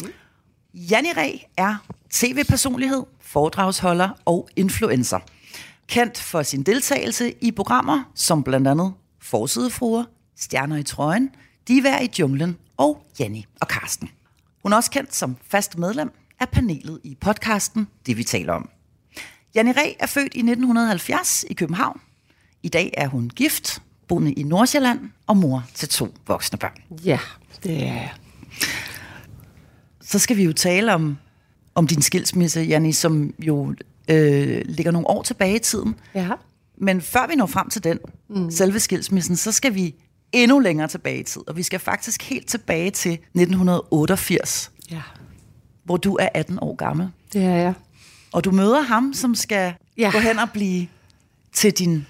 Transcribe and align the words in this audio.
Janni 0.74 1.08
Ræ 1.16 1.36
er 1.56 1.76
tv-personlighed, 2.10 3.02
foredragsholder 3.20 4.08
og 4.24 4.48
influencer. 4.56 5.18
Kendt 5.86 6.18
for 6.18 6.42
sin 6.42 6.62
deltagelse 6.62 7.34
i 7.40 7.50
programmer 7.50 8.10
som 8.14 8.42
blandt 8.42 8.68
andet 8.68 8.92
Forsidefruer, 9.20 10.04
Stjerner 10.36 10.76
i 10.76 10.82
trøjen, 10.82 11.30
Divær 11.68 11.98
i 11.98 12.08
junglen 12.18 12.58
og 12.76 13.06
Janni 13.20 13.46
og 13.60 13.68
Karsten. 13.68 14.10
Hun 14.62 14.72
er 14.72 14.76
også 14.76 14.90
kendt 14.90 15.14
som 15.14 15.36
fast 15.48 15.78
medlem 15.78 16.12
af 16.42 16.48
panelet 16.48 17.00
i 17.04 17.16
podcasten 17.20 17.88
Det 18.06 18.16
vi 18.16 18.24
taler 18.24 18.52
om. 18.52 18.68
Janni 19.54 19.72
Ræ 19.72 19.92
er 20.00 20.06
født 20.06 20.34
i 20.34 20.38
1970 20.38 21.44
i 21.50 21.54
København. 21.54 22.00
I 22.62 22.68
dag 22.68 22.94
er 22.96 23.08
hun 23.08 23.30
gift, 23.30 23.82
boende 24.08 24.32
i 24.32 24.42
Nordsjælland 24.42 25.00
og 25.26 25.36
mor 25.36 25.64
til 25.74 25.88
to 25.88 26.14
voksne 26.26 26.58
børn. 26.58 26.78
Ja, 27.04 27.18
det 27.62 27.82
er 27.82 27.84
jeg. 27.84 28.12
Så 30.00 30.18
skal 30.18 30.36
vi 30.36 30.44
jo 30.44 30.52
tale 30.52 30.94
om, 30.94 31.18
om 31.74 31.86
din 31.86 32.02
skilsmisse, 32.02 32.60
Janni, 32.60 32.92
som 32.92 33.34
jo 33.38 33.74
øh, 34.08 34.62
ligger 34.64 34.92
nogle 34.92 35.08
år 35.08 35.22
tilbage 35.22 35.56
i 35.56 35.58
tiden. 35.58 35.94
Ja. 36.14 36.30
Men 36.78 37.00
før 37.00 37.26
vi 37.26 37.34
når 37.34 37.46
frem 37.46 37.70
til 37.70 37.84
den, 37.84 37.98
mm. 38.28 38.50
selve 38.50 38.80
skilsmissen, 38.80 39.36
så 39.36 39.52
skal 39.52 39.74
vi 39.74 39.94
endnu 40.32 40.58
længere 40.58 40.88
tilbage 40.88 41.20
i 41.20 41.22
tid. 41.22 41.42
Og 41.48 41.56
vi 41.56 41.62
skal 41.62 41.80
faktisk 41.80 42.22
helt 42.22 42.46
tilbage 42.46 42.90
til 42.90 43.12
1988, 43.12 44.70
Ja, 44.90 45.02
hvor 45.84 45.96
du 45.96 46.16
er 46.20 46.28
18 46.34 46.58
år 46.62 46.74
gammel. 46.74 47.08
det 47.32 47.44
er 47.44 47.54
jeg. 47.56 47.74
Og 48.32 48.44
du 48.44 48.50
møder 48.50 48.80
ham, 48.80 49.12
som 49.14 49.34
skal 49.34 49.74
Ja. 49.98 50.10
gå 50.12 50.18
hen 50.18 50.38
og 50.38 50.50
blive 50.52 50.86
til 51.52 51.72
din 51.72 52.06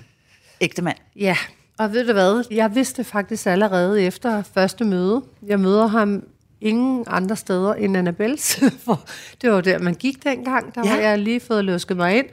ægte 0.60 0.82
mand. 0.82 0.96
Ja, 1.16 1.36
og 1.78 1.92
ved 1.92 2.06
du 2.06 2.12
hvad? 2.12 2.44
Jeg 2.50 2.74
vidste 2.74 3.04
faktisk 3.04 3.46
allerede 3.46 4.02
efter 4.02 4.42
første 4.42 4.84
møde. 4.84 5.22
Jeg 5.46 5.60
møder 5.60 5.86
ham 5.86 6.22
ingen 6.60 7.04
andre 7.06 7.36
steder 7.36 7.74
end 7.74 7.96
Annabelles. 7.96 8.60
For 8.84 9.00
det 9.42 9.50
var 9.52 9.60
der, 9.60 9.78
man 9.78 9.94
gik 9.94 10.24
dengang. 10.24 10.74
Der 10.74 10.82
ja. 10.84 10.94
Var 10.94 11.00
jeg 11.02 11.18
lige 11.18 11.40
fået 11.40 11.64
løsket 11.64 11.96
mig 11.96 12.18
ind. 12.18 12.26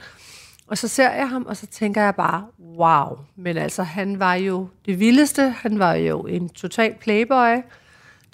Og 0.66 0.78
så 0.78 0.88
ser 0.88 1.10
jeg 1.10 1.28
ham, 1.28 1.42
og 1.48 1.56
så 1.56 1.66
tænker 1.66 2.02
jeg 2.02 2.14
bare, 2.14 2.44
wow. 2.76 3.18
Men 3.36 3.56
altså, 3.56 3.82
han 3.82 4.18
var 4.18 4.34
jo 4.34 4.68
det 4.86 5.00
vildeste. 5.00 5.54
Han 5.58 5.78
var 5.78 5.94
jo 5.94 6.20
en 6.20 6.48
total 6.48 6.94
playboy. 7.00 7.56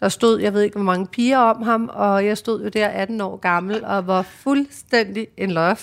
Der 0.00 0.08
stod, 0.08 0.40
jeg 0.40 0.54
ved 0.54 0.62
ikke, 0.62 0.76
hvor 0.76 0.84
mange 0.84 1.06
piger 1.06 1.38
om 1.38 1.62
ham, 1.62 1.90
og 1.92 2.26
jeg 2.26 2.38
stod 2.38 2.62
jo 2.62 2.68
der 2.68 2.86
18 2.88 3.20
år 3.20 3.36
gammel, 3.36 3.84
og 3.84 4.06
var 4.06 4.22
fuldstændig 4.22 5.28
in 5.36 5.50
love, 5.50 5.76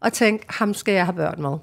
og 0.00 0.12
tænkte, 0.12 0.46
ham 0.50 0.74
skal 0.74 0.94
jeg 0.94 1.04
have 1.04 1.14
børn 1.14 1.42
med. 1.42 1.58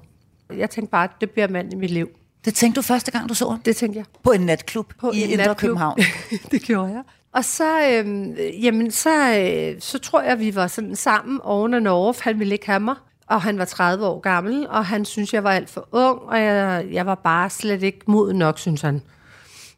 Jeg 0.58 0.70
tænkte 0.70 0.90
bare, 0.90 1.08
det 1.20 1.30
bliver 1.30 1.48
mand 1.48 1.72
i 1.72 1.76
mit 1.76 1.90
liv. 1.90 2.08
Det 2.44 2.54
tænkte 2.54 2.76
du 2.76 2.82
første 2.82 3.10
gang, 3.10 3.28
du 3.28 3.34
så 3.34 3.48
ham? 3.48 3.60
Det 3.60 3.76
tænkte 3.76 3.98
jeg. 3.98 4.04
På 4.22 4.30
en 4.30 4.40
natklub 4.40 4.92
På 5.00 5.10
i 5.10 5.22
en 5.22 5.30
Indre 5.30 5.46
natklub. 5.46 5.68
København. 5.68 5.98
det 6.50 6.62
gjorde 6.62 6.92
jeg. 6.92 7.02
Og 7.32 7.44
så, 7.44 7.88
øhm, 7.88 8.34
jamen, 8.62 8.90
så, 8.90 9.38
øh, 9.38 9.80
så 9.80 9.98
tror 9.98 10.22
jeg, 10.22 10.38
vi 10.38 10.54
var 10.54 10.66
sådan 10.66 10.96
sammen 10.96 11.40
oven 11.42 11.74
and 11.74 11.88
off. 11.88 12.20
Han 12.20 12.38
ville 12.38 12.54
ikke 12.54 12.66
have 12.66 12.80
mig, 12.80 12.94
og 13.26 13.42
han 13.42 13.58
var 13.58 13.64
30 13.64 14.06
år 14.06 14.20
gammel, 14.20 14.66
og 14.68 14.86
han 14.86 15.04
synes 15.04 15.34
jeg 15.34 15.44
var 15.44 15.52
alt 15.52 15.70
for 15.70 15.88
ung, 15.92 16.20
og 16.22 16.40
jeg, 16.40 16.86
jeg 16.92 17.06
var 17.06 17.14
bare 17.14 17.50
slet 17.50 17.82
ikke 17.82 18.00
moden 18.06 18.38
nok, 18.38 18.58
synes 18.58 18.80
han. 18.80 19.02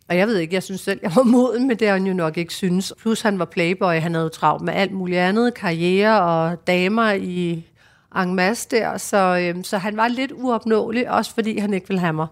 Og 0.09 0.17
jeg 0.17 0.27
ved 0.27 0.37
ikke, 0.37 0.55
jeg 0.55 0.63
synes 0.63 0.81
selv, 0.81 1.01
jeg 1.03 1.13
var 1.17 1.23
moden, 1.37 1.69
men 1.69 1.79
det 1.79 1.89
har 1.89 1.95
han 1.95 2.07
jo 2.07 2.15
nok 2.15 2.37
ikke 2.37 2.55
synes. 2.55 2.93
Plus 3.01 3.21
han 3.21 3.39
var 3.39 3.45
playboy, 3.45 3.95
han 3.95 4.15
havde 4.15 4.25
jo 4.25 4.29
travlt 4.29 4.63
med 4.63 4.75
alt 4.75 4.93
muligt 4.93 5.19
andet, 5.19 5.55
karriere 5.55 6.23
og 6.23 6.67
damer 6.67 7.11
i 7.13 7.65
en 8.17 8.35
masse 8.35 8.69
der, 8.71 8.99
så, 8.99 9.17
øhm, 9.17 9.65
så 9.65 9.79
han 9.79 9.97
var 9.97 10.09
lidt 10.09 10.33
uopnåelig, 10.33 11.11
også 11.11 11.35
fordi 11.35 11.59
han 11.59 11.75
ikke 11.75 11.89
ville 11.89 12.01
have 12.01 12.13
mig. 12.13 12.27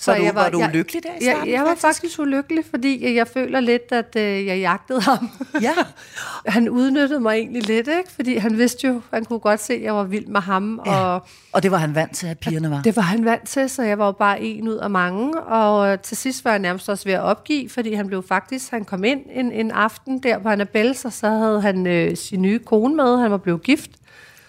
Så 0.00 0.10
var 0.12 0.18
du, 0.18 0.34
var, 0.34 0.48
du 0.50 0.58
ulykkelig 0.64 1.02
der 1.02 1.08
i 1.08 1.12
jeg, 1.24 1.32
starten? 1.36 1.52
jeg 1.54 1.62
var 1.64 1.74
faktisk 1.74 2.18
ulykkelig, 2.18 2.64
fordi 2.70 3.04
jeg, 3.06 3.14
jeg 3.14 3.28
føler 3.28 3.60
lidt, 3.60 3.92
at 3.92 4.16
øh, 4.16 4.46
jeg 4.46 4.58
jagtede 4.58 5.00
ham. 5.00 5.30
Ja. 5.62 5.72
han 6.46 6.68
udnyttede 6.68 7.20
mig 7.20 7.34
egentlig 7.38 7.66
lidt, 7.66 7.88
ikke? 7.88 8.12
fordi 8.14 8.36
han 8.36 8.58
vidste 8.58 8.86
jo, 8.86 9.00
han 9.14 9.24
kunne 9.24 9.38
godt 9.38 9.60
se, 9.62 9.72
at 9.74 9.82
jeg 9.82 9.94
var 9.94 10.04
vild 10.04 10.26
med 10.26 10.40
ham, 10.40 10.80
Ja. 10.86 10.96
og 11.04 11.26
Og 11.52 11.62
det 11.62 11.70
var 11.70 11.76
han 11.78 11.94
vant 11.94 12.14
til, 12.16 12.26
at 12.26 12.38
pigerne 12.38 12.70
var. 12.70 12.82
det 12.82 12.96
var 12.96 13.02
han 13.02 13.24
vant 13.24 13.48
til, 13.48 13.70
så 13.70 13.82
jeg 13.82 13.98
var 13.98 14.06
jo 14.06 14.12
bare 14.12 14.40
en 14.40 14.68
ud 14.68 14.74
af 14.76 14.90
mange, 14.90 15.40
og 15.40 15.92
øh, 15.92 15.98
til 15.98 16.16
sidst 16.16 16.44
var 16.44 16.50
jeg 16.50 16.60
nærmest 16.60 16.88
også 16.88 17.04
ved 17.04 17.12
at 17.14 17.20
opgive, 17.22 17.68
fordi 17.68 17.94
han 17.94 18.06
blev 18.06 18.22
faktisk, 18.28 18.70
han 18.70 18.84
kom 18.84 19.04
ind 19.04 19.20
en, 19.32 19.52
en 19.52 19.70
aften 19.70 20.18
der 20.22 20.38
på 20.38 20.48
Annabelles, 20.48 21.04
og 21.04 21.12
så 21.12 21.28
havde 21.28 21.60
han 21.60 21.86
øh, 21.86 22.16
sin 22.16 22.42
nye 22.42 22.58
kone 22.58 22.94
med, 22.96 23.18
han 23.18 23.30
var 23.30 23.36
blevet 23.36 23.62
gift 23.62 23.90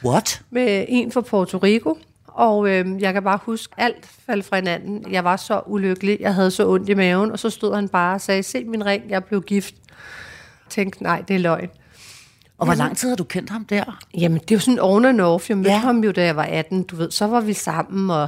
What? 0.05 0.41
med 0.49 0.85
en 0.89 1.11
fra 1.11 1.21
Puerto 1.21 1.57
Rico. 1.57 1.97
Og 2.33 2.69
øh, 2.69 3.01
jeg 3.01 3.13
kan 3.13 3.23
bare 3.23 3.39
huske, 3.43 3.73
alt 3.77 4.09
faldt 4.25 4.45
fra 4.45 4.55
hinanden. 4.55 5.05
Jeg 5.11 5.23
var 5.23 5.35
så 5.35 5.61
ulykkelig, 5.65 6.17
jeg 6.19 6.33
havde 6.35 6.51
så 6.51 6.67
ondt 6.69 6.89
i 6.89 6.93
maven, 6.93 7.31
og 7.31 7.39
så 7.39 7.49
stod 7.49 7.75
han 7.75 7.89
bare 7.89 8.15
og 8.15 8.21
sagde, 8.21 8.43
se 8.43 8.63
min 8.63 8.85
ring, 8.85 9.03
jeg 9.09 9.23
blev 9.23 9.41
gift. 9.41 9.75
Jeg 9.89 9.95
tænkte, 10.69 11.03
nej, 11.03 11.23
det 11.27 11.35
er 11.35 11.39
løgn. 11.39 11.69
Og 12.57 12.65
hvor 12.65 12.73
lang 12.75 12.97
tid 12.97 13.09
har 13.09 13.15
du 13.15 13.23
kendt 13.23 13.49
ham 13.49 13.65
der? 13.65 13.99
Jamen, 14.17 14.39
det 14.41 14.51
er 14.51 14.55
jo 14.55 14.59
sådan 14.59 14.79
on 14.81 15.05
and 15.05 15.21
off. 15.21 15.49
Jeg 15.49 15.57
mødte 15.57 15.69
Ja. 15.69 15.77
ham 15.77 16.03
jo, 16.03 16.11
da 16.11 16.25
jeg 16.25 16.35
var 16.35 16.43
18, 16.43 16.83
du 16.83 16.95
ved. 16.95 17.11
Så 17.11 17.27
var 17.27 17.39
vi 17.41 17.53
sammen, 17.53 18.09
og 18.09 18.27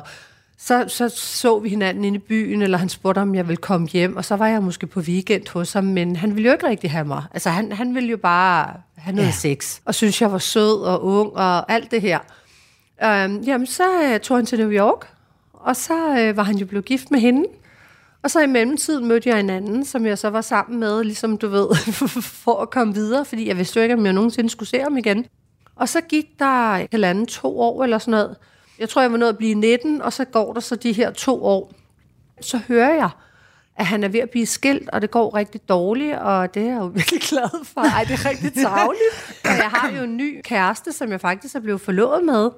så, 0.57 0.85
så 0.87 1.09
så 1.09 1.59
vi 1.59 1.69
hinanden 1.69 2.03
inde 2.03 2.15
i 2.17 2.19
byen, 2.19 2.61
eller 2.61 2.77
han 2.77 2.89
spurgte, 2.89 3.19
om 3.19 3.35
jeg 3.35 3.47
ville 3.47 3.57
komme 3.57 3.87
hjem, 3.87 4.17
og 4.17 4.25
så 4.25 4.35
var 4.35 4.47
jeg 4.47 4.63
måske 4.63 4.87
på 4.87 4.99
weekend 4.99 5.49
hos 5.53 5.73
ham, 5.73 5.83
men 5.83 6.15
han 6.15 6.35
ville 6.35 6.47
jo 6.47 6.53
ikke 6.53 6.67
rigtig 6.67 6.91
have 6.91 7.05
mig. 7.05 7.23
Altså, 7.33 7.49
han, 7.49 7.71
han 7.71 7.95
ville 7.95 8.09
jo 8.09 8.17
bare 8.17 8.73
have 8.97 9.15
noget 9.15 9.27
ja. 9.27 9.31
sex, 9.33 9.79
og 9.85 9.95
synes, 9.95 10.21
jeg 10.21 10.31
var 10.31 10.37
sød 10.37 10.81
og 10.81 11.03
ung, 11.05 11.33
og 11.33 11.71
alt 11.71 11.91
det 11.91 12.01
her. 12.01 12.19
Øhm, 13.03 13.41
jamen, 13.41 13.67
så 13.67 14.03
øh, 14.03 14.19
tog 14.19 14.37
han 14.37 14.45
til 14.45 14.59
New 14.59 14.71
York, 14.71 15.07
og 15.53 15.75
så 15.75 16.19
øh, 16.19 16.37
var 16.37 16.43
han 16.43 16.55
jo 16.55 16.65
blevet 16.65 16.85
gift 16.85 17.11
med 17.11 17.19
hende. 17.19 17.45
Og 18.23 18.31
så 18.31 18.41
i 18.41 18.47
mellemtiden 18.47 19.07
mødte 19.07 19.29
jeg 19.29 19.39
en 19.39 19.49
anden, 19.49 19.85
som 19.85 20.05
jeg 20.05 20.17
så 20.17 20.29
var 20.29 20.41
sammen 20.41 20.79
med, 20.79 21.03
ligesom 21.03 21.37
du 21.37 21.47
ved, 21.47 21.75
for 22.43 22.61
at 22.61 22.69
komme 22.69 22.93
videre, 22.93 23.25
fordi 23.25 23.47
jeg 23.47 23.57
vidste 23.57 23.79
jo 23.79 23.83
ikke, 23.83 23.95
om 23.95 24.05
jeg 24.05 24.13
nogensinde 24.13 24.49
skulle 24.49 24.69
se 24.69 24.79
ham 24.79 24.97
igen. 24.97 25.25
Og 25.75 25.89
så 25.89 26.01
gik 26.01 26.39
der 26.39 26.87
halvanden 26.91 27.25
to 27.25 27.59
år 27.59 27.83
eller 27.83 27.97
sådan 27.97 28.11
noget. 28.11 28.35
Jeg 28.79 28.89
tror, 28.89 29.01
jeg 29.01 29.11
var 29.11 29.17
nået 29.17 29.29
at 29.29 29.37
blive 29.37 29.55
19, 29.55 30.01
og 30.01 30.13
så 30.13 30.25
går 30.25 30.53
der 30.53 30.59
så 30.59 30.75
de 30.75 30.91
her 30.91 31.11
to 31.11 31.45
år. 31.45 31.73
Så 32.41 32.57
hører 32.67 32.93
jeg, 32.93 33.09
at 33.77 33.85
han 33.85 34.03
er 34.03 34.07
ved 34.07 34.19
at 34.19 34.29
blive 34.29 34.45
skilt, 34.45 34.89
og 34.89 35.01
det 35.01 35.11
går 35.11 35.35
rigtig 35.35 35.69
dårligt, 35.69 36.17
og 36.17 36.53
det 36.53 36.63
er 36.63 36.67
jeg 36.67 36.77
jo 36.77 36.87
virkelig 36.99 37.21
glad 37.21 37.65
for. 37.65 37.81
Ej, 37.81 38.03
det 38.03 38.13
er 38.13 38.29
rigtig 38.29 38.53
tageligt. 38.53 39.13
Og 39.45 39.49
jeg 39.49 39.69
har 39.69 39.91
jo 39.97 40.03
en 40.03 40.17
ny 40.17 40.41
kæreste, 40.43 40.91
som 40.91 41.11
jeg 41.11 41.21
faktisk 41.21 41.55
er 41.55 41.59
blevet 41.59 41.81
forlovet 41.81 42.23
med, 42.23 42.49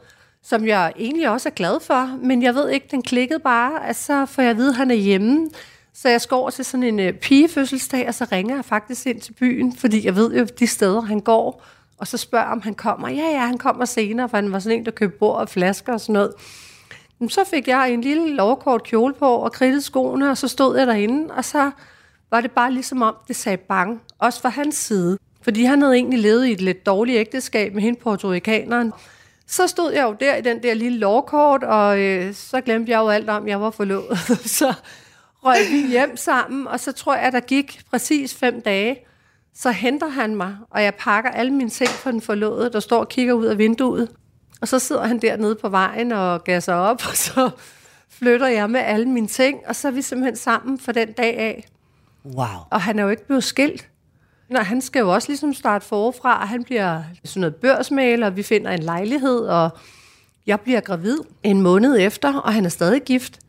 som 0.48 0.68
jeg 0.68 0.94
egentlig 0.98 1.30
også 1.30 1.50
er 1.50 1.54
glad 1.54 1.80
for, 1.80 2.18
men 2.24 2.44
jeg 2.44 2.56
ved 2.56 2.70
ikke, 2.70 2.88
den 2.92 3.02
klikkede 3.02 3.40
bare, 3.40 3.88
altså, 3.88 4.28
så 4.36 4.42
jeg 4.42 4.58
ved, 4.58 4.70
at 4.70 4.76
han 4.76 4.92
er 4.92 4.96
hjemme. 4.96 5.50
Så 5.94 6.10
jeg 6.10 6.22
skal 6.22 6.36
over 6.36 6.50
til 6.50 6.66
sådan 6.66 6.84
en 6.84 7.00
øh, 7.00 7.14
pigefødselsdag, 7.14 8.08
og 8.08 8.14
så 8.14 8.28
ringer 8.32 8.56
jeg 8.56 8.66
faktisk 8.66 9.08
ind 9.08 9.22
til 9.22 9.34
byen, 9.34 9.76
fordi 9.76 10.06
jeg 10.06 10.16
ved 10.16 10.36
jo 10.38 10.48
de 10.60 10.68
steder, 10.68 11.02
han 11.02 11.20
går, 11.20 11.64
og 11.98 12.08
så 12.08 12.18
spørger 12.18 12.46
om 12.46 12.62
han 12.62 12.74
kommer. 12.74 13.10
Ja, 13.10 13.30
ja, 13.32 13.46
han 13.46 13.58
kommer 13.58 13.86
senere, 13.86 14.30
for 14.30 14.38
han 14.38 14.52
var 14.52 14.60
sådan 14.60 14.80
en, 14.80 14.86
der 14.86 14.92
købte 14.92 15.18
bord 15.18 15.36
og 15.36 15.50
flasker 15.50 15.94
og 15.94 16.02
sådan 16.02 16.14
noget. 16.14 16.32
Men 17.20 17.30
så 17.30 17.44
fik 17.44 17.68
jeg 17.68 17.92
en 17.92 18.02
lille 18.02 18.36
lovkort 18.36 18.84
kjole 18.84 19.14
på 19.14 19.26
og 19.26 19.52
kridtede 19.52 19.82
skoene, 19.82 20.30
og 20.30 20.38
så 20.38 20.48
stod 20.48 20.78
jeg 20.78 20.88
derinde, 20.88 21.34
og 21.34 21.46
så 21.46 21.72
var 22.32 22.42
det 22.42 22.52
bare 22.52 22.72
ligesom 22.72 23.02
om, 23.02 23.16
det 23.28 23.36
sagde 23.36 23.58
bang, 23.58 24.02
også 24.20 24.42
fra 24.42 24.50
hans 24.50 24.76
side. 24.76 25.18
Fordi 25.42 25.64
han 25.64 25.82
havde 25.82 25.96
egentlig 25.96 26.20
levet 26.20 26.46
i 26.46 26.52
et 26.52 26.62
lidt 26.62 26.86
dårligt 26.86 27.18
ægteskab 27.18 27.74
med 27.74 27.82
hende 27.82 28.00
portorikaneren. 28.00 28.94
Så 29.48 29.68
stod 29.68 29.94
jeg 29.94 30.04
jo 30.04 30.16
der 30.20 30.36
i 30.36 30.42
den 30.42 30.64
der 30.64 30.74
lille 30.74 30.98
lovkort, 30.98 31.64
og 31.64 32.00
øh, 32.00 32.34
så 32.34 32.62
glemte 32.62 32.92
jeg 32.92 32.98
jo 32.98 33.10
alt 33.10 33.30
om, 33.30 33.48
jeg 33.48 33.62
var 33.62 33.70
forlovet. 33.70 34.18
så 34.60 34.74
røg 35.44 35.58
vi 35.72 35.88
hjem 35.88 36.18
sammen, 36.18 36.68
og 36.68 36.80
så 36.80 36.92
tror 36.92 37.16
jeg, 37.16 37.32
der 37.32 37.40
gik 37.40 37.82
præcis 37.90 38.36
fem 38.36 38.62
dage. 38.62 38.98
Så 39.56 39.72
henter 39.72 40.08
han 40.08 40.36
mig, 40.36 40.58
og 40.70 40.84
jeg 40.84 40.96
pakker 40.96 41.30
alle 41.30 41.54
mine 41.54 41.70
ting 41.70 41.90
på 42.04 42.12
den 42.12 42.22
forlovede, 42.22 42.72
der 42.72 42.80
står 42.80 43.00
og 43.00 43.10
kigger 43.10 43.34
ud 43.34 43.46
af 43.46 43.58
vinduet. 43.58 44.10
Og 44.62 44.68
så 44.68 44.80
sidder 44.80 45.04
han 45.04 45.20
dernede 45.20 45.56
på 45.56 45.70
vejen 45.70 46.12
og 46.12 46.44
gasser 46.44 46.74
op, 46.74 47.02
og 47.10 47.16
så 47.16 47.50
flytter 48.10 48.48
jeg 48.48 48.70
med 48.70 48.80
alle 48.80 49.10
mine 49.10 49.28
ting, 49.28 49.60
og 49.68 49.76
så 49.76 49.88
er 49.88 49.92
vi 49.92 50.02
simpelthen 50.02 50.36
sammen 50.36 50.80
for 50.80 50.92
den 50.92 51.12
dag 51.12 51.38
af. 51.38 51.68
Wow. 52.26 52.46
Og 52.70 52.82
han 52.82 53.00
er 53.00 53.04
jo 53.04 53.10
ikke 53.10 53.26
blevet 53.26 53.44
skilt. 53.44 53.90
Nej, 54.50 54.64
han 54.64 54.82
skal 54.82 55.00
jo 55.00 55.14
også 55.14 55.30
ligesom 55.30 55.54
starte 55.54 55.86
forfra. 55.86 56.46
Han 56.46 56.64
bliver 56.64 57.02
sådan 57.24 57.42
noget 57.42 57.56
børsmaler, 57.56 58.30
vi 58.30 58.44
finder 58.44 58.72
en 58.72 58.84
lejlighed, 58.84 59.40
og 59.40 59.70
jeg 60.48 60.60
bliver 60.60 60.82
gravid 60.82 61.18
en 61.44 61.62
måned 61.62 61.98
efter, 62.00 62.34
og 62.34 62.54
han 62.54 62.66
er 62.66 62.70
stadig 62.70 63.02
gift. 63.02 63.40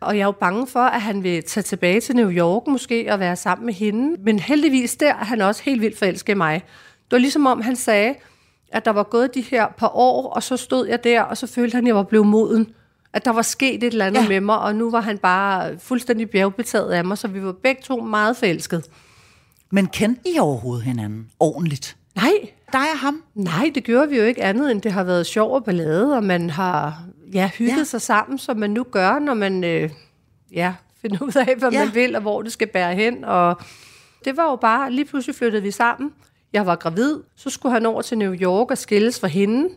Og 0.00 0.16
jeg 0.16 0.22
er 0.22 0.26
jo 0.26 0.32
bange 0.32 0.66
for, 0.66 0.80
at 0.80 1.00
han 1.00 1.22
vil 1.22 1.42
tage 1.44 1.62
tilbage 1.62 2.00
til 2.00 2.16
New 2.16 2.30
York 2.30 2.66
måske 2.66 3.12
og 3.12 3.20
være 3.20 3.36
sammen 3.36 3.66
med 3.66 3.74
hende. 3.74 4.22
Men 4.22 4.38
heldigvis 4.38 4.96
der 4.96 5.10
er 5.10 5.24
han 5.24 5.40
også 5.40 5.62
helt 5.62 5.80
vildt 5.80 5.98
forelsket 5.98 6.32
i 6.32 6.36
mig. 6.36 6.62
Det 7.04 7.12
var 7.12 7.18
ligesom 7.18 7.46
om 7.46 7.60
han 7.60 7.76
sagde, 7.76 8.14
at 8.72 8.84
der 8.84 8.90
var 8.90 9.02
gået 9.02 9.34
de 9.34 9.40
her 9.40 9.66
par 9.76 9.96
år, 9.96 10.28
og 10.28 10.42
så 10.42 10.56
stod 10.56 10.86
jeg 10.86 11.04
der, 11.04 11.22
og 11.22 11.36
så 11.36 11.46
følte 11.46 11.74
han, 11.74 11.84
at 11.84 11.86
jeg 11.86 11.96
var 11.96 12.02
blevet 12.02 12.26
moden. 12.26 12.68
At 13.12 13.24
der 13.24 13.30
var 13.30 13.42
sket 13.42 13.82
et 13.84 13.92
eller 13.92 14.06
andet 14.06 14.22
ja. 14.22 14.28
med 14.28 14.40
mig, 14.40 14.58
og 14.58 14.74
nu 14.74 14.90
var 14.90 15.00
han 15.00 15.18
bare 15.18 15.78
fuldstændig 15.78 16.30
bjergbetaget 16.30 16.90
af 16.90 17.04
mig, 17.04 17.18
så 17.18 17.28
vi 17.28 17.44
var 17.44 17.52
begge 17.52 17.82
to 17.82 18.00
meget 18.00 18.36
forelskede. 18.36 18.82
Men 19.74 19.86
kendte 19.86 20.20
I 20.34 20.38
overhovedet 20.38 20.84
hinanden 20.84 21.30
ordentligt? 21.40 21.96
Nej, 22.16 22.32
Dig 22.72 22.80
og 22.92 22.98
ham? 22.98 23.22
Nej, 23.34 23.70
det 23.74 23.84
gjorde 23.84 24.08
vi 24.08 24.16
jo 24.16 24.22
ikke 24.22 24.42
andet, 24.42 24.70
end 24.70 24.82
det 24.82 24.92
har 24.92 25.04
været 25.04 25.26
sjov 25.26 25.54
og 25.54 25.64
ballade, 25.64 26.16
og 26.16 26.24
man 26.24 26.50
har 26.50 27.02
ja, 27.34 27.50
hygget 27.58 27.78
Ja. 27.78 27.84
sig 27.84 28.00
sammen, 28.02 28.38
som 28.38 28.56
man 28.56 28.70
nu 28.70 28.82
gør, 28.90 29.18
når 29.18 29.34
man 29.34 29.64
øh, 29.64 29.90
ja, 30.52 30.74
finder 31.02 31.22
ud 31.22 31.36
af, 31.48 31.56
hvad 31.58 31.70
ja. 31.72 31.84
man 31.84 31.94
vil, 31.94 32.16
og 32.16 32.22
hvor 32.22 32.42
det 32.42 32.52
skal 32.52 32.68
bære 32.68 32.94
hen. 32.94 33.24
Og 33.24 33.60
det 34.24 34.36
var 34.36 34.50
jo 34.50 34.56
bare, 34.56 34.92
lige 34.92 35.04
pludselig 35.04 35.34
flyttede 35.36 35.62
vi 35.62 35.70
sammen. 35.70 36.10
Jeg 36.52 36.66
var 36.66 36.76
gravid, 36.76 37.16
så 37.36 37.50
skulle 37.50 37.72
han 37.72 37.86
over 37.86 38.02
til 38.02 38.18
New 38.18 38.34
York 38.34 38.70
og 38.70 38.78
skilles 38.78 39.20
fra 39.20 39.28
hende. 39.28 39.68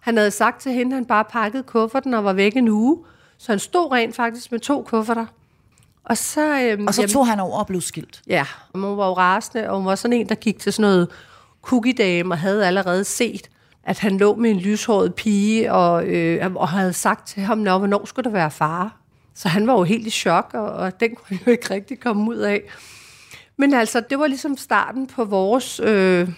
Han 0.00 0.16
havde 0.16 0.30
sagt 0.30 0.60
til 0.60 0.72
hende, 0.72 0.92
at 0.92 0.94
han 0.94 1.04
bare 1.06 1.24
pakkede 1.24 1.62
kufferten 1.62 2.14
og 2.14 2.24
var 2.24 2.32
væk 2.32 2.56
en 2.56 2.68
uge. 2.68 2.98
Så 3.38 3.52
han 3.52 3.58
stod 3.58 3.92
rent 3.92 4.16
faktisk 4.16 4.52
med 4.52 4.60
to 4.60 4.82
kufferter. 4.82 5.26
Og 6.04 6.16
så, 6.16 6.60
øhm, 6.60 6.86
Og 6.86 6.94
så 6.94 7.02
jamen- 7.02 7.12
tog 7.12 7.26
han 7.26 7.40
over 7.40 7.58
og 7.58 7.66
blev 7.66 7.80
skilt. 7.80 8.22
Ja, 8.26 8.46
og 8.72 8.80
hun 8.80 8.96
var 8.98 9.06
jo 9.06 9.12
rasende, 9.12 9.70
og 9.70 9.76
hun 9.76 9.86
var 9.86 9.94
sådan 9.94 10.12
en, 10.16 10.28
der 10.28 10.34
gik 10.34 10.58
til 10.58 10.72
sådan 10.72 10.90
noget 10.90 11.08
cookie 11.62 11.92
dame 11.92 12.34
og 12.34 12.38
havde 12.38 12.66
allerede 12.66 13.04
set, 13.04 13.50
at 13.84 13.98
han 13.98 14.18
lå 14.18 14.34
med 14.34 14.50
en 14.50 14.58
lyshåret 14.58 15.14
pige, 15.14 15.72
og, 15.72 16.06
øh, 16.06 16.54
og 16.54 16.68
havde 16.68 16.92
sagt 16.92 17.28
til 17.28 17.42
ham, 17.42 17.58
Nå, 17.58 17.78
hvornår 17.78 18.04
skulle 18.06 18.24
der 18.24 18.30
være 18.30 18.50
far? 18.50 18.96
Så 19.34 19.48
han 19.48 19.66
var 19.66 19.72
jo 19.72 19.82
helt 19.82 20.06
i 20.06 20.10
chok, 20.10 20.50
og, 20.54 20.66
og 20.72 21.00
den 21.00 21.14
kunne 21.14 21.26
han 21.28 21.38
jo 21.46 21.52
ikke 21.52 21.74
rigtig 21.74 22.00
komme 22.00 22.30
ud 22.30 22.36
af. 22.36 22.62
Men 23.56 23.74
altså, 23.74 24.02
det 24.10 24.18
var 24.18 24.26
ligesom 24.26 24.56
starten 24.56 25.06
på 25.06 25.24
vores 25.24 25.80
øh, 25.84 26.28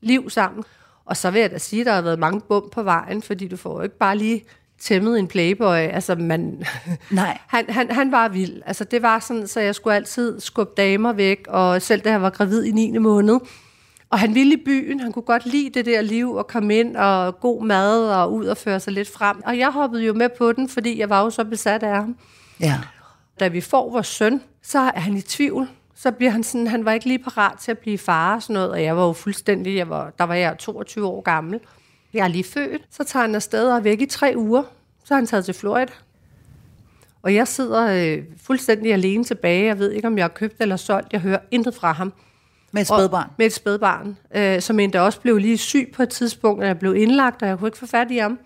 liv 0.00 0.30
sammen. 0.30 0.64
Og 1.04 1.16
så 1.16 1.30
vil 1.30 1.40
jeg 1.40 1.50
da 1.50 1.58
sige, 1.58 1.80
at 1.80 1.86
der 1.86 1.92
har 1.92 2.02
været 2.02 2.18
mange 2.18 2.40
bump 2.40 2.72
på 2.72 2.82
vejen, 2.82 3.22
fordi 3.22 3.48
du 3.48 3.56
får 3.56 3.76
jo 3.76 3.82
ikke 3.82 3.98
bare 3.98 4.16
lige 4.16 4.44
tæmmet 4.80 5.18
en 5.18 5.28
playboy. 5.28 5.76
Altså, 5.76 6.14
man, 6.14 6.62
Nej. 7.10 7.38
han, 7.54 7.64
han, 7.68 7.90
han 7.90 8.12
var 8.12 8.28
vild. 8.28 8.62
Altså, 8.66 8.84
det 8.84 9.02
var 9.02 9.18
sådan, 9.18 9.46
så 9.46 9.60
jeg 9.60 9.74
skulle 9.74 9.96
altid 9.96 10.40
skubbe 10.40 10.72
damer 10.76 11.12
væk, 11.12 11.46
og 11.48 11.82
selv 11.82 12.00
da 12.00 12.10
jeg 12.10 12.22
var 12.22 12.30
gravid 12.30 12.64
i 12.64 12.70
9. 12.70 12.98
måned. 12.98 13.40
Og 14.10 14.18
han 14.18 14.34
ville 14.34 14.54
i 14.54 14.62
byen, 14.64 15.00
han 15.00 15.12
kunne 15.12 15.22
godt 15.22 15.46
lide 15.46 15.70
det 15.70 15.86
der 15.86 16.02
liv, 16.02 16.32
og 16.32 16.46
komme 16.46 16.78
ind, 16.78 16.96
og 16.96 17.40
god 17.40 17.64
mad, 17.64 18.08
og 18.08 18.32
ud 18.32 18.46
og 18.46 18.56
føre 18.56 18.80
sig 18.80 18.92
lidt 18.92 19.12
frem. 19.12 19.42
Og 19.46 19.58
jeg 19.58 19.70
hoppede 19.70 20.04
jo 20.04 20.14
med 20.14 20.28
på 20.38 20.52
den, 20.52 20.68
fordi 20.68 20.98
jeg 20.98 21.10
var 21.10 21.22
jo 21.24 21.30
så 21.30 21.44
besat 21.44 21.82
af 21.82 21.96
ham. 21.96 22.16
Ja. 22.60 22.78
Da 23.40 23.48
vi 23.48 23.60
får 23.60 23.90
vores 23.90 24.06
søn, 24.06 24.42
så 24.62 24.78
er 24.78 25.00
han 25.00 25.16
i 25.16 25.20
tvivl. 25.20 25.68
Så 25.94 26.10
bliver 26.10 26.30
han 26.30 26.42
sådan, 26.42 26.66
han 26.66 26.84
var 26.84 26.92
ikke 26.92 27.06
lige 27.06 27.18
parat 27.18 27.58
til 27.58 27.70
at 27.70 27.78
blive 27.78 27.98
far 27.98 28.34
og 28.34 28.42
sådan 28.42 28.54
noget, 28.54 28.70
og 28.70 28.82
jeg 28.82 28.96
var 28.96 29.06
jo 29.06 29.12
fuldstændig, 29.12 29.76
jeg 29.76 29.88
var, 29.88 30.12
der 30.18 30.24
var 30.24 30.34
jeg 30.34 30.58
22 30.58 31.06
år 31.06 31.20
gammel. 31.20 31.60
Jeg 32.14 32.24
er 32.24 32.28
lige 32.28 32.44
født, 32.44 32.82
så 32.90 33.04
tager 33.04 33.22
han 33.26 33.34
afsted 33.34 33.68
og 33.70 33.76
er 33.76 33.80
væk 33.80 34.00
i 34.00 34.06
tre 34.06 34.32
uger. 34.36 34.62
Så 35.04 35.14
er 35.14 35.16
han 35.16 35.26
taget 35.26 35.44
til 35.44 35.54
Florida. 35.54 35.92
Og 37.22 37.34
jeg 37.34 37.48
sidder 37.48 37.86
øh, 38.16 38.24
fuldstændig 38.42 38.92
alene 38.92 39.24
tilbage. 39.24 39.64
Jeg 39.64 39.78
ved 39.78 39.90
ikke, 39.92 40.08
om 40.08 40.16
jeg 40.18 40.24
har 40.24 40.28
købt 40.28 40.56
eller 40.60 40.76
solgt. 40.76 41.12
Jeg 41.12 41.20
hører 41.20 41.38
intet 41.50 41.74
fra 41.74 41.92
ham. 41.92 42.12
Med 42.72 42.82
et 42.82 42.90
Og- 42.90 42.98
spædbarn. 42.98 43.30
Med 43.38 43.46
et 43.46 43.52
spædbarn, 43.52 44.16
øh, 44.34 44.60
som 44.60 44.78
endda 44.80 45.00
også 45.00 45.20
blev 45.20 45.36
lige 45.36 45.58
syg 45.58 45.90
på 45.94 46.02
et 46.02 46.08
tidspunkt, 46.08 46.60
og 46.62 46.66
jeg 46.66 46.78
blev 46.78 46.96
indlagt, 46.96 47.42
og 47.42 47.48
jeg 47.48 47.58
kunne 47.58 47.68
ikke 47.68 47.78
få 47.78 47.86
fat 47.86 48.10
i 48.10 48.16
ham. 48.18 48.38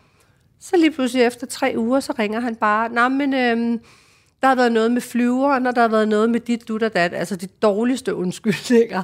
Så 0.61 0.77
lige 0.77 0.91
pludselig 0.91 1.25
efter 1.25 1.47
tre 1.47 1.75
uger, 1.77 2.01
så 2.01 2.15
ringer 2.19 2.41
han 2.41 2.57
bare, 2.57 2.89
nej, 2.89 3.09
men 3.09 3.35
øh, 3.35 3.79
der 4.43 4.49
har 4.49 4.55
været 4.55 4.73
noget 4.73 4.93
med 4.93 5.01
flyveren, 5.01 5.67
og 5.67 5.75
der 5.77 5.81
har 5.81 5.89
været 5.89 6.09
noget 6.09 6.31
med 6.31 6.41
dit, 6.41 6.69
dut 6.69 6.83
og 6.83 6.95
dat, 6.95 7.15
altså 7.15 7.37
de 7.37 7.47
dårligste 7.47 8.15
undskyldninger. 8.15 9.03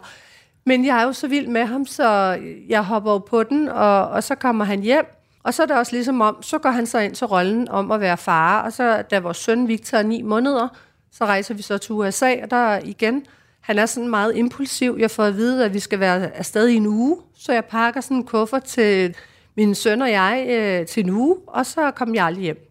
Men 0.66 0.84
jeg 0.84 1.00
er 1.00 1.02
jo 1.02 1.12
så 1.12 1.28
vild 1.28 1.46
med 1.46 1.64
ham, 1.64 1.86
så 1.86 2.38
jeg 2.68 2.84
hopper 2.84 3.12
jo 3.12 3.18
på 3.18 3.42
den, 3.42 3.68
og, 3.68 4.08
og 4.08 4.24
så 4.24 4.34
kommer 4.34 4.64
han 4.64 4.80
hjem, 4.80 5.04
og 5.42 5.54
så 5.54 5.62
er 5.62 5.66
det 5.66 5.76
også 5.76 5.92
ligesom 5.92 6.20
om, 6.20 6.42
så 6.42 6.58
går 6.58 6.70
han 6.70 6.86
så 6.86 6.98
ind 6.98 7.14
til 7.14 7.26
rollen 7.26 7.68
om 7.68 7.90
at 7.90 8.00
være 8.00 8.16
far, 8.16 8.62
og 8.62 8.72
så 8.72 9.02
da 9.02 9.18
vores 9.18 9.36
søn 9.36 9.68
Victor 9.68 9.98
er 9.98 10.02
ni 10.02 10.22
måneder, 10.22 10.68
så 11.12 11.24
rejser 11.24 11.54
vi 11.54 11.62
så 11.62 11.78
til 11.78 11.92
USA, 11.92 12.34
og 12.42 12.50
der 12.50 12.80
igen, 12.84 13.26
han 13.60 13.78
er 13.78 13.86
sådan 13.86 14.08
meget 14.08 14.36
impulsiv. 14.36 14.96
Jeg 15.00 15.10
får 15.10 15.24
at 15.24 15.36
vide, 15.36 15.64
at 15.64 15.74
vi 15.74 15.78
skal 15.78 16.00
være 16.00 16.36
afsted 16.36 16.68
i 16.68 16.74
en 16.74 16.86
uge, 16.86 17.16
så 17.34 17.52
jeg 17.52 17.64
pakker 17.64 18.00
sådan 18.00 18.16
en 18.16 18.24
kuffert 18.24 18.64
til 18.64 19.16
min 19.56 19.74
søn 19.74 20.02
og 20.02 20.10
jeg 20.10 20.46
øh, 20.48 20.86
til 20.86 21.04
en 21.04 21.10
uge, 21.10 21.36
og 21.46 21.66
så 21.66 21.90
kom 21.90 22.14
jeg 22.14 22.24
aldrig 22.24 22.42
hjem. 22.42 22.69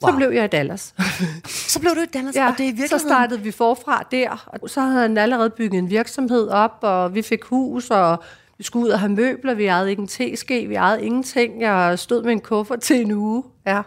Så 0.00 0.06
Wow. 0.06 0.16
blev 0.16 0.30
jeg 0.30 0.44
i 0.44 0.48
Dallas. 0.48 0.94
Så 1.72 1.80
blev 1.80 1.94
du 1.96 2.00
i 2.00 2.06
Dallas, 2.06 2.34
ja, 2.34 2.48
og 2.50 2.58
det 2.58 2.68
er 2.80 2.84
i 2.84 2.88
så 2.88 2.98
startede 2.98 3.40
vi 3.42 3.50
forfra 3.50 4.02
der, 4.10 4.48
og 4.62 4.70
så 4.70 4.80
havde 4.80 5.00
han 5.02 5.18
allerede 5.18 5.50
bygget 5.50 5.78
en 5.78 5.90
virksomhed 5.90 6.48
op, 6.48 6.78
og 6.82 7.14
vi 7.14 7.22
fik 7.22 7.44
hus, 7.44 7.90
og 7.90 8.22
vi 8.58 8.64
skulle 8.64 8.86
ud 8.86 8.90
og 8.90 9.00
have 9.00 9.12
møbler, 9.12 9.54
vi 9.54 9.66
ejede 9.66 9.90
ikke 9.90 10.02
en 10.02 10.08
teske, 10.08 10.66
vi 10.68 10.74
ejede 10.74 11.02
ingenting. 11.04 11.60
Jeg 11.60 11.98
stod 11.98 12.22
med 12.22 12.32
en 12.32 12.40
kuffert 12.40 12.80
til 12.80 13.00
en 13.00 13.10
uge. 13.12 13.44
Ja. 13.66 13.82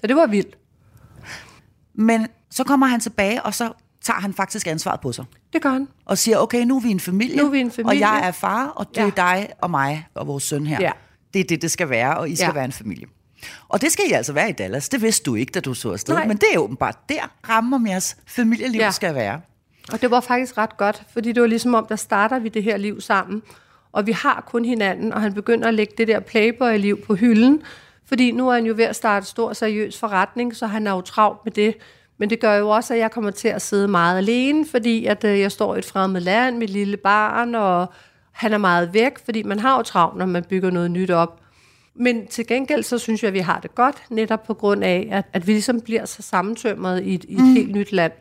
Så 0.00 0.06
det 0.06 0.16
var 0.16 0.26
vildt. 0.26 0.58
Men 1.94 2.26
så 2.50 2.64
kommer 2.64 2.86
han 2.86 3.00
tilbage, 3.00 3.42
og 3.42 3.54
så 3.54 3.72
tager 4.04 4.20
han 4.20 4.34
faktisk 4.34 4.66
ansvaret 4.66 5.00
på 5.00 5.12
sig. 5.12 5.24
Det 5.52 5.62
gør 5.62 5.70
han. 5.70 5.88
Og 6.04 6.18
siger, 6.18 6.38
okay, 6.38 6.64
nu 6.64 6.76
er 6.76 6.80
vi 6.80 6.90
en 6.90 7.00
familie, 7.00 7.36
Nu 7.36 7.46
er 7.46 7.50
vi 7.50 7.60
en 7.60 7.66
og 7.66 7.72
familie. 7.72 8.08
jeg 8.08 8.28
er 8.28 8.32
far, 8.32 8.66
og 8.66 8.88
det 8.94 8.98
er 8.98 9.04
Ja. 9.04 9.10
dig 9.16 9.48
og 9.62 9.70
mig 9.70 10.06
og 10.14 10.26
vores 10.26 10.44
søn 10.44 10.66
her. 10.66 10.78
Ja. 10.80 10.90
Det 11.34 11.40
er 11.40 11.44
det, 11.44 11.62
det 11.62 11.70
skal 11.70 11.90
være, 11.90 12.16
og 12.16 12.30
I 12.30 12.36
skal 12.36 12.46
Ja. 12.46 12.52
være 12.52 12.64
en 12.64 12.72
familie. 12.72 13.06
Og 13.68 13.80
det 13.80 13.92
skal 13.92 14.04
I 14.10 14.12
altså 14.12 14.32
være 14.32 14.48
i 14.48 14.52
Dallas. 14.52 14.88
Det 14.88 15.02
vidste 15.02 15.24
du 15.24 15.34
ikke, 15.34 15.50
da 15.50 15.60
du 15.60 15.74
så 15.74 15.92
afsted. 15.92 16.14
Nej. 16.14 16.26
Men 16.26 16.36
det 16.36 16.46
er 16.54 16.58
åbenbart 16.58 16.98
der, 17.08 17.30
rammer 17.48 17.90
jeres 17.90 18.16
familieliv 18.26 18.80
Ja. 18.80 18.90
skal 18.90 19.14
være. 19.14 19.40
Og 19.92 20.00
det 20.00 20.10
var 20.10 20.20
faktisk 20.20 20.58
ret 20.58 20.76
godt, 20.76 21.02
fordi 21.12 21.32
det 21.32 21.40
var 21.40 21.46
ligesom 21.48 21.74
om, 21.74 21.86
der 21.86 21.96
starter 21.96 22.38
vi 22.38 22.48
det 22.48 22.62
her 22.62 22.76
liv 22.76 23.00
sammen, 23.00 23.42
og 23.92 24.06
vi 24.06 24.12
har 24.12 24.44
kun 24.46 24.64
hinanden, 24.64 25.12
og 25.12 25.20
han 25.20 25.34
begynder 25.34 25.68
at 25.68 25.74
lægge 25.74 25.94
det 25.98 26.08
der 26.08 26.20
playboy-liv 26.20 27.04
på 27.06 27.14
hylden, 27.14 27.62
fordi 28.08 28.30
nu 28.32 28.48
er 28.48 28.54
han 28.54 28.66
jo 28.66 28.74
ved 28.76 28.84
at 28.84 28.96
starte 28.96 29.26
stor 29.26 29.52
seriøs 29.52 29.98
forretning, 29.98 30.56
så 30.56 30.66
han 30.66 30.86
er 30.86 30.90
jo 30.90 31.00
travlt 31.00 31.38
med 31.44 31.52
det. 31.52 31.74
Men 32.18 32.30
det 32.30 32.40
gør 32.40 32.54
jo 32.54 32.68
også, 32.68 32.94
at 32.94 33.00
jeg 33.00 33.10
kommer 33.10 33.30
til 33.30 33.48
at 33.48 33.62
sidde 33.62 33.88
meget 33.88 34.18
alene, 34.18 34.66
fordi 34.70 35.06
at 35.06 35.24
øh, 35.24 35.40
jeg 35.40 35.52
står 35.52 35.74
i 35.74 35.78
et 35.78 35.84
fremmed 35.84 36.20
land 36.20 36.56
med 36.56 36.62
et 36.62 36.70
lille 36.70 36.96
barn, 36.96 37.54
og 37.54 37.92
han 38.32 38.52
er 38.52 38.58
meget 38.58 38.94
væk, 38.94 39.12
fordi 39.24 39.42
man 39.42 39.58
har 39.60 39.76
jo 39.76 39.82
travlt, 39.82 40.16
når 40.18 40.26
man 40.26 40.44
bygger 40.44 40.70
noget 40.70 40.90
nyt 40.90 41.10
op. 41.10 41.40
Men 41.98 42.26
til 42.26 42.46
gengæld, 42.46 42.82
så 42.82 42.98
synes 42.98 43.22
jeg, 43.22 43.28
at 43.28 43.34
vi 43.34 43.38
har 43.38 43.60
det 43.60 43.74
godt, 43.74 43.96
netop 44.10 44.46
på 44.46 44.54
grund 44.54 44.84
af, 44.84 45.08
at, 45.12 45.24
at 45.32 45.46
vi 45.46 45.52
ligesom 45.52 45.80
bliver 45.80 46.04
så 46.04 46.22
sammentømret 46.22 47.02
i 47.02 47.14
et, 47.14 47.24
i 47.28 47.34
et 47.34 47.40
mm. 47.40 47.54
helt 47.54 47.74
nyt 47.74 47.92
land. 47.92 48.12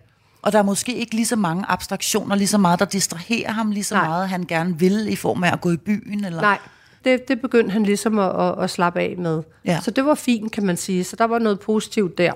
Og 0.42 0.52
der 0.52 0.60
er 0.60 0.64
måske 0.64 0.96
ikke 0.96 1.16
lige 1.16 1.26
så 1.26 1.36
mange 1.36 1.66
abstraktioner, 1.68 2.36
lige 2.36 2.48
så 2.48 2.58
meget, 2.58 2.80
der 2.80 2.86
distraherer 2.86 3.52
ham, 3.52 3.72
lige 3.72 3.84
så 3.84 3.96
Nej. 3.96 4.08
meget, 4.08 4.30
han 4.30 4.44
gerne 4.44 4.80
vil 4.80 5.08
i 5.08 5.16
form 5.16 5.44
af 5.44 5.52
at 5.52 5.62
gå 5.62 5.72
i 5.72 5.78
byen. 5.78 6.26
Eller? 6.26 6.42
Nej, 6.42 6.58
det, 7.06 7.28
det 7.28 7.42
begyndte 7.42 7.72
han 7.72 7.84
ligesom 7.84 8.20
at, 8.20 8.42
at, 8.42 8.64
at 8.64 8.70
slappe 8.70 9.00
af 9.00 9.16
med. 9.18 9.44
Ja. 9.66 9.80
Så 9.82 9.92
det 9.92 10.06
var 10.06 10.16
fint, 10.16 10.52
kan 10.52 10.66
man 10.66 10.78
sige. 10.78 11.04
Så 11.04 11.16
der 11.16 11.26
var 11.26 11.40
noget 11.40 11.60
positivt 11.60 12.18
der. 12.18 12.32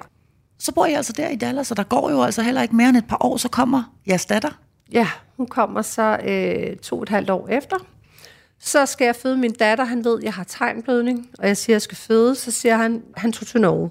Så 0.60 0.72
bor 0.72 0.86
I 0.86 0.94
altså 0.94 1.14
der 1.14 1.30
i 1.30 1.36
Dallas, 1.36 1.72
og 1.72 1.78
der 1.78 1.84
går 1.84 2.12
jo 2.12 2.24
altså 2.24 2.42
heller 2.42 2.62
ikke 2.62 2.76
mere 2.76 2.90
end 2.90 2.98
et 2.98 3.08
par 3.08 3.18
år, 3.20 3.38
så 3.38 3.50
kommer 3.50 3.84
jeres 4.08 4.26
datter. 4.26 4.50
Ja, 4.92 5.08
hun 5.38 5.48
kommer 5.48 5.82
så 5.82 6.18
øh, 6.26 6.76
to 6.78 6.96
og 6.98 7.04
et 7.04 7.10
halvt 7.10 7.30
år 7.30 7.48
efter. 7.48 7.76
Så 8.60 8.86
skal 8.86 9.06
jeg 9.06 9.16
føde 9.16 9.38
min 9.38 9.54
datter. 9.54 9.84
Han 9.84 10.06
ved, 10.06 10.18
at 10.18 10.24
jeg 10.24 10.34
har 10.34 10.44
tegnblødning, 10.44 11.30
og 11.40 11.48
jeg 11.48 11.58
siger, 11.58 11.74
at 11.74 11.76
jeg 11.76 11.82
skal 11.82 11.98
føde. 11.98 12.36
Så 12.36 12.52
siger 12.52 12.78
han, 12.78 13.04
han 13.18 13.32
tog 13.32 13.48
til 13.48 13.62
Norge. 13.62 13.90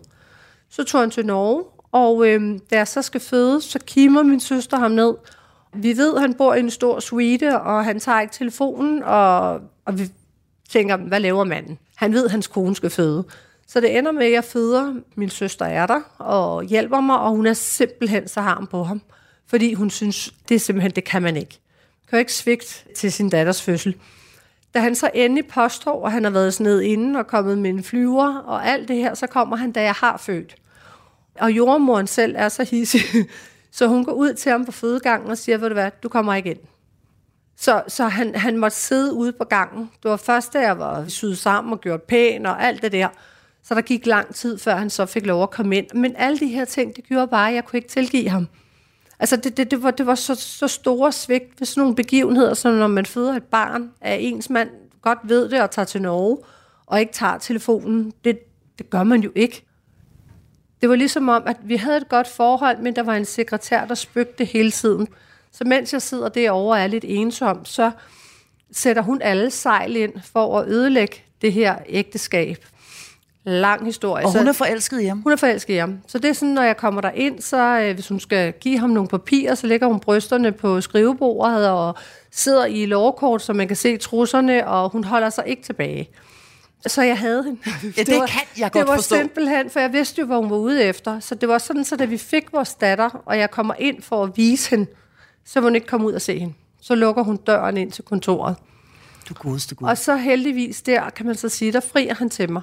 Så 0.69 0.85
tog 0.85 1.01
han 1.01 1.11
til 1.11 1.27
Norge, 1.27 1.65
og 1.93 2.29
øh, 2.29 2.59
da 2.71 2.77
jeg 2.77 2.89
så 2.89 3.03
skal 3.03 3.21
føde, 3.21 3.61
så 3.61 3.79
kimer 3.87 4.23
min 4.23 4.41
søster 4.41 4.79
ham 4.79 4.91
ned. 4.91 5.15
Vi 5.75 5.97
ved, 5.97 6.15
at 6.15 6.21
han 6.21 6.35
bor 6.35 6.55
i 6.55 6.61
en 6.61 6.71
stor 6.71 7.01
suite, 7.01 7.61
og 7.61 7.85
han 7.85 8.01
tager 8.01 8.21
ikke 8.21 8.35
telefonen, 8.35 9.03
og, 9.03 9.61
og 9.85 9.99
vi 9.99 10.11
tænker, 10.69 10.97
hvad 10.97 11.21
laver 11.21 11.45
manden? 11.45 11.79
Han 11.95 12.13
ved, 12.13 12.25
at 12.25 12.31
hans 12.31 12.47
kone 12.47 12.77
skal 12.77 12.91
føde. 12.91 13.25
Så 13.67 13.81
det 13.81 13.99
ender 13.99 14.13
med, 14.13 14.27
at 14.27 14.33
jeg 14.33 14.45
føder. 14.45 14.95
Min 15.15 15.31
søster 15.31 15.65
er 15.65 15.87
der 15.87 16.01
og 16.19 16.65
hjælper 16.65 17.01
mig, 17.01 17.19
og 17.19 17.31
hun 17.31 17.47
er 17.47 17.53
simpelthen 17.53 18.29
så 18.29 18.41
harm 18.41 18.67
på 18.67 18.85
ham. 18.85 19.03
Fordi 19.47 19.75
hun 19.75 19.91
synes, 19.91 20.35
det 20.49 20.55
er 20.55 20.59
simpelthen, 20.59 20.91
det 20.91 21.05
kan 21.05 21.23
man 21.23 21.37
ikke. 21.37 21.61
Kan 22.09 22.17
jo 22.17 22.19
ikke 22.19 22.35
svigt 22.35 22.87
til 22.97 23.13
sin 23.13 23.31
datters 23.31 23.63
fødsel. 23.63 23.97
Da 24.75 24.81
han 24.81 24.95
så 24.95 25.11
endelig 25.15 25.47
påstår, 25.47 26.07
at 26.07 26.13
han 26.13 26.25
har 26.25 26.31
været 26.31 26.61
ned 26.61 26.81
inden 26.81 27.17
og 27.17 27.27
kommet 27.27 27.59
med 27.59 27.71
en 27.71 27.85
flyver 27.85 28.37
og 28.39 28.67
alt 28.67 28.89
det 28.89 28.97
her, 28.97 29.15
så 29.15 29.27
kommer 29.27 29.57
han, 29.57 29.73
da 29.73 29.83
jeg 29.83 29.93
har 29.93 30.17
født. 30.17 30.57
Og 31.41 31.53
jordmoren 31.53 32.07
selv 32.07 32.35
er 32.39 32.49
så 32.49 32.65
hissig, 32.65 33.01
så 33.73 33.87
hun 33.87 34.05
går 34.05 34.13
ud 34.13 34.35
til 34.35 34.53
ham 34.53 34.65
på 34.65 34.73
fødegangen 34.73 35.31
og 35.31 35.39
siger, 35.39 35.59
ved 35.59 35.69
du 35.69 35.75
hvad, 35.75 35.91
du 36.03 36.09
kommer 36.09 36.35
ikke 36.35 36.51
ind. 36.51 36.59
Så, 37.57 37.83
så 37.89 38.05
han, 38.05 38.35
han 38.35 38.57
måtte 38.57 38.77
sidde 38.77 39.15
ude 39.15 39.33
på 39.33 39.45
gangen. 39.45 39.91
Det 40.03 40.11
var 40.11 40.17
først, 40.17 40.53
da 40.53 40.61
jeg 40.61 40.79
var 40.79 41.09
syet 41.09 41.39
sammen 41.39 41.73
og 41.73 41.81
gjort 41.81 42.03
pæn 42.03 42.47
og 42.47 42.63
alt 42.63 42.83
det 42.83 42.93
der. 42.93 43.09
Så 43.63 43.75
der 43.75 43.81
gik 43.81 44.07
lang 44.07 44.35
tid, 44.35 44.59
før 44.59 44.77
han 44.77 44.91
så 44.91 45.07
fik 45.07 45.27
lov 45.27 45.43
at 45.43 45.51
komme 45.51 45.77
ind. 45.77 45.87
Men 45.95 46.15
alle 46.17 46.39
de 46.39 46.47
her 46.47 46.65
ting, 46.65 46.97
det 46.97 47.05
gjorde 47.05 47.29
bare, 47.29 47.49
at 47.49 47.55
jeg 47.55 47.65
kunne 47.65 47.77
ikke 47.77 47.89
tilgive 47.89 48.29
ham. 48.29 48.49
Altså, 49.21 49.37
det, 49.37 49.57
det, 49.57 49.71
det 49.71 49.83
var, 49.83 49.91
det 49.91 50.07
var 50.07 50.15
så, 50.15 50.35
så 50.35 50.69
store 50.69 51.13
svigt 51.13 51.61
ved 51.61 51.67
sådan 51.67 51.81
nogle 51.81 51.97
begivenheder, 51.97 52.55
som 52.55 52.75
når 52.75 52.87
man 52.87 53.07
føder 53.07 53.37
et 53.37 53.43
barn, 53.43 53.91
at 54.01 54.19
ens 54.21 54.51
mand 54.51 54.71
godt 55.03 55.19
ved 55.23 55.49
det 55.49 55.63
og 55.63 55.71
tager 55.71 55.87
til 55.87 56.03
Norge, 56.03 56.39
og 56.87 57.01
ikke 57.01 57.13
tager 57.13 57.39
telefonen. 57.39 58.13
Det, 58.25 58.39
det 58.79 58.91
gør 58.91 59.03
man 59.03 59.21
jo 59.21 59.33
ikke. 59.35 59.65
Det 60.81 60.89
var 60.89 60.95
ligesom 60.95 61.29
om, 61.29 61.43
at 61.47 61.57
vi 61.63 61.77
havde 61.77 61.97
et 61.97 62.09
godt 62.09 62.29
forhold, 62.29 62.79
men 62.79 62.97
der 62.97 63.03
var 63.03 63.15
en 63.15 63.25
sekretær, 63.25 63.85
der 63.85 63.95
spøgte 63.95 64.45
hele 64.45 64.71
tiden. 64.71 65.09
Så 65.53 65.65
mens 65.65 65.93
jeg 65.93 66.03
sidder 66.03 66.29
derovre 66.29 66.77
og 66.77 66.83
er 66.83 66.87
lidt 66.87 67.05
ensom, 67.09 67.65
så 67.65 67.91
sætter 68.73 69.03
hun 69.03 69.23
alle 69.23 69.51
sejl 69.51 69.97
ind 69.97 70.21
for 70.21 70.59
at 70.61 70.69
ødelægge 70.69 71.17
det 71.43 71.53
her 71.53 71.79
ægteskab. 71.87 72.65
Lang 73.49 73.85
historie. 73.85 74.25
Og 74.27 74.33
hun 74.33 74.43
Så- 74.43 74.49
er 74.49 74.53
forelsket 74.53 75.01
i 75.01 75.05
ham. 75.05 75.21
hun 75.23 75.33
er 75.33 75.37
forelsket 75.37 75.75
i 75.75 75.77
ham. 75.77 75.99
Så 76.07 76.19
det 76.19 76.29
er 76.29 76.33
sådan, 76.33 76.55
når 76.55 76.63
jeg 76.63 76.77
kommer 76.77 77.01
der 77.01 77.11
ind, 77.11 77.41
så 77.41 77.81
øh, 77.81 77.95
hvis 77.95 78.09
hun 78.09 78.21
skal 78.21 78.53
give 78.53 78.79
ham 78.79 78.91
nogle 78.91 79.09
papirer, 79.09 79.55
så 79.55 79.67
lægger 79.67 79.87
hun 79.87 80.01
brysterne 80.01 80.53
på 80.53 80.81
skrivebordet 80.81 81.71
og 81.71 81.95
sidder 82.33 82.65
i 82.67 82.87
lovkort, 82.87 83.43
så 83.43 83.53
man 83.53 83.67
kan 83.69 83.77
se 83.77 83.97
trusserne, 83.97 84.67
og 84.69 84.91
hun 84.91 85.05
holder 85.05 85.31
sig 85.31 85.45
ikke 85.47 85.63
tilbage. 85.63 86.09
Så 86.87 87.03
jeg 87.03 87.19
havde 87.19 87.45
hende. 87.45 87.59
Ja, 87.67 87.71
det 88.03 88.07
kan 88.07 88.41
jeg 88.59 88.73
godt 88.73 88.75
Det 88.75 88.89
var 88.89 88.95
forstå. 88.97 89.17
simpelthen, 89.17 89.71
for 89.71 89.81
jeg 89.81 89.93
vidste 89.93 90.21
jo, 90.21 90.27
hvad 90.27 90.37
hun 90.37 90.51
var 90.51 90.57
ude 90.57 90.83
efter. 90.83 91.21
Så 91.21 91.35
det 91.35 91.49
var 91.49 91.59
sådan, 91.59 91.85
så 91.85 91.97
da 91.97 92.05
vi 92.05 92.19
fik 92.19 92.53
vores 92.53 92.75
datter, 92.75 93.23
og 93.27 93.39
jeg 93.39 93.51
kommer 93.51 93.75
ind 93.79 94.03
for 94.03 94.25
at 94.25 94.31
vise 94.37 94.71
hende, 94.71 94.87
så 95.47 95.61
vil 95.61 95.67
hun 95.67 95.75
ikke 95.75 95.87
komme 95.87 96.07
ud 96.07 96.13
og 96.13 96.21
se 96.23 96.39
hende. 96.39 96.55
Så 96.81 96.95
lukker 96.95 97.23
hun 97.23 97.37
døren 97.37 97.77
ind 97.77 97.93
til 97.93 98.05
kontoret. 98.05 98.57
Du 99.29 99.35
godeste 99.35 99.75
gud. 99.75 99.89
Og 99.89 99.99
så 99.99 100.17
heldigvis 100.17 100.83
der, 100.83 101.11
kan 101.11 101.27
man 101.27 101.35
så 101.35 101.49
sige, 101.49 101.73
der 101.73 101.81
frier 101.81 102.15
han 102.15 102.31
til 102.31 102.51
mig. 102.53 102.63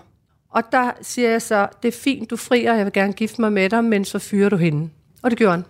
Og 0.55 0.63
der 0.71 0.91
siger 1.01 1.29
jeg 1.29 1.41
så, 1.41 1.67
det 1.83 1.87
er 1.87 1.97
fint, 2.03 2.29
du 2.29 2.37
frier, 2.37 2.73
jeg 2.73 2.85
vil 2.85 2.93
gerne 2.93 3.13
gifte 3.13 3.41
mig 3.41 3.53
med 3.53 3.69
dig, 3.69 3.83
men 3.83 4.05
så 4.05 4.19
fyrer 4.19 4.49
du 4.49 4.55
hende. 4.55 4.89
Og 5.23 5.31
det 5.31 5.37
gjorde 5.37 5.51
han. 5.51 5.65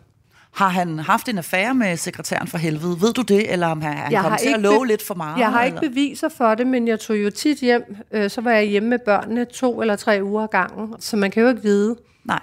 Har 0.51 0.69
han 0.69 0.99
haft 0.99 1.29
en 1.29 1.37
affære 1.37 1.73
med 1.73 1.97
sekretæren 1.97 2.47
for 2.47 2.57
helvede? 2.57 3.01
Ved 3.01 3.13
du 3.13 3.21
det, 3.21 3.53
eller 3.53 3.67
om 3.67 3.81
han, 3.81 4.11
Jeg 4.11 4.21
kom 4.21 4.37
til 4.39 4.53
at 4.53 4.61
love 4.61 4.87
lidt 4.87 5.01
for 5.07 5.13
meget? 5.13 5.39
Jeg 5.39 5.51
har 5.51 5.63
eller? 5.63 5.81
ikke 5.81 5.89
beviser 5.89 6.29
for 6.29 6.55
det, 6.55 6.67
men 6.67 6.87
jeg 6.87 6.99
tog 6.99 7.15
jo 7.15 7.29
tit 7.29 7.59
hjem. 7.59 7.97
Øh, 8.11 8.29
så 8.29 8.41
var 8.41 8.51
jeg 8.51 8.65
hjemme 8.65 8.89
med 8.89 8.99
børnene 9.05 9.45
to 9.45 9.81
eller 9.81 9.95
tre 9.95 10.19
uger 10.23 10.43
ad 10.43 10.47
gangen, 10.47 10.95
så 10.99 11.17
man 11.17 11.31
kan 11.31 11.43
jo 11.43 11.49
ikke 11.49 11.61
vide. 11.61 11.95
Nej. 12.25 12.41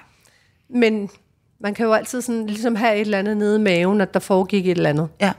Men 0.69 1.11
man 1.61 1.75
kan 1.75 1.87
jo 1.87 1.93
altid 1.93 2.23
sådan, 2.23 2.47
ligesom 2.47 2.77
have 2.77 2.95
et 2.95 3.01
eller 3.01 3.19
andet 3.19 3.37
nede 3.37 3.57
i 3.57 3.61
maven, 3.61 4.01
at 4.01 4.15
der 4.15 4.21
foregik 4.21 4.67
et 4.67 4.77
eller 4.77 4.91
andet. 4.91 5.09
Ja. 5.21 5.33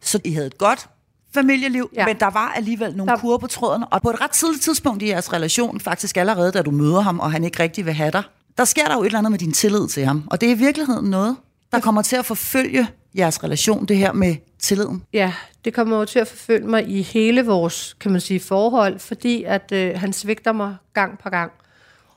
Så 0.00 0.20
I 0.24 0.32
havde 0.32 0.46
et 0.46 0.58
godt 0.58 0.88
familieliv, 1.34 1.90
ja. 1.94 2.06
Men 2.06 2.16
der 2.20 2.30
var 2.30 2.52
alligevel 2.56 2.96
nogle 2.96 3.12
der... 3.12 3.18
Kurver 3.18 3.38
på 3.38 3.46
tråden, 3.46 3.84
og 3.90 4.02
på 4.02 4.10
et 4.10 4.20
ret 4.20 4.30
tidligt 4.30 4.62
tidspunkt 4.62 5.02
i 5.02 5.08
jeres 5.08 5.32
relation, 5.32 5.80
faktisk 5.80 6.16
allerede 6.16 6.52
da 6.52 6.62
du 6.62 6.70
møder 6.70 7.00
ham, 7.00 7.20
og 7.20 7.32
han 7.32 7.44
ikke 7.44 7.62
rigtig 7.62 7.86
vil 7.86 7.94
have 7.94 8.10
dig, 8.10 8.22
der 8.58 8.64
sker 8.64 8.84
der 8.84 8.94
jo 8.94 9.00
et 9.00 9.06
eller 9.06 9.18
andet 9.18 9.30
med 9.30 9.38
din 9.38 9.52
tillid 9.52 9.88
til 9.88 10.04
ham, 10.04 10.28
og 10.30 10.40
det 10.40 10.48
er 10.48 10.54
i 10.54 10.58
virkeligheden 10.58 11.10
noget, 11.10 11.36
der 11.72 11.80
kommer 11.80 12.02
til 12.02 12.16
at 12.16 12.26
forfølge 12.26 12.88
jeres 13.16 13.44
relation, 13.44 13.86
det 13.86 13.96
her 13.96 14.12
med 14.12 14.36
tilliden. 14.58 15.02
Ja, 15.12 15.32
det 15.64 15.74
kommer 15.74 15.98
jo 15.98 16.04
til 16.04 16.18
at 16.18 16.28
forfølge 16.28 16.66
mig 16.66 16.88
i 16.88 17.02
hele 17.02 17.46
vores, 17.46 17.96
kan 18.00 18.12
man 18.12 18.20
sige, 18.20 18.40
forhold, 18.40 18.98
fordi 18.98 19.44
at 19.44 19.72
øh, 19.72 19.92
han 19.96 20.12
svigter 20.12 20.52
mig 20.52 20.76
gang 20.92 21.18
på 21.18 21.30
gang. 21.30 21.52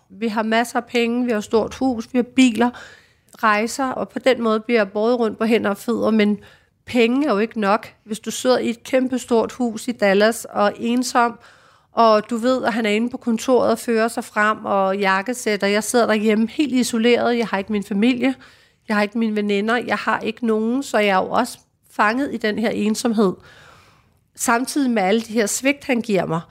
Vi 0.09 0.27
har 0.27 0.43
masser 0.43 0.79
af 0.79 0.85
penge, 0.85 1.25
vi 1.25 1.31
har 1.31 1.41
stort 1.41 1.75
hus, 1.75 2.07
vi 2.13 2.17
har 2.17 2.23
biler, 2.23 2.69
rejser, 3.43 3.85
og 3.85 4.09
på 4.09 4.19
den 4.19 4.43
måde 4.43 4.59
bliver 4.59 4.79
jeg 4.79 4.91
båret 4.91 5.19
rundt 5.19 5.37
på 5.37 5.45
hænder 5.45 5.69
og 5.69 5.77
fødder, 5.77 6.11
men 6.11 6.37
penge 6.87 7.27
er 7.27 7.31
jo 7.31 7.37
ikke 7.37 7.59
nok. 7.59 7.93
Hvis 8.03 8.19
du 8.19 8.31
sidder 8.31 8.57
i 8.57 8.69
et 8.69 8.83
kæmpestort 8.83 9.51
hus 9.51 9.87
i 9.87 9.91
Dallas 9.91 10.45
og 10.45 10.67
er 10.67 10.71
ensom, 10.79 11.39
og 11.91 12.29
du 12.29 12.37
ved, 12.37 12.63
at 12.63 12.73
han 12.73 12.85
er 12.85 12.89
inde 12.89 13.09
på 13.09 13.17
kontoret 13.17 13.71
og 13.71 13.79
fører 13.79 14.07
sig 14.07 14.23
frem 14.23 14.65
og 14.65 14.97
jakkesætter. 14.97 15.67
Jeg 15.67 15.83
sidder 15.83 16.05
derhjemme 16.05 16.47
helt 16.47 16.73
isoleret. 16.73 17.37
Jeg 17.37 17.47
har 17.47 17.57
ikke 17.57 17.71
min 17.71 17.83
familie. 17.83 18.35
Jeg 18.87 18.95
har 18.95 19.03
ikke 19.03 19.17
mine 19.17 19.35
veninder. 19.35 19.75
Jeg 19.75 19.97
har 19.97 20.19
ikke 20.19 20.45
nogen, 20.45 20.83
så 20.83 20.97
jeg 20.97 21.09
er 21.09 21.23
jo 21.23 21.29
også 21.29 21.57
fanget 21.91 22.33
i 22.33 22.37
den 22.37 22.59
her 22.59 22.69
ensomhed. 22.69 23.33
Samtidig 24.35 24.91
med 24.91 25.03
alle 25.03 25.21
de 25.21 25.33
her 25.33 25.45
svigt, 25.45 25.83
han 25.83 26.01
giver 26.01 26.25
mig. 26.25 26.41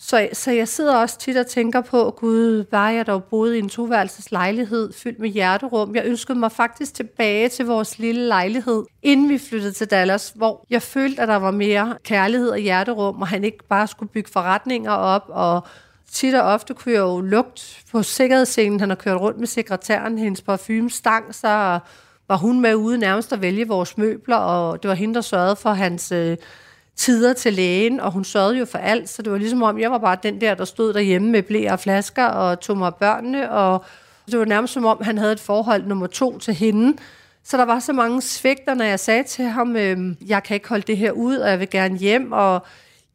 Så, 0.00 0.28
så 0.32 0.50
jeg 0.50 0.68
sidder 0.68 0.96
også 0.96 1.18
tit 1.18 1.36
og 1.36 1.46
tænker 1.46 1.80
på, 1.80 2.14
gud, 2.16 2.64
var 2.70 2.90
jeg 2.90 3.06
dog 3.06 3.24
boede 3.24 3.56
i 3.56 3.58
en 3.58 3.68
toværelses 3.68 4.32
lejlighed 4.32 4.92
fyldt 4.92 5.18
med 5.18 5.28
hjerterum. 5.28 5.94
Jeg 5.94 6.04
ønskede 6.06 6.38
mig 6.38 6.52
faktisk 6.52 6.94
tilbage 6.94 7.48
til 7.48 7.66
vores 7.66 7.98
lille 7.98 8.26
lejlighed, 8.26 8.84
inden 9.02 9.28
vi 9.28 9.38
flyttede 9.38 9.72
til 9.72 9.90
Dallas, 9.90 10.32
hvor 10.36 10.66
jeg 10.70 10.82
følte, 10.82 11.22
at 11.22 11.28
der 11.28 11.36
var 11.36 11.50
mere 11.50 11.96
kærlighed 12.04 12.48
og 12.48 12.58
hjerterum, 12.58 13.20
og 13.20 13.28
han 13.28 13.44
ikke 13.44 13.64
bare 13.68 13.86
skulle 13.86 14.12
bygge 14.12 14.30
forretninger 14.32 14.92
op, 14.92 15.24
og 15.28 15.66
tit 16.12 16.34
og 16.34 16.42
ofte 16.42 16.74
kunne 16.74 16.94
jeg 16.94 17.00
jo 17.00 17.20
lugte 17.20 17.62
på 17.92 18.02
sikkerhedsscenen, 18.02 18.80
han 18.80 18.88
har 18.88 18.96
kørt 18.96 19.20
rundt 19.20 19.38
med 19.38 19.46
sekretæren, 19.46 20.18
hendes 20.18 20.42
parfume 20.42 20.90
stang, 20.90 21.34
så 21.34 21.78
var 22.28 22.36
hun 22.36 22.60
med 22.60 22.74
ude 22.74 22.98
nærmest 22.98 23.32
at 23.32 23.42
vælge 23.42 23.68
vores 23.68 23.98
møbler, 23.98 24.36
og 24.36 24.82
det 24.82 24.88
var 24.88 24.94
hende, 24.94 25.14
der 25.14 25.20
sørgede 25.20 25.56
for 25.56 25.70
hans 25.70 26.12
øh, 26.12 26.36
tider 26.98 27.32
til 27.32 27.52
lægen, 27.52 28.00
og 28.00 28.12
hun 28.12 28.24
sørgede 28.24 28.58
jo 28.58 28.64
for 28.64 28.78
alt, 28.78 29.08
så 29.08 29.22
det 29.22 29.32
var 29.32 29.38
ligesom 29.38 29.62
om, 29.62 29.80
jeg 29.80 29.90
var 29.90 29.98
bare 29.98 30.16
den 30.22 30.40
der, 30.40 30.54
der 30.54 30.64
stod 30.64 30.92
derhjemme 30.92 31.30
med 31.30 31.42
blæer 31.42 31.72
og 31.72 31.80
flasker 31.80 32.24
og 32.24 32.60
tog 32.60 32.78
mig 32.78 32.86
af 32.86 32.94
børnene, 32.94 33.50
og 33.50 33.84
det 34.26 34.38
var 34.38 34.44
nærmest 34.44 34.72
som 34.72 34.84
om, 34.84 34.98
han 35.02 35.18
havde 35.18 35.32
et 35.32 35.40
forhold 35.40 35.84
nummer 35.86 36.06
to 36.06 36.38
til 36.38 36.54
hende. 36.54 36.98
Så 37.44 37.56
der 37.56 37.64
var 37.64 37.78
så 37.78 37.92
mange 37.92 38.22
svigter, 38.22 38.74
når 38.74 38.84
jeg 38.84 39.00
sagde 39.00 39.22
til 39.22 39.44
ham, 39.44 39.76
øh, 39.76 39.98
jeg 40.26 40.42
kan 40.42 40.54
ikke 40.54 40.68
holde 40.68 40.84
det 40.86 40.96
her 40.96 41.12
ud, 41.12 41.36
og 41.36 41.50
jeg 41.50 41.60
vil 41.60 41.70
gerne 41.70 41.98
hjem, 41.98 42.32
og 42.32 42.66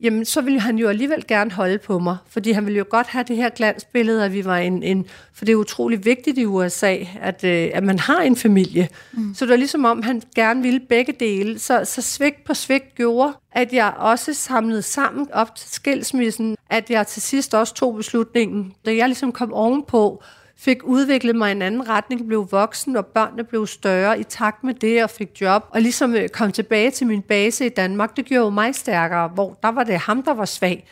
jamen, 0.03 0.25
så 0.25 0.41
ville 0.41 0.60
han 0.60 0.77
jo 0.77 0.89
alligevel 0.89 1.27
gerne 1.27 1.51
holde 1.51 1.77
på 1.77 2.00
mig, 2.00 2.17
fordi 2.29 2.51
han 2.51 2.65
ville 2.65 2.77
jo 2.77 2.86
godt 2.89 3.07
have 3.07 3.25
det 3.27 3.36
her 3.36 3.50
glansbillede, 3.50 4.25
at 4.25 4.33
vi 4.33 4.45
var 4.45 4.57
en, 4.57 4.83
en 4.83 5.05
for 5.33 5.45
det 5.45 5.51
er 5.51 5.55
utrolig 5.55 6.05
vigtigt 6.05 6.38
i 6.38 6.45
USA, 6.45 6.98
at, 7.22 7.43
øh, 7.43 7.69
at 7.74 7.83
man 7.83 8.00
har 8.00 8.22
en 8.22 8.36
familie. 8.36 8.89
Mm. 9.12 9.33
Så 9.36 9.45
det 9.45 9.51
var 9.51 9.57
ligesom 9.57 9.86
om, 9.86 10.03
han 10.03 10.22
gerne 10.36 10.62
ville 10.62 10.79
begge 10.79 11.13
dele. 11.19 11.60
Så, 11.60 11.86
så 11.86 12.01
svigt 12.01 12.43
på 12.43 12.53
svigt 12.53 12.95
gjorde, 12.95 13.33
at 13.51 13.74
jeg 13.74 13.93
også 13.98 14.33
samlede 14.33 14.81
sammen 14.81 15.27
op 15.33 15.55
til 15.55 15.69
skilsmissen, 15.69 16.55
at 16.69 16.89
jeg 16.89 17.07
til 17.07 17.22
sidst 17.22 17.53
også 17.53 17.74
tog 17.74 17.95
beslutningen, 17.95 18.74
da 18.86 18.95
jeg 18.95 19.07
ligesom 19.07 19.31
kom 19.31 19.53
ovenpå, 19.53 20.24
fik 20.63 20.84
udviklet 20.84 21.36
mig 21.36 21.50
i 21.50 21.51
en 21.51 21.62
anden 21.62 21.89
retning, 21.89 22.27
blev 22.27 22.48
voksen, 22.51 22.96
og 22.96 23.05
børnene 23.05 23.43
blev 23.43 23.67
større 23.67 24.20
i 24.20 24.24
takt 24.24 24.63
med 24.63 24.74
det, 24.74 25.03
og 25.03 25.10
fik 25.10 25.41
job, 25.41 25.63
og 25.70 25.82
ligesom 25.82 26.15
øh, 26.15 26.29
kom 26.29 26.51
tilbage 26.51 26.91
til 26.91 27.08
min 27.08 27.22
base 27.22 27.65
i 27.65 27.70
Danmark, 27.70 28.17
det 28.17 28.25
gjorde 28.25 28.43
jo 28.43 28.50
mig 28.50 28.75
stærkere, 28.75 29.27
hvor 29.27 29.58
der 29.63 29.70
var 29.70 29.84
det 29.84 29.98
ham, 29.98 30.24
der 30.24 30.34
var 30.34 30.46
svag. 30.46 30.88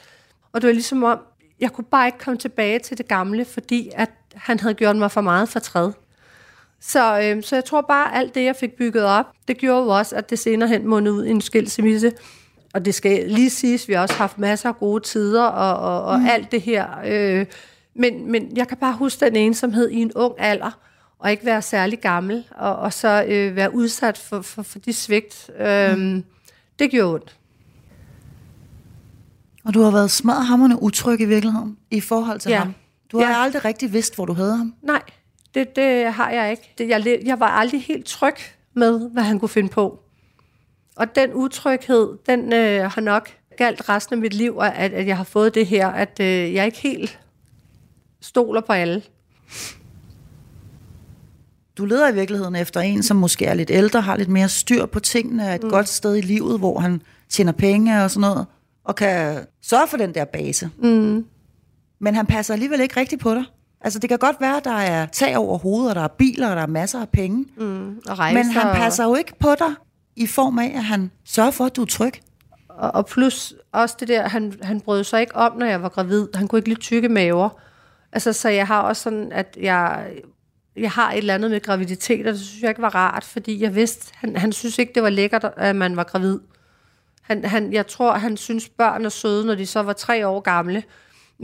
Og 0.53 0.61
det 0.61 0.67
var 0.67 0.73
ligesom 0.73 1.03
om, 1.03 1.19
jeg 1.59 1.71
kunne 1.71 1.85
bare 1.91 2.07
ikke 2.07 2.17
komme 2.17 2.37
tilbage 2.37 2.79
til 2.79 2.97
det 2.97 3.07
gamle, 3.07 3.45
fordi 3.45 3.89
at 3.95 4.09
han 4.35 4.59
havde 4.59 4.73
gjort 4.73 4.95
mig 4.95 5.11
for 5.11 5.21
meget 5.21 5.49
fortræd. 5.49 5.91
Så, 6.79 7.21
øh, 7.21 7.43
så 7.43 7.55
jeg 7.55 7.65
tror 7.65 7.81
bare, 7.81 8.15
alt 8.15 8.35
det, 8.35 8.43
jeg 8.43 8.55
fik 8.55 8.71
bygget 8.71 9.03
op, 9.03 9.25
det 9.47 9.57
gjorde 9.57 9.83
jo 9.83 9.89
også, 9.89 10.15
at 10.15 10.29
det 10.29 10.39
senere 10.39 10.69
hen 10.69 10.87
mundede 10.87 11.15
ud 11.15 11.25
i 11.25 11.29
en 11.29 11.41
skilsmisse. 11.41 12.11
Og 12.73 12.85
det 12.85 12.95
skal 12.95 13.29
lige 13.29 13.49
siges, 13.49 13.87
vi 13.87 13.93
har 13.93 14.01
også 14.01 14.15
haft 14.15 14.37
masser 14.37 14.69
af 14.69 14.77
gode 14.77 15.03
tider 15.03 15.43
og, 15.43 15.95
og, 15.95 16.03
og 16.03 16.19
mm. 16.19 16.25
alt 16.29 16.51
det 16.51 16.61
her. 16.61 16.87
Øh, 17.05 17.45
men, 17.95 18.31
men 18.31 18.57
jeg 18.57 18.67
kan 18.67 18.77
bare 18.77 18.93
huske 18.93 19.25
den 19.25 19.35
ensomhed 19.35 19.89
i 19.89 19.95
en 20.01 20.11
ung 20.15 20.33
alder, 20.37 20.71
og 21.19 21.31
ikke 21.31 21.45
være 21.45 21.61
særlig 21.61 21.99
gammel, 21.99 22.43
og, 22.51 22.75
og 22.75 22.93
så 22.93 23.25
øh, 23.27 23.55
være 23.55 23.73
udsat 23.75 24.17
for, 24.17 24.41
for, 24.41 24.61
for 24.61 24.79
de 24.79 24.93
svigt. 24.93 25.49
Øh, 25.59 25.97
mm. 25.97 26.23
Det 26.79 26.91
gjorde 26.91 27.13
ondt. 27.13 27.35
Og 29.65 29.73
du 29.73 29.81
har 29.81 29.91
været 29.91 30.11
smadhammerende 30.11 30.81
utryg 30.81 31.21
i 31.21 31.25
virkeligheden 31.25 31.77
i 31.91 32.01
forhold 32.01 32.39
til 32.39 32.49
Ja. 32.49 32.57
ham. 32.57 32.73
Du 33.11 33.19
har 33.19 33.29
Ja. 33.29 33.43
aldrig 33.43 33.65
rigtig 33.65 33.93
vidst, 33.93 34.15
hvor 34.15 34.25
du 34.25 34.33
havde 34.33 34.57
ham. 34.57 34.73
Nej, 34.81 35.01
det, 35.53 35.75
det 35.75 36.13
har 36.13 36.29
jeg 36.31 36.51
ikke. 36.51 36.73
Det, 36.77 36.89
jeg, 36.89 37.19
jeg 37.25 37.39
var 37.39 37.47
aldrig 37.47 37.83
helt 37.83 38.05
tryg 38.05 38.35
med, 38.73 39.09
hvad 39.09 39.23
han 39.23 39.39
kunne 39.39 39.49
finde 39.49 39.69
på. 39.69 39.99
Og 40.95 41.15
den 41.15 41.33
utryghed, 41.33 42.17
den 42.25 42.53
øh, 42.53 42.91
har 42.91 43.01
nok 43.01 43.29
galt 43.57 43.89
resten 43.89 44.13
af 44.13 44.21
mit 44.21 44.33
liv, 44.33 44.57
at, 44.61 44.93
at 44.93 45.07
jeg 45.07 45.17
har 45.17 45.23
fået 45.23 45.55
det 45.55 45.67
her, 45.67 45.87
at 45.87 46.19
øh, 46.19 46.53
jeg 46.53 46.65
ikke 46.65 46.77
helt 46.79 47.19
stoler 48.21 48.61
på 48.61 48.73
alle. 48.73 49.01
Du 51.77 51.85
leder 51.85 52.09
i 52.09 52.13
virkeligheden 52.13 52.55
efter 52.55 52.79
en, 52.79 53.03
som 53.03 53.17
måske 53.17 53.45
er 53.45 53.53
lidt 53.53 53.71
ældre, 53.71 54.01
har 54.01 54.17
lidt 54.17 54.29
mere 54.29 54.49
styr 54.49 54.85
på 54.85 54.99
tingene, 54.99 55.43
er 55.43 55.55
et 55.55 55.63
mm. 55.63 55.69
godt 55.69 55.89
sted 55.89 56.15
i 56.15 56.21
livet, 56.21 56.59
hvor 56.59 56.79
han 56.79 57.01
tjener 57.29 57.51
penge 57.51 58.03
og 58.03 58.11
sådan 58.11 58.21
noget, 58.21 58.45
og 58.83 58.95
kan 58.95 59.45
sørge 59.61 59.87
for 59.87 59.97
den 59.97 60.13
der 60.13 60.25
base. 60.25 60.69
Mm. 60.77 61.25
Men 61.99 62.15
han 62.15 62.25
passer 62.25 62.53
alligevel 62.53 62.79
ikke 62.79 62.99
rigtigt 62.99 63.21
på 63.21 63.33
dig. 63.33 63.43
Altså, 63.81 63.99
det 63.99 64.09
kan 64.09 64.17
godt 64.17 64.35
være, 64.39 64.57
at 64.57 64.63
der 64.63 64.71
er 64.71 65.05
tag 65.05 65.37
over 65.37 65.57
hovedet, 65.57 65.89
og 65.89 65.95
der 65.95 66.01
er 66.01 66.07
biler, 66.07 66.49
og 66.49 66.55
der 66.55 66.61
er 66.61 66.67
masser 66.67 67.01
af 67.01 67.09
penge. 67.09 67.45
Mm. 67.57 67.97
Og 68.07 68.19
rejser, 68.19 68.43
Men 68.43 68.51
han 68.51 68.75
passer 68.75 69.03
jo 69.03 69.15
ikke 69.15 69.33
på 69.39 69.49
dig 69.59 69.73
i 70.15 70.27
form 70.27 70.59
af, 70.59 70.71
at 70.75 70.83
han 70.83 71.11
sørger 71.25 71.51
for, 71.51 71.65
at 71.65 71.75
du 71.75 71.81
er 71.81 71.85
tryg. 71.85 72.13
Og, 72.69 72.91
og 72.95 73.05
plus 73.05 73.53
også 73.71 73.95
det 73.99 74.07
der, 74.07 74.29
han, 74.29 74.53
han 74.61 74.81
brød 74.81 75.03
sig 75.03 75.21
ikke 75.21 75.35
om, 75.35 75.57
når 75.57 75.65
jeg 75.65 75.81
var 75.81 75.89
gravid. 75.89 76.27
Han 76.35 76.47
kunne 76.47 76.59
ikke 76.59 76.69
lide 76.69 76.79
tykke 76.79 77.09
maver. 77.09 77.49
Altså, 78.13 78.33
så 78.33 78.49
jeg 78.49 78.67
har 78.67 78.81
også 78.81 79.01
sådan, 79.01 79.31
at 79.31 79.57
jeg, 79.61 80.11
jeg 80.75 80.91
har 80.91 81.11
et 81.11 81.17
eller 81.17 81.33
andet 81.33 81.51
med 81.51 81.61
graviditet, 81.61 82.27
og 82.27 82.33
det 82.33 82.41
synes 82.41 82.61
jeg 82.61 82.69
ikke 82.69 82.81
var 82.81 82.95
rart, 82.95 83.23
fordi 83.23 83.61
jeg 83.61 83.75
vidste, 83.75 84.13
han, 84.15 84.35
han 84.35 84.51
synes 84.51 84.79
ikke, 84.79 84.93
det 84.95 85.03
var 85.03 85.09
lækkert, 85.09 85.45
at 85.57 85.75
man 85.75 85.95
var 85.95 86.03
gravid. 86.03 86.39
Han, 87.21 87.45
han, 87.45 87.73
jeg 87.73 87.87
tror, 87.87 88.13
han 88.13 88.37
synes, 88.37 88.69
børn 88.69 89.05
er 89.05 89.09
søde, 89.09 89.45
når 89.45 89.55
de 89.55 89.65
så 89.65 89.81
var 89.81 89.93
tre 89.93 90.27
år 90.27 90.39
gamle. 90.39 90.83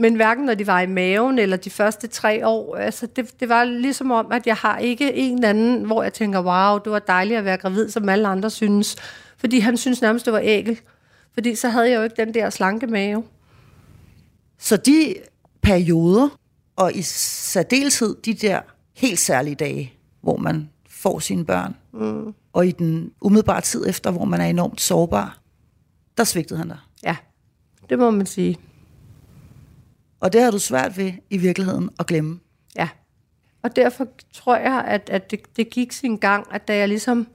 Men 0.00 0.14
hverken 0.14 0.44
når 0.44 0.54
de 0.54 0.66
var 0.66 0.80
i 0.80 0.86
maven, 0.86 1.38
eller 1.38 1.56
de 1.56 1.70
første 1.70 2.06
tre 2.06 2.46
år, 2.46 2.76
altså 2.76 3.06
det, 3.06 3.40
det 3.40 3.48
var 3.48 3.64
ligesom 3.64 4.10
om, 4.10 4.32
at 4.32 4.46
jeg 4.46 4.56
har 4.56 4.78
ikke 4.78 5.14
en 5.14 5.34
eller 5.34 5.48
anden, 5.48 5.84
hvor 5.84 6.02
jeg 6.02 6.12
tænker, 6.12 6.42
wow, 6.42 6.78
det 6.78 6.92
var 6.92 6.98
dejligt 6.98 7.38
at 7.38 7.44
være 7.44 7.56
gravid, 7.56 7.90
som 7.90 8.08
alle 8.08 8.28
andre 8.28 8.50
synes. 8.50 8.96
Fordi 9.38 9.58
han 9.58 9.76
synes 9.76 10.02
nærmest, 10.02 10.24
det 10.24 10.32
var 10.32 10.40
ægel. 10.42 10.80
Fordi 11.34 11.54
så 11.54 11.68
havde 11.68 11.90
jeg 11.90 11.96
jo 11.96 12.02
ikke 12.02 12.16
den 12.16 12.34
der 12.34 12.50
slanke 12.50 12.86
mave. 12.86 13.24
Så 14.58 14.76
de 14.76 15.14
perioder, 15.62 16.28
og 16.78 16.94
i 16.94 17.02
særdeleshed 17.02 18.16
de 18.24 18.34
der 18.34 18.60
helt 18.96 19.18
særlige 19.18 19.54
dage, 19.54 19.92
hvor 20.20 20.36
man 20.36 20.70
får 20.88 21.18
sine 21.18 21.44
børn, 21.44 21.76
mm. 21.92 22.34
og 22.52 22.66
i 22.66 22.70
den 22.70 23.12
umiddelbare 23.20 23.60
tid 23.60 23.88
efter, 23.88 24.10
hvor 24.10 24.24
man 24.24 24.40
er 24.40 24.44
enormt 24.44 24.80
sårbar, 24.80 25.38
der 26.16 26.24
svigtede 26.24 26.58
han 26.58 26.68
dig. 26.68 26.78
Ja, 27.02 27.16
det 27.90 27.98
må 27.98 28.10
man 28.10 28.26
sige. 28.26 28.56
Og 30.20 30.32
det 30.32 30.42
har 30.42 30.50
du 30.50 30.58
svært 30.58 30.96
ved 30.96 31.12
i 31.30 31.36
virkeligheden 31.36 31.90
at 31.98 32.06
glemme. 32.06 32.40
Ja, 32.76 32.88
og 33.62 33.76
derfor 33.76 34.06
tror 34.32 34.56
jeg, 34.56 34.84
at, 34.86 35.10
at 35.10 35.30
det, 35.30 35.56
det 35.56 35.70
gik 35.70 35.92
sin 35.92 36.16
gang, 36.16 36.46
at 36.50 36.68
da 36.68 36.76
jeg 36.76 36.88
ligesom, 36.88 37.28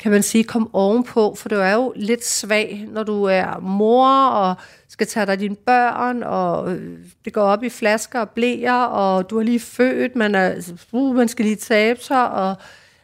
kan 0.00 0.10
man 0.10 0.22
sige, 0.22 0.44
kom 0.44 0.70
ovenpå, 0.74 1.34
for 1.38 1.48
du 1.48 1.54
er 1.54 1.72
jo 1.72 1.92
lidt 1.96 2.26
svag, 2.26 2.86
når 2.92 3.02
du 3.02 3.24
er 3.24 3.60
mor 3.60 4.26
og 4.26 4.54
skal 4.88 5.06
tage 5.06 5.26
dig 5.26 5.40
dine 5.40 5.56
børn, 5.56 6.22
og 6.22 6.72
øh, 6.72 6.98
det 7.24 7.32
går 7.32 7.42
op 7.42 7.62
i 7.62 7.68
flasker 7.68 8.20
og 8.20 8.30
blæer, 8.30 8.82
og 8.82 9.30
du 9.30 9.36
har 9.36 9.44
lige 9.44 9.60
født, 9.60 10.16
man, 10.16 10.34
er, 10.34 10.72
uh, 10.92 11.16
man 11.16 11.28
skal 11.28 11.44
lige 11.44 11.56
tabe 11.56 12.00
sig, 12.00 12.30
og 12.30 12.56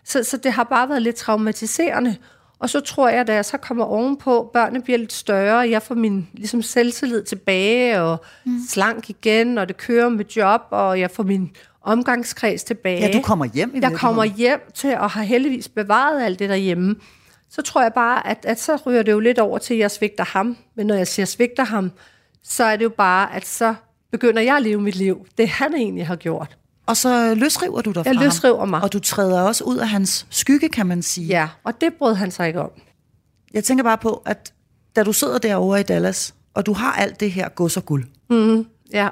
så, 0.05 0.25
så 0.25 0.37
det 0.37 0.53
har 0.53 0.65
bare 0.65 0.88
været 0.88 1.03
lidt 1.03 1.17
traumatiserende. 1.17 2.17
Og 2.59 2.71
så 2.71 2.81
tror 2.81 3.09
jeg, 3.09 3.26
da 3.26 3.35
jeg 3.35 3.45
så 3.45 3.57
kommer 3.57 3.85
ovenpå, 3.85 4.50
børnene 4.53 4.83
bliver 4.83 4.99
lidt 4.99 5.12
større, 5.12 5.71
jeg 5.71 5.83
får 5.83 5.95
min 5.95 6.29
ligesom, 6.33 6.62
selvtillid 6.62 7.23
tilbage, 7.23 8.00
og 8.00 8.25
mm. 8.45 8.59
slank 8.69 9.11
igen, 9.11 9.59
og 9.59 9.69
det 9.69 9.76
kører 9.76 10.09
med 10.09 10.25
job, 10.25 10.61
og 10.71 11.00
jeg 11.00 11.11
får 11.11 11.23
min 11.23 11.50
omgangskreds 11.87 12.64
tilbage. 12.64 13.00
Ja, 13.00 13.12
du 13.12 13.21
kommer 13.21 13.45
hjem 13.55 13.73
i 13.75 13.78
Jeg 13.81 13.93
kommer 13.93 14.25
hjem 14.25 14.61
til 14.75 14.88
at 14.88 15.11
have 15.11 15.26
heldigvis 15.26 15.69
bevaret 15.69 16.23
alt 16.25 16.38
det 16.38 16.49
derhjemme. 16.49 16.97
Så 17.50 17.62
tror 17.62 17.83
jeg 17.83 17.93
bare, 17.95 18.26
at, 18.26 18.38
at 18.43 18.61
så 18.61 18.76
ryger 18.87 19.02
det 19.02 19.12
jo 19.12 19.21
lidt 19.21 19.38
over 19.38 19.59
til, 19.59 19.75
at 19.75 19.81
jeg 19.81 19.90
svigter 19.90 20.25
ham. 20.25 20.57
Men 20.76 20.87
når 20.87 20.95
jeg 20.95 21.07
siger 21.07 21.26
svigter 21.26 21.64
ham, 21.64 21.90
så 22.43 22.64
er 22.64 22.76
det 22.76 22.85
jo 22.85 22.88
bare, 22.97 23.35
at 23.37 23.47
så 23.47 23.75
begynder 24.12 24.43
jeg 24.43 24.57
at 24.57 24.62
leve 24.62 24.81
mit 24.81 24.97
liv. 24.97 25.26
Det 25.38 25.49
han 25.49 25.75
egentlig 25.75 26.07
har 26.07 26.16
gjort. 26.16 26.57
Og 26.87 26.97
så 26.97 27.35
løsriver 27.35 27.81
du 27.81 27.90
dig 27.90 28.05
fra 28.05 28.11
Jeg 28.12 28.21
løsriver 28.21 28.59
ham. 28.59 28.69
mig. 28.69 28.83
Og 28.83 28.93
du 28.93 28.99
træder 28.99 29.43
også 29.43 29.64
ud 29.64 29.76
af 29.76 29.88
hans 29.88 30.26
skygge, 30.31 30.69
kan 30.69 30.87
man 30.87 31.02
sige. 31.02 31.26
Ja, 31.26 31.49
og 31.64 31.81
det 31.81 31.95
brød 31.95 32.14
han 32.14 32.31
sig 32.31 32.47
ikke 32.47 32.61
om. 32.61 32.71
Jeg 33.55 33.64
tænker 33.64 33.85
bare 33.85 33.99
på, 33.99 34.23
at 34.26 34.52
da 34.97 35.02
du 35.02 35.12
sidder 35.12 35.38
derovre 35.38 35.81
i 35.81 35.83
Dallas, 35.83 36.35
og 36.55 36.66
du 36.66 36.73
har 36.73 36.93
alt 36.93 37.21
det 37.21 37.33
her 37.33 37.49
gods 37.49 37.76
og 37.76 37.87
guld, 37.87 38.05
Mm, 38.31 38.66
ja. 38.93 39.09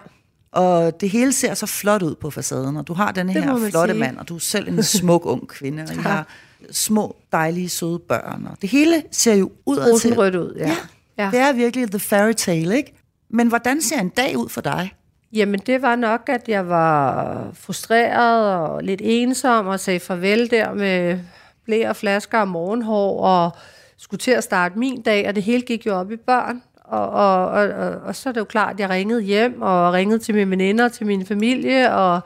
Og 0.54 1.00
det 1.00 1.10
hele 1.10 1.32
ser 1.32 1.54
så 1.54 1.66
flot 1.66 2.02
ud 2.02 2.14
på 2.14 2.30
facaden, 2.30 2.76
og 2.76 2.86
du 2.86 2.94
har 2.94 3.12
den 3.12 3.28
Det 3.28 3.44
her 3.44 3.56
flotte 3.70 3.92
sige. 3.94 4.00
mand, 4.00 4.18
og 4.18 4.28
du 4.28 4.34
er 4.34 4.40
selv 4.40 4.68
en 4.68 4.82
smuk 4.82 5.26
ung 5.32 5.48
kvinde, 5.48 5.82
og 5.82 5.94
I 5.94 5.98
har 5.98 6.26
små, 6.70 7.16
dejlige, 7.32 7.68
søde 7.68 7.98
børn, 7.98 8.46
og 8.50 8.56
det 8.62 8.70
hele 8.70 9.02
ser 9.10 9.34
jo 9.34 9.50
udad 9.66 9.84
til. 9.84 9.92
Rosenrødt 9.92 10.34
ud, 10.36 10.54
ja. 10.58 10.68
Ja, 10.68 11.24
ja. 11.24 11.30
det 11.30 11.38
er 11.38 11.52
virkelig 11.52 11.90
the 11.90 11.98
fairy 11.98 12.32
tale, 12.32 12.76
ikke? 12.76 12.94
Men 13.30 13.48
hvordan 13.48 13.80
ser 13.82 14.00
en 14.00 14.08
dag 14.08 14.38
ud 14.38 14.48
for 14.48 14.60
dig? 14.60 14.94
Jamen, 15.32 15.60
det 15.66 15.82
var 15.82 15.96
nok, 15.96 16.20
at 16.28 16.48
jeg 16.48 16.68
var 16.68 17.48
frustreret 17.54 18.54
og 18.54 18.82
lidt 18.84 19.00
ensom 19.04 19.66
og 19.66 19.80
sagde 19.80 20.00
farvel 20.00 20.50
der 20.50 20.74
med 20.74 21.18
blæ 21.64 21.88
og 21.88 21.96
flasker 21.96 22.38
og 22.40 22.48
morgenhår 22.48 23.20
og 23.24 23.50
skulle 23.96 24.18
til 24.18 24.30
at 24.30 24.44
starte 24.44 24.78
min 24.78 25.02
dag, 25.02 25.28
og 25.28 25.34
det 25.34 25.42
hele 25.42 25.62
gik 25.62 25.86
jo 25.86 25.94
op 25.94 26.10
i 26.12 26.16
børn. 26.16 26.62
Og, 26.84 27.10
og, 27.10 27.48
og, 27.48 27.68
og, 27.68 28.00
og 28.04 28.16
så 28.16 28.28
er 28.28 28.32
det 28.32 28.40
jo 28.40 28.44
klart, 28.44 28.74
at 28.74 28.80
jeg 28.80 28.90
ringede 28.90 29.22
hjem 29.22 29.62
og 29.62 29.92
ringede 29.92 30.18
til 30.18 30.34
mine 30.34 30.50
veninder, 30.50 30.88
til 30.88 31.06
min 31.06 31.26
familie, 31.26 31.94
og, 31.94 32.20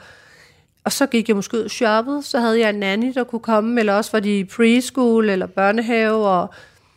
og 0.84 0.92
så 0.92 1.06
gik 1.06 1.28
jeg 1.28 1.36
måske 1.36 1.56
ud 1.56 1.62
og 1.62 1.70
shoppede. 1.70 2.22
Så 2.22 2.40
havde 2.40 2.60
jeg 2.60 2.70
en 2.70 2.80
nanny, 2.80 3.12
der 3.14 3.24
kunne 3.24 3.40
komme, 3.40 3.80
eller 3.80 3.94
også 3.94 4.12
var 4.12 4.20
de 4.20 4.38
i 4.38 4.44
preschool 4.44 5.30
eller 5.30 5.46
børnehave, 5.46 6.28
og 6.28 6.50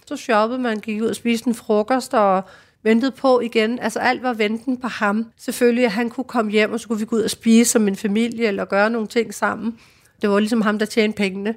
så 0.06 0.18
shoppede 0.18 0.60
man, 0.60 0.80
gik 0.80 1.02
ud 1.02 1.08
og 1.08 1.16
spiste 1.16 1.48
en 1.48 1.56
frokost, 1.56 2.14
og 2.14 2.44
ventede 2.84 3.12
på 3.12 3.40
igen. 3.40 3.80
Altså 3.80 4.00
alt 4.00 4.24
var 4.24 4.34
venten 4.34 4.78
på 4.78 4.88
ham. 4.88 5.26
Selvfølgelig, 5.38 5.86
at 5.86 5.92
han 5.92 6.10
kunne 6.10 6.24
komme 6.24 6.52
hjem, 6.52 6.74
og 6.74 6.80
så 6.80 6.88
kunne 6.88 7.00
vi 7.00 7.06
gå 7.06 7.16
ud 7.16 7.22
og 7.22 7.30
spise 7.30 7.72
som 7.72 7.88
en 7.88 7.96
familie, 7.96 8.48
eller 8.48 8.66
gøre 8.66 8.90
nogle 8.90 9.08
ting 9.08 9.34
sammen. 9.34 9.80
Det 10.22 10.30
var 10.30 10.40
ligesom 10.40 10.62
ham, 10.62 10.80
der 10.80 10.86
tjente 10.86 11.18
pengene. 11.18 11.56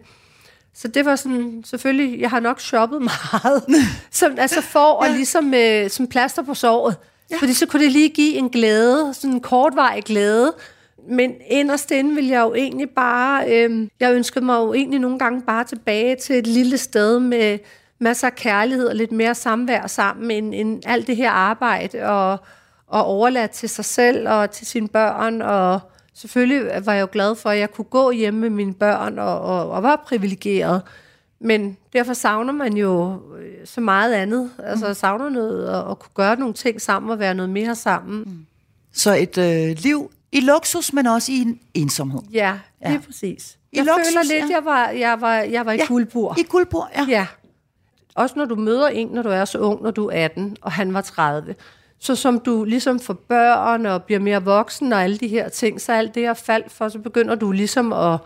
Så 0.75 0.89
det 0.89 1.05
var 1.05 1.17
sådan, 1.17 1.63
selvfølgelig, 1.67 2.21
jeg 2.21 2.31
har 2.31 2.41
nok 2.41 2.61
shoppet 2.61 3.03
meget, 3.33 3.65
som, 4.11 4.33
altså 4.39 4.61
for 4.61 5.05
at 5.05 5.11
ligesom 5.11 5.55
øh, 5.55 5.91
som 5.91 6.07
plaster 6.07 6.43
på 6.43 6.55
såret. 6.55 6.97
Ja. 7.31 7.37
Fordi 7.37 7.55
så 7.55 7.67
kunne 7.67 7.85
det 7.85 7.93
lige 7.93 8.09
give 8.09 8.35
en 8.35 8.49
glæde, 8.49 9.15
sådan 9.15 9.31
en 9.31 9.41
kortvarig 9.41 10.05
glæde. 10.05 10.53
Men 11.09 11.33
inderst 11.47 11.91
inde 11.91 12.15
ville 12.15 12.31
jeg 12.31 12.41
jo 12.41 12.55
egentlig 12.55 12.91
bare, 12.91 13.49
øh, 13.49 13.89
jeg 14.01 14.15
ønskede 14.15 14.45
mig 14.45 14.57
jo 14.57 14.75
egentlig 14.75 15.01
nogle 15.01 15.19
gange 15.19 15.43
bare 15.43 15.65
tilbage 15.65 16.17
til 16.17 16.37
et 16.37 16.47
lille 16.47 16.79
sted 16.79 17.21
med 17.21 17.59
masser 17.99 18.27
af 18.27 18.35
kærlighed 18.35 18.87
og 18.87 18.95
lidt 18.95 19.13
mere 19.13 19.35
samvær 19.35 19.87
sammen, 19.87 20.31
end, 20.31 20.55
end 20.55 20.83
alt 20.87 21.07
det 21.07 21.17
her 21.17 21.31
arbejde, 21.31 22.07
og, 22.07 22.39
og 22.87 23.05
overladt 23.05 23.51
til 23.51 23.69
sig 23.69 23.85
selv 23.85 24.29
og 24.29 24.51
til 24.51 24.67
sine 24.67 24.89
børn, 24.89 25.43
og 25.43 25.81
selvfølgelig 26.15 26.87
var 26.87 26.93
jeg 26.93 27.01
jo 27.03 27.09
glad 27.13 27.35
for, 27.35 27.51
at 27.51 27.59
jeg 27.59 27.71
kunne 27.71 27.85
gå 27.85 28.11
hjemme 28.11 28.41
med 28.41 28.51
mine 28.51 28.75
børn 28.75 29.19
og, 29.19 29.41
og, 29.41 29.71
og 29.71 29.83
var 29.83 30.03
privilegeret. 30.07 30.83
Men 31.41 31.77
derfor 31.93 32.13
savner 32.13 32.53
man 32.53 32.77
jo 32.77 33.21
øh, 33.39 33.53
så 33.67 33.81
meget 33.81 34.15
andet. 34.15 34.51
Altså 34.59 34.89
mm. 34.89 34.95
savner 34.95 35.29
noget 35.29 35.69
at, 35.69 35.91
at 35.91 35.99
kunne 35.99 36.11
gøre 36.15 36.37
nogle 36.37 36.55
ting 36.55 36.81
sammen 36.81 37.11
og 37.11 37.19
være 37.19 37.35
noget 37.35 37.51
mere 37.51 37.75
sammen. 37.75 38.23
Mm. 38.27 38.47
Så 38.93 39.15
et 39.15 39.39
øh, 39.39 39.77
liv 39.79 40.11
i 40.33 40.41
luksus, 40.41 40.93
men 40.93 41.07
også 41.07 41.33
i 41.33 41.35
en 41.35 41.61
ensomhed. 41.75 42.21
Ja, 42.33 42.59
Ja. 42.83 42.89
lige 42.91 43.01
præcis. 43.01 43.59
I 43.73 43.77
Jeg 43.77 43.85
luksus, 43.85 44.07
føler 44.15 44.23
lidt, 44.23 44.51
ja. 44.51 44.57
jeg 44.57 44.65
var, 44.65 44.89
jeg 44.89 45.21
var, 45.21 45.35
jeg 45.35 45.67
var 45.67 45.73
i 45.73 45.77
Ja, 45.77 45.85
guldbur. 45.89 46.35
I 46.39 46.43
guldbord, 46.43 46.91
ja. 46.97 47.07
Ja. 47.09 47.27
Også 48.15 48.35
når 48.39 48.45
du 48.45 48.55
møder 48.55 48.89
en, 48.89 49.09
når 49.09 49.23
du 49.23 49.29
er 49.29 49.45
så 49.45 49.59
ung, 49.59 49.83
når 49.83 49.91
du 49.91 50.07
er 50.07 50.25
18, 50.25 50.57
og 50.61 50.73
han 50.73 50.95
var 50.95 51.01
30. 51.01 51.55
Så 52.05 52.15
som 52.15 52.39
du 52.39 52.65
ligesom 52.65 53.01
får 53.01 53.15
børn 53.15 53.87
og 53.87 54.03
bliver 54.03 54.21
mere 54.21 54.45
voksen 54.45 54.93
og 54.93 55.03
alle 55.03 55.17
de 55.17 55.29
her 55.29 55.49
ting, 55.49 55.81
så 55.81 55.93
alt 55.93 56.15
det 56.15 56.23
her 56.23 56.35
faldt 56.35 56.73
for, 56.73 56.89
så 56.89 56.99
begynder 56.99 57.35
du 57.35 57.53
ligesom 57.53 57.93
at 57.93 58.19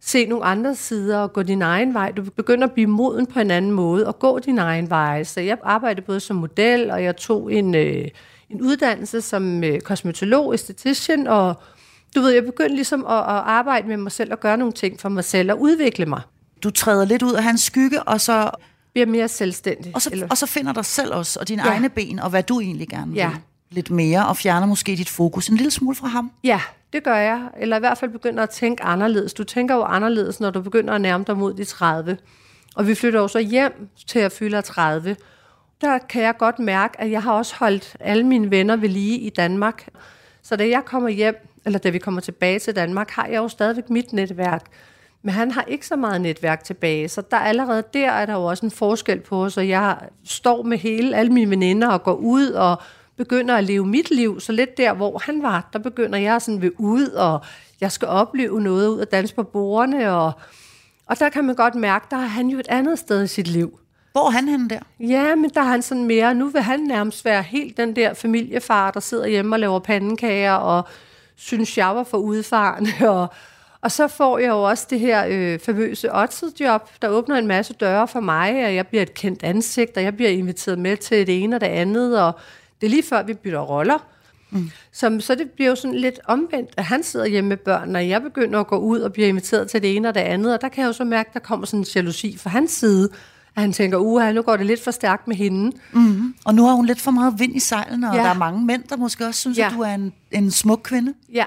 se 0.00 0.26
nogle 0.26 0.44
andre 0.44 0.74
sider 0.74 1.18
og 1.18 1.32
gå 1.32 1.42
din 1.42 1.62
egen 1.62 1.94
vej. 1.94 2.10
Du 2.10 2.22
begynder 2.22 2.66
at 2.66 2.72
blive 2.72 2.86
moden 2.86 3.26
på 3.26 3.40
en 3.40 3.50
anden 3.50 3.70
måde 3.70 4.06
og 4.06 4.18
gå 4.18 4.38
din 4.38 4.58
egen 4.58 4.90
vej. 4.90 5.24
Så 5.24 5.40
jeg 5.40 5.58
arbejdede 5.62 6.06
både 6.06 6.20
som 6.20 6.36
model, 6.36 6.90
og 6.90 7.04
jeg 7.04 7.16
tog 7.16 7.52
en, 7.52 7.74
øh, 7.74 8.08
en 8.50 8.62
uddannelse 8.62 9.20
som 9.20 9.64
øh, 9.64 9.80
kosmetolog, 9.80 10.54
æstetician, 10.54 11.26
og 11.26 11.54
du 12.14 12.20
ved, 12.20 12.30
jeg 12.30 12.44
begyndte 12.44 12.74
ligesom 12.74 13.06
at, 13.06 13.18
at 13.18 13.42
arbejde 13.46 13.88
med 13.88 13.96
mig 13.96 14.12
selv 14.12 14.32
og 14.32 14.40
gøre 14.40 14.56
nogle 14.56 14.72
ting 14.72 15.00
for 15.00 15.08
mig 15.08 15.24
selv 15.24 15.52
og 15.52 15.60
udvikle 15.60 16.06
mig. 16.06 16.20
Du 16.64 16.70
træder 16.70 17.04
lidt 17.04 17.22
ud 17.22 17.32
af 17.32 17.42
hans 17.42 17.62
skygge, 17.62 18.02
og 18.02 18.20
så, 18.20 18.50
bliver 18.96 19.06
mere 19.06 19.28
selvstændig. 19.28 19.94
og 19.94 20.02
så, 20.02 20.10
eller- 20.12 20.26
og 20.30 20.36
så 20.38 20.46
finder 20.46 20.72
dig 20.72 20.84
selv 20.84 21.14
også, 21.14 21.40
og 21.40 21.48
dine 21.48 21.62
Ja. 21.64 21.70
egne 21.70 21.88
ben, 21.88 22.18
og 22.18 22.30
hvad 22.30 22.42
du 22.42 22.60
egentlig 22.60 22.88
gerne 22.88 23.06
vil. 23.12 23.16
Ja. 23.18 23.30
Lidt 23.70 23.90
mere, 23.90 24.26
og 24.26 24.36
fjerner 24.36 24.66
måske 24.66 24.96
dit 24.96 25.08
fokus 25.08 25.48
en 25.48 25.56
lille 25.56 25.70
smule 25.70 25.96
fra 25.96 26.08
ham. 26.08 26.32
Ja, 26.44 26.60
det 26.92 27.04
gør 27.04 27.16
jeg. 27.16 27.48
Eller 27.60 27.76
i 27.76 27.80
hvert 27.80 27.98
fald 27.98 28.10
begynder 28.10 28.42
at 28.42 28.50
tænke 28.50 28.82
anderledes. 28.82 29.34
Du 29.34 29.44
tænker 29.44 29.74
jo 29.74 29.82
anderledes, 29.82 30.40
når 30.40 30.50
du 30.50 30.60
begynder 30.60 30.94
at 30.94 31.00
nærme 31.00 31.24
dig 31.26 31.36
mod 31.36 31.54
de 31.54 31.64
30. 31.64 32.18
Og 32.76 32.86
vi 32.86 32.94
flytter 32.94 33.20
jo 33.20 33.28
så 33.28 33.38
hjem 33.38 33.88
til 34.06 34.18
at 34.18 34.32
fylde 34.32 34.62
30. 34.62 35.16
Der 35.80 35.98
kan 35.98 36.22
jeg 36.22 36.36
godt 36.38 36.58
mærke, 36.58 37.00
at 37.00 37.10
jeg 37.10 37.22
har 37.22 37.32
også 37.32 37.54
holdt 37.58 37.96
alle 38.00 38.26
mine 38.26 38.50
venner 38.50 38.76
ved 38.76 38.88
lige 38.88 39.18
i 39.18 39.30
Danmark. 39.30 39.88
Så 40.42 40.56
da 40.56 40.68
jeg 40.68 40.82
kommer 40.84 41.08
hjem, 41.08 41.34
eller 41.66 41.78
da 41.78 41.90
vi 41.90 41.98
kommer 41.98 42.20
tilbage 42.20 42.58
til 42.58 42.76
Danmark, 42.76 43.10
har 43.10 43.26
jeg 43.26 43.36
jo 43.36 43.48
stadigvæk 43.48 43.90
mit 43.90 44.12
netværk. 44.12 44.62
Men 45.26 45.34
han 45.34 45.50
har 45.50 45.64
ikke 45.68 45.86
så 45.86 45.96
meget 45.96 46.20
netværk 46.20 46.64
tilbage, 46.64 47.08
så 47.08 47.20
der 47.30 47.36
allerede 47.36 47.82
der 47.94 48.10
er 48.10 48.26
der 48.26 48.32
jo 48.32 48.44
også 48.44 48.66
en 48.66 48.70
forskel 48.70 49.20
på 49.20 49.48
og 49.56 49.68
jeg 49.68 49.98
står 50.24 50.62
med 50.62 50.78
hele 50.78 51.16
alle 51.16 51.32
mine 51.32 51.50
veninder 51.50 51.88
og 51.88 52.02
går 52.02 52.14
ud 52.14 52.50
og 52.50 52.76
begynder 53.16 53.56
at 53.56 53.64
leve 53.64 53.86
mit 53.86 54.10
liv, 54.10 54.40
så 54.40 54.52
lidt 54.52 54.76
der, 54.76 54.94
hvor 54.94 55.18
han 55.18 55.42
var, 55.42 55.68
der 55.72 55.78
begynder 55.78 56.18
jeg 56.18 56.42
sådan 56.42 56.62
ved 56.62 56.70
ud, 56.78 57.06
og 57.06 57.40
jeg 57.80 57.92
skal 57.92 58.08
opleve 58.08 58.60
noget 58.60 58.88
ud 58.88 58.98
og 58.98 59.12
danse 59.12 59.34
på 59.34 59.42
bordene, 59.42 60.12
og, 60.12 60.32
og 61.06 61.18
der 61.18 61.28
kan 61.28 61.44
man 61.44 61.54
godt 61.54 61.74
mærke, 61.74 62.06
der 62.10 62.16
er 62.16 62.26
han 62.26 62.48
jo 62.48 62.58
et 62.58 62.68
andet 62.68 62.98
sted 62.98 63.24
i 63.24 63.26
sit 63.26 63.48
liv. 63.48 63.78
Hvor 64.12 64.26
er 64.26 64.30
han 64.30 64.48
henne 64.48 64.68
der? 64.68 64.80
Ja, 65.00 65.34
men 65.34 65.50
der 65.54 65.60
er 65.60 65.64
han 65.64 65.82
sådan 65.82 66.04
mere, 66.04 66.34
nu 66.34 66.48
vil 66.48 66.62
han 66.62 66.80
nærmest 66.80 67.24
være 67.24 67.42
helt 67.42 67.76
den 67.76 67.96
der 67.96 68.14
familiefar, 68.14 68.90
der 68.90 69.00
sidder 69.00 69.26
hjemme 69.26 69.54
og 69.54 69.60
laver 69.60 69.78
pandekager, 69.78 70.54
og 70.54 70.88
synes 71.36 71.78
jeg 71.78 71.96
var 71.96 72.04
for 72.04 72.18
udfarende, 72.18 72.90
og, 73.08 73.28
Og 73.86 73.92
så 73.92 74.08
får 74.08 74.38
jeg 74.38 74.48
jo 74.48 74.62
også 74.62 74.86
det 74.90 75.00
her 75.00 75.24
øh, 75.28 75.58
famøse 75.58 76.10
job, 76.60 76.90
der 77.02 77.08
åbner 77.08 77.36
en 77.36 77.46
masse 77.46 77.74
døre 77.74 78.08
for 78.08 78.20
mig, 78.20 78.66
og 78.66 78.74
jeg 78.74 78.86
bliver 78.86 79.02
et 79.02 79.14
kendt 79.14 79.42
ansigt, 79.42 79.96
og 79.96 80.02
jeg 80.02 80.16
bliver 80.16 80.30
inviteret 80.30 80.78
med 80.78 80.96
til 80.96 81.26
det 81.26 81.42
ene 81.42 81.56
og 81.56 81.60
det 81.60 81.66
andet, 81.66 82.22
og 82.22 82.32
det 82.80 82.86
er 82.86 82.90
lige 82.90 83.02
før, 83.02 83.22
vi 83.22 83.34
bytter 83.34 83.60
roller. 83.60 83.98
Mm. 84.50 84.70
Som, 84.92 85.20
så 85.20 85.34
det 85.34 85.50
bliver 85.50 85.68
jo 85.68 85.76
sådan 85.76 85.98
lidt 85.98 86.20
omvendt, 86.24 86.70
at 86.76 86.84
han 86.84 87.02
sidder 87.02 87.26
hjemme 87.26 87.48
med 87.48 87.56
børnene, 87.56 87.98
og 87.98 88.08
jeg 88.08 88.22
begynder 88.22 88.60
at 88.60 88.66
gå 88.66 88.76
ud 88.76 89.00
og 89.00 89.12
bliver 89.12 89.28
inviteret 89.28 89.70
til 89.70 89.82
det 89.82 89.96
ene 89.96 90.08
og 90.08 90.14
det 90.14 90.20
andet, 90.20 90.54
og 90.54 90.60
der 90.60 90.68
kan 90.68 90.82
jeg 90.82 90.88
jo 90.88 90.92
så 90.92 91.04
mærke, 91.04 91.28
at 91.28 91.34
der 91.34 91.40
kommer 91.40 91.66
sådan 91.66 91.80
en 91.80 91.86
jalousi 91.94 92.38
fra 92.38 92.50
hans 92.50 92.70
side, 92.70 93.08
at 93.56 93.62
han 93.62 93.72
tænker, 93.72 93.98
uha, 93.98 94.32
nu 94.32 94.42
går 94.42 94.56
det 94.56 94.66
lidt 94.66 94.84
for 94.84 94.90
stærkt 94.90 95.28
med 95.28 95.36
hende. 95.36 95.76
Mm-hmm. 95.92 96.34
Og 96.44 96.54
nu 96.54 96.64
har 96.64 96.74
hun 96.74 96.86
lidt 96.86 97.00
for 97.00 97.10
meget 97.10 97.34
vind 97.38 97.56
i 97.56 97.60
sejlene, 97.60 98.10
og 98.10 98.16
ja. 98.16 98.22
der 98.22 98.28
er 98.28 98.34
mange 98.34 98.64
mænd, 98.64 98.82
der 98.88 98.96
måske 98.96 99.26
også 99.26 99.40
synes, 99.40 99.58
ja. 99.58 99.66
at 99.66 99.72
du 99.72 99.80
er 99.80 99.94
en, 99.94 100.12
en 100.30 100.50
smuk 100.50 100.80
kvinde. 100.84 101.14
Ja. 101.32 101.44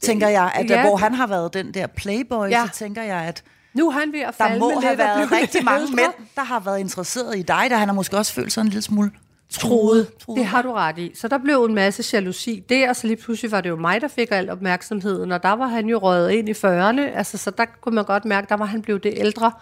Tænker 0.00 0.28
jeg, 0.28 0.52
at 0.54 0.70
ja. 0.70 0.82
hvor 0.82 0.96
han 0.96 1.14
har 1.14 1.26
været 1.26 1.54
den 1.54 1.74
der 1.74 1.86
playboy, 1.86 2.50
ja. 2.50 2.66
så 2.66 2.78
tænker 2.78 3.02
jeg, 3.02 3.16
at 3.16 3.42
nu 3.74 3.88
er 3.88 3.92
han 3.92 4.12
ved 4.12 4.20
at 4.20 4.34
falde 4.34 4.54
der 4.54 4.60
må 4.60 4.80
have 4.80 4.98
været 4.98 5.32
rigtig 5.32 5.64
mange 5.64 5.82
ældre. 5.82 5.96
mænd, 5.96 6.12
der 6.36 6.42
har 6.42 6.60
været 6.60 6.78
interesseret 6.78 7.38
i 7.38 7.42
dig, 7.42 7.66
der 7.70 7.76
han 7.76 7.88
har 7.88 7.94
måske 7.94 8.16
også 8.16 8.32
følt 8.32 8.52
sig 8.52 8.60
en 8.60 8.68
lille 8.68 8.82
smule 8.82 9.10
troet. 9.50 10.06
Det 10.36 10.44
har 10.44 10.62
du 10.62 10.72
ret 10.72 10.98
i. 10.98 11.12
Så 11.14 11.28
der 11.28 11.38
blev 11.38 11.64
en 11.64 11.74
masse 11.74 12.16
jalousi 12.16 12.64
der, 12.68 12.88
og 12.88 12.96
så 12.96 13.06
lige 13.06 13.16
pludselig 13.16 13.52
var 13.52 13.60
det 13.60 13.68
jo 13.68 13.76
mig, 13.76 14.00
der 14.00 14.08
fik 14.08 14.28
al 14.30 14.50
opmærksomheden, 14.50 15.32
og 15.32 15.42
der 15.42 15.52
var 15.52 15.66
han 15.66 15.86
jo 15.86 15.98
røget 15.98 16.30
ind 16.30 16.48
i 16.48 16.52
40'erne, 16.52 17.00
altså, 17.00 17.38
så 17.38 17.50
der 17.50 17.64
kunne 17.80 17.94
man 17.94 18.04
godt 18.04 18.24
mærke, 18.24 18.48
der 18.48 18.56
var 18.56 18.64
han 18.64 18.82
blevet 18.82 19.02
det 19.02 19.14
ældre. 19.16 19.52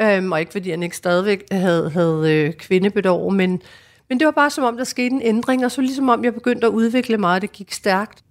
Øhm, 0.00 0.32
og 0.32 0.40
ikke 0.40 0.52
fordi 0.52 0.70
han 0.70 0.82
ikke 0.82 0.96
stadigvæk 0.96 1.44
havde, 1.52 1.90
havde 1.90 2.32
øh, 2.34 2.52
kvindebedår, 2.52 3.30
men, 3.30 3.62
men 4.08 4.18
det 4.18 4.24
var 4.24 4.30
bare 4.30 4.50
som 4.50 4.64
om, 4.64 4.76
der 4.76 4.84
skete 4.84 5.14
en 5.14 5.22
ændring, 5.22 5.64
og 5.64 5.70
så 5.70 5.80
ligesom 5.80 6.08
om, 6.08 6.24
jeg 6.24 6.34
begyndte 6.34 6.66
at 6.66 6.70
udvikle 6.70 7.18
mig, 7.18 7.34
og 7.34 7.42
det 7.42 7.52
gik 7.52 7.72
stærkt. 7.72 8.22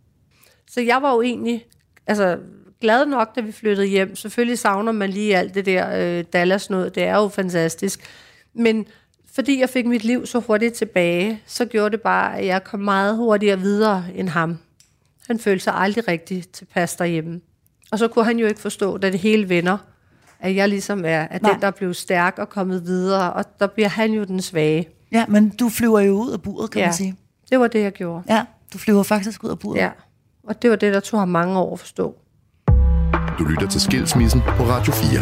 Så 0.71 0.81
jeg 0.81 1.01
var 1.01 1.13
jo 1.13 1.21
egentlig 1.21 1.65
altså, 2.07 2.37
glad 2.81 3.05
nok, 3.05 3.35
da 3.35 3.41
vi 3.41 3.51
flyttede 3.51 3.87
hjem. 3.87 4.15
Selvfølgelig 4.15 4.59
savner 4.59 4.91
man 4.91 5.09
lige 5.09 5.37
alt 5.37 5.55
det 5.55 5.65
der 5.65 6.17
øh, 6.19 6.23
Dallas 6.33 6.69
noget, 6.69 6.95
det 6.95 7.03
er 7.03 7.15
jo 7.15 7.27
fantastisk. 7.27 7.99
Men 8.53 8.85
fordi 9.33 9.59
jeg 9.59 9.69
fik 9.69 9.85
mit 9.85 10.03
liv 10.03 10.25
så 10.25 10.39
hurtigt 10.39 10.73
tilbage, 10.73 11.41
så 11.45 11.65
gjorde 11.65 11.89
det 11.89 12.01
bare, 12.01 12.37
at 12.37 12.45
jeg 12.45 12.63
kom 12.63 12.79
meget 12.79 13.17
hurtigere 13.17 13.59
videre 13.59 14.05
end 14.15 14.29
ham. 14.29 14.57
Han 15.27 15.39
følte 15.39 15.63
sig 15.63 15.73
aldrig 15.73 16.07
rigtig 16.07 16.47
tilpas 16.47 16.95
derhjemme. 16.95 17.41
Og 17.91 17.99
så 17.99 18.07
kunne 18.07 18.25
han 18.25 18.39
jo 18.39 18.47
ikke 18.47 18.61
forstå, 18.61 18.97
da 18.97 19.11
det 19.11 19.19
hele 19.19 19.49
vender, 19.49 19.77
at 20.39 20.55
jeg 20.55 20.69
ligesom 20.69 21.05
er 21.05 21.21
at 21.21 21.41
den, 21.41 21.61
der 21.61 21.71
blev 21.71 21.93
stærk 21.93 22.39
og 22.39 22.49
kommet 22.49 22.85
videre, 22.85 23.33
og 23.33 23.45
der 23.59 23.67
bliver 23.67 23.89
han 23.89 24.11
jo 24.11 24.23
den 24.23 24.41
svage. 24.41 24.89
Ja, 25.11 25.25
men 25.27 25.49
du 25.49 25.69
flyver 25.69 25.99
jo 25.99 26.13
ud 26.13 26.31
af 26.31 26.41
buret, 26.41 26.71
kan 26.71 26.79
ja, 26.79 26.87
man 26.87 26.93
sige. 26.93 27.15
det 27.49 27.59
var 27.59 27.67
det, 27.67 27.81
jeg 27.81 27.91
gjorde. 27.91 28.23
Ja, 28.29 28.45
du 28.73 28.77
flyver 28.77 29.03
faktisk 29.03 29.43
ud 29.43 29.49
af 29.49 29.59
buret. 29.59 29.79
Ja, 29.79 29.89
og 30.51 30.61
det 30.61 30.69
var 30.69 30.75
det, 30.75 30.93
der 30.93 30.99
tog 30.99 31.19
ham 31.19 31.27
mange 31.27 31.59
år 31.59 31.73
at 31.73 31.79
forstå. 31.79 32.15
Du 33.39 33.43
lytter 33.43 33.67
til 33.69 33.81
Skilsmissen 33.81 34.41
på 34.41 34.63
Radio 34.63 34.93
4. 34.93 35.21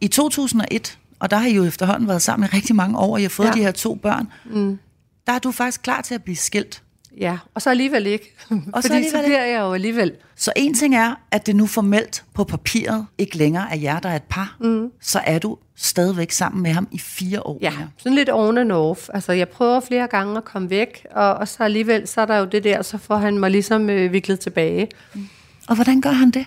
I 0.00 0.08
2001, 0.08 0.98
og 1.20 1.30
der 1.30 1.36
har 1.36 1.46
I 1.46 1.54
jo 1.54 1.64
efterhånden 1.64 2.08
været 2.08 2.22
sammen 2.22 2.48
i 2.52 2.56
rigtig 2.56 2.76
mange 2.76 2.98
år, 2.98 3.12
og 3.12 3.20
I 3.20 3.22
har 3.22 3.28
fået 3.28 3.46
ja. 3.46 3.52
de 3.52 3.58
her 3.58 3.70
to 3.72 3.94
børn, 3.94 4.28
mm. 4.44 4.78
der 5.26 5.32
er 5.32 5.38
du 5.38 5.50
faktisk 5.50 5.82
klar 5.82 6.00
til 6.00 6.14
at 6.14 6.22
blive 6.22 6.36
skilt. 6.36 6.82
Ja, 7.18 7.38
og 7.54 7.62
så 7.62 7.70
alligevel 7.70 8.06
ikke. 8.06 8.36
Og 8.72 8.82
så, 8.82 8.92
alligevel 8.92 9.10
så 9.10 9.22
bliver 9.24 9.44
jeg 9.44 9.60
jo 9.60 9.72
alligevel. 9.72 10.12
Så 10.36 10.52
en 10.56 10.74
ting 10.74 10.96
er, 10.96 11.14
at 11.30 11.46
det 11.46 11.56
nu 11.56 11.66
formelt 11.66 12.24
på 12.34 12.44
papiret 12.44 13.06
ikke 13.18 13.36
længere 13.36 13.72
er 13.72 13.76
jer, 13.76 14.00
der 14.00 14.08
er 14.08 14.16
et 14.16 14.22
par. 14.22 14.56
Mm. 14.60 14.90
Så 15.00 15.20
er 15.24 15.38
du 15.38 15.58
stadigvæk 15.76 16.30
sammen 16.32 16.62
med 16.62 16.70
ham 16.70 16.88
i 16.92 16.98
fire 16.98 17.46
år. 17.46 17.58
Ja, 17.62 17.72
sådan 17.96 18.16
lidt 18.16 18.30
on 18.32 18.58
and 18.58 18.72
off. 18.72 19.08
Altså, 19.14 19.32
jeg 19.32 19.48
prøver 19.48 19.80
flere 19.80 20.06
gange 20.06 20.36
at 20.36 20.44
komme 20.44 20.70
væk, 20.70 21.06
og, 21.10 21.34
og 21.34 21.48
så 21.48 21.62
alligevel, 21.64 22.08
så 22.08 22.20
er 22.20 22.26
der 22.26 22.38
jo 22.38 22.44
det 22.44 22.64
der, 22.64 22.82
så 22.82 22.98
får 22.98 23.16
han 23.16 23.38
mig 23.38 23.50
ligesom 23.50 23.90
øh, 23.90 24.12
viklet 24.12 24.40
tilbage. 24.40 24.88
Mm. 25.14 25.28
Og 25.68 25.74
hvordan 25.74 26.00
gør 26.00 26.10
han 26.10 26.30
det? 26.30 26.46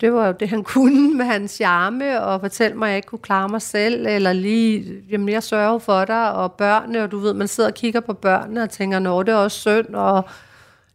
Det 0.00 0.12
var 0.12 0.26
jo 0.26 0.34
det, 0.40 0.48
han 0.48 0.64
kunne 0.64 1.14
med 1.14 1.24
hans 1.24 1.52
charme, 1.52 2.20
og 2.20 2.40
fortælle 2.40 2.76
mig, 2.76 2.86
at 2.86 2.90
jeg 2.90 2.96
ikke 2.96 3.08
kunne 3.08 3.18
klare 3.18 3.48
mig 3.48 3.62
selv, 3.62 4.06
eller 4.06 4.32
lige, 4.32 5.02
jamen 5.10 5.28
jeg 5.28 5.42
sørger 5.42 5.78
for 5.78 6.04
dig, 6.04 6.32
og 6.32 6.52
børnene, 6.52 7.02
og 7.02 7.10
du 7.10 7.18
ved, 7.18 7.34
man 7.34 7.48
sidder 7.48 7.68
og 7.70 7.74
kigger 7.74 8.00
på 8.00 8.12
børnene 8.12 8.62
og 8.62 8.70
tænker, 8.70 8.98
nå, 8.98 9.22
det 9.22 9.32
er 9.32 9.36
også 9.36 9.60
synd, 9.60 9.94
og 9.94 10.24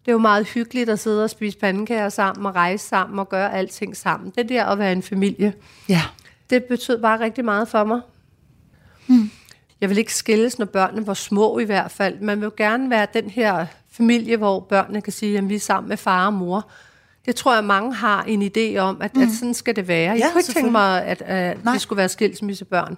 det 0.06 0.08
er 0.08 0.14
jo 0.14 0.18
meget 0.18 0.48
hyggeligt 0.48 0.90
at 0.90 1.00
sidde 1.00 1.24
og 1.24 1.30
spise 1.30 1.58
pandekager 1.58 2.10
sammen, 2.10 2.46
og 2.46 2.56
rejse 2.56 2.88
sammen, 2.88 3.20
og 3.20 3.30
gøre 3.30 3.54
alting 3.54 3.98
sammen. 3.98 4.34
Det 4.38 4.50
der 4.50 4.66
at 4.66 4.80
være 4.80 4.92
en 4.92 5.04
familie, 5.04 5.54
ja. 5.90 6.02
det 6.50 6.64
betød 6.64 7.02
bare 7.02 7.20
rigtig 7.20 7.46
meget 7.46 7.68
for 7.68 7.84
mig. 7.84 8.02
Hmm. 9.08 9.32
Jeg 9.82 9.90
vil 9.90 9.98
ikke 9.98 10.16
skilles, 10.16 10.60
når 10.60 10.66
børnene 10.66 11.08
var 11.08 11.14
små 11.14 11.60
i 11.60 11.64
hvert 11.64 11.92
fald. 11.92 12.20
Man 12.20 12.40
vil 12.40 12.46
jo 12.46 12.52
gerne 12.58 12.90
være 12.90 13.08
den 13.14 13.30
her 13.30 13.66
familie, 13.92 14.38
hvor 14.38 14.60
børnene 14.60 15.02
kan 15.02 15.14
sige, 15.14 15.38
at 15.38 15.50
vi 15.50 15.56
er 15.56 15.60
sammen 15.60 15.90
med 15.90 15.98
far 15.98 16.26
og 16.26 16.34
mor. 16.34 16.72
Det 17.26 17.36
tror 17.36 17.54
jeg, 17.54 17.64
mange 17.64 17.94
har 17.94 18.24
en 18.24 18.44
idé 18.44 18.78
om, 18.78 19.02
at, 19.02 19.16
mm. 19.16 19.22
at 19.22 19.30
sådan 19.40 19.54
skal 19.54 19.76
det 19.76 19.88
være. 19.88 20.12
Jeg 20.12 20.18
ja, 20.18 20.32
kunne 20.32 20.40
ikke 20.40 20.54
tænke 20.54 20.72
mig, 20.72 21.06
at, 21.06 21.22
at 21.22 21.58
det 21.74 21.82
skulle 21.82 21.98
være 21.98 22.10
skilsmissebørn. 22.10 22.98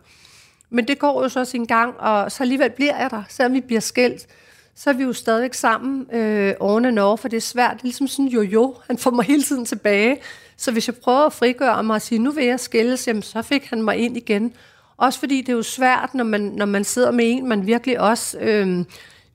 Men 0.69 0.87
det 0.87 0.99
går 0.99 1.23
jo 1.23 1.29
så 1.29 1.45
sin 1.45 1.65
gang, 1.65 1.99
og 1.99 2.31
så 2.31 2.43
alligevel 2.43 2.69
bliver 2.69 2.97
jeg 2.97 3.11
der. 3.11 3.23
Selvom 3.29 3.53
vi 3.53 3.61
bliver 3.61 3.81
skilt, 3.81 4.27
så 4.75 4.89
er 4.89 4.93
vi 4.93 5.03
jo 5.03 5.13
stadigvæk 5.13 5.53
sammen 5.53 6.15
øh, 6.15 6.53
oven 6.59 6.85
and 6.85 6.99
off, 6.99 7.21
for 7.21 7.27
det 7.27 7.37
er 7.37 7.41
svært. 7.41 7.73
Det 7.73 7.79
er 7.79 7.83
ligesom 7.83 8.07
sådan 8.07 8.27
jo-jo. 8.27 8.75
Han 8.87 8.97
får 8.97 9.11
mig 9.11 9.25
hele 9.25 9.43
tiden 9.43 9.65
tilbage. 9.65 10.17
Så 10.57 10.71
hvis 10.71 10.87
jeg 10.87 10.95
prøver 10.95 11.25
at 11.25 11.33
frigøre 11.33 11.83
mig 11.83 11.93
og 11.93 12.01
sige, 12.01 12.19
nu 12.19 12.31
vil 12.31 12.45
jeg 12.45 12.59
skilles, 12.59 13.07
jamen, 13.07 13.21
så 13.21 13.41
fik 13.41 13.65
han 13.69 13.81
mig 13.81 13.97
ind 13.97 14.17
igen. 14.17 14.53
Også 14.97 15.19
fordi 15.19 15.41
det 15.41 15.49
er 15.49 15.53
jo 15.53 15.63
svært, 15.63 16.09
når 16.13 16.23
man, 16.23 16.41
når 16.41 16.65
man 16.65 16.83
sidder 16.83 17.11
med 17.11 17.25
en, 17.27 17.47
man 17.47 17.67
virkelig 17.67 17.99
også... 17.99 18.37
Øh, 18.39 18.85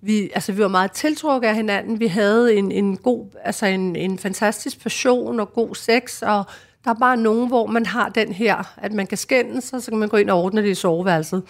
vi, 0.03 0.31
altså, 0.35 0.53
vi 0.53 0.63
var 0.63 0.69
meget 0.69 0.93
tiltrukket 0.93 1.49
af 1.49 1.55
hinanden. 1.55 2.01
Vi 2.01 2.07
havde 2.07 2.55
en, 2.55 2.73
en 2.73 2.97
god, 2.97 3.27
altså 3.45 3.67
en, 3.67 3.97
en 3.97 4.19
fantastisk 4.19 4.83
passion 4.83 5.41
og 5.41 5.53
god 5.53 5.75
sex, 5.75 6.23
og 6.23 6.45
der 6.85 6.91
er 6.91 6.95
bare 6.95 7.17
nogen, 7.17 7.49
hvor 7.49 7.67
man 7.67 7.87
har 7.87 8.09
den 8.09 8.33
her, 8.33 8.75
at 8.77 8.93
man 8.93 9.07
kan 9.07 9.19
skændes, 9.19 9.73
og 9.73 9.83
så 9.83 9.91
kan 9.91 9.99
man 9.99 10.09
gå 10.09 10.17
ind 10.17 10.31
og 10.31 10.43
ordne 10.43 10.63
det 10.63 10.69
i 10.69 10.75
soveværelset. 10.75 11.43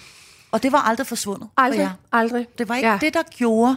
Og 0.50 0.62
det 0.62 0.72
var 0.72 0.78
aldrig 0.78 1.06
forsvundet? 1.06 1.48
Aldrig, 1.56 1.90
aldrig. 2.12 2.46
Det 2.58 2.68
var 2.68 2.74
ikke 2.76 2.88
ja. 2.88 2.98
det, 3.00 3.14
der 3.14 3.22
gjorde, 3.30 3.76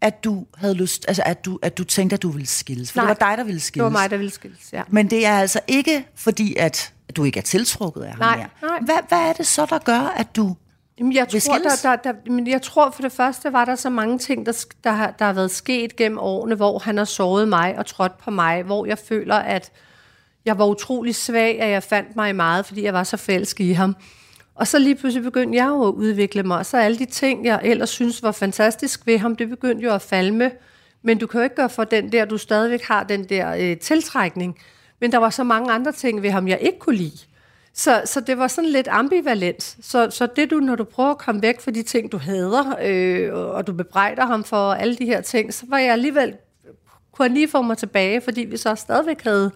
at 0.00 0.24
du 0.24 0.46
havde 0.56 0.74
lyst, 0.74 1.04
altså 1.08 1.22
at 1.26 1.44
du, 1.44 1.58
at 1.62 1.78
du 1.78 1.84
tænkte, 1.84 2.14
at 2.14 2.22
du 2.22 2.30
ville 2.30 2.46
skilles? 2.46 2.92
For 2.92 3.00
Nej, 3.00 3.12
det 3.14 3.20
var 3.20 3.28
dig, 3.28 3.38
der 3.38 3.44
ville 3.44 3.60
skilles? 3.60 3.84
det 3.84 3.84
var 3.84 4.00
mig, 4.00 4.10
der 4.10 4.16
ville 4.16 4.30
skilles, 4.30 4.72
ja. 4.72 4.82
Men 4.88 5.10
det 5.10 5.26
er 5.26 5.38
altså 5.38 5.60
ikke 5.68 6.06
fordi, 6.14 6.56
at 6.56 6.92
du 7.16 7.24
ikke 7.24 7.38
er 7.38 7.42
tiltrukket 7.42 8.02
af 8.02 8.10
ham 8.10 8.18
nej, 8.18 8.36
mere. 8.36 8.48
Nej. 8.62 8.78
Hvad, 8.80 8.94
hvad 9.08 9.18
er 9.18 9.32
det 9.32 9.46
så, 9.46 9.66
der 9.66 9.78
gør, 9.78 10.14
at 10.16 10.36
du 10.36 10.56
Jamen, 11.02 11.16
jeg, 11.16 11.28
tror, 11.28 11.58
der, 11.58 11.76
der, 11.82 11.96
der, 11.96 12.32
men 12.32 12.46
jeg 12.46 12.62
tror 12.62 12.90
for 12.90 13.02
det 13.02 13.12
første, 13.12 13.52
var 13.52 13.64
der 13.64 13.74
så 13.74 13.90
mange 13.90 14.18
ting, 14.18 14.46
der, 14.46 14.64
der, 14.84 14.90
har, 14.90 15.10
der 15.18 15.24
har 15.24 15.32
været 15.32 15.50
sket 15.50 15.96
gennem 15.96 16.18
årene, 16.18 16.54
hvor 16.54 16.78
han 16.78 16.98
har 16.98 17.04
såret 17.04 17.48
mig 17.48 17.78
og 17.78 17.86
trådt 17.86 18.18
på 18.18 18.30
mig, 18.30 18.62
hvor 18.62 18.86
jeg 18.86 18.98
føler, 18.98 19.34
at 19.34 19.72
jeg 20.44 20.58
var 20.58 20.66
utrolig 20.66 21.14
svag, 21.14 21.60
at 21.60 21.70
jeg 21.70 21.82
fandt 21.82 22.16
mig 22.16 22.30
i 22.30 22.32
meget, 22.32 22.66
fordi 22.66 22.82
jeg 22.82 22.94
var 22.94 23.04
så 23.04 23.16
falsk 23.16 23.60
i 23.60 23.72
ham. 23.72 23.96
Og 24.54 24.66
så 24.66 24.78
lige 24.78 24.94
pludselig 24.94 25.24
begyndte 25.24 25.58
jeg 25.58 25.66
jo 25.66 25.88
at 25.88 25.92
udvikle 25.92 26.42
mig, 26.42 26.58
og 26.58 26.66
så 26.66 26.76
alle 26.76 26.98
de 26.98 27.04
ting, 27.04 27.44
jeg 27.44 27.60
ellers 27.64 27.90
synes 27.90 28.22
var 28.22 28.32
fantastisk 28.32 29.06
ved 29.06 29.18
ham, 29.18 29.36
det 29.36 29.48
begyndte 29.48 29.84
jo 29.84 29.94
at 29.94 30.02
falme. 30.02 30.50
Men 31.02 31.18
du 31.18 31.26
kan 31.26 31.40
jo 31.40 31.44
ikke 31.44 31.56
gøre 31.56 31.70
for 31.70 31.84
den 31.84 32.12
der, 32.12 32.24
du 32.24 32.38
stadigvæk 32.38 32.82
har 32.82 33.04
den 33.04 33.24
der 33.24 33.54
øh, 33.54 33.76
tiltrækning. 33.76 34.58
Men 35.00 35.12
der 35.12 35.18
var 35.18 35.30
så 35.30 35.44
mange 35.44 35.72
andre 35.72 35.92
ting 35.92 36.22
ved 36.22 36.30
ham, 36.30 36.48
jeg 36.48 36.58
ikke 36.60 36.78
kunne 36.78 36.96
lide. 36.96 37.18
Så, 37.74 38.02
så 38.04 38.20
det 38.20 38.38
var 38.38 38.48
sådan 38.48 38.70
lidt 38.70 38.88
ambivalent. 38.88 39.76
Så, 39.82 40.10
så 40.10 40.28
det 40.36 40.50
du, 40.50 40.56
når 40.56 40.76
du 40.76 40.84
prøver 40.84 41.10
at 41.10 41.18
komme 41.18 41.42
væk 41.42 41.60
fra 41.60 41.70
de 41.70 41.82
ting, 41.82 42.12
du 42.12 42.18
hader, 42.18 42.76
øh, 42.82 43.34
og 43.34 43.66
du 43.66 43.72
bebrejder 43.72 44.26
ham 44.26 44.44
for 44.44 44.72
alle 44.72 44.96
de 44.96 45.04
her 45.04 45.20
ting, 45.20 45.54
så 45.54 45.66
var 45.68 45.78
jeg 45.78 45.92
alligevel, 45.92 46.34
kunne 47.12 47.28
han 47.28 47.34
lige 47.34 47.48
få 47.48 47.62
mig 47.62 47.78
tilbage, 47.78 48.20
fordi 48.20 48.40
vi 48.40 48.56
så 48.56 48.74
stadigvæk 48.74 49.22
havde 49.22 49.50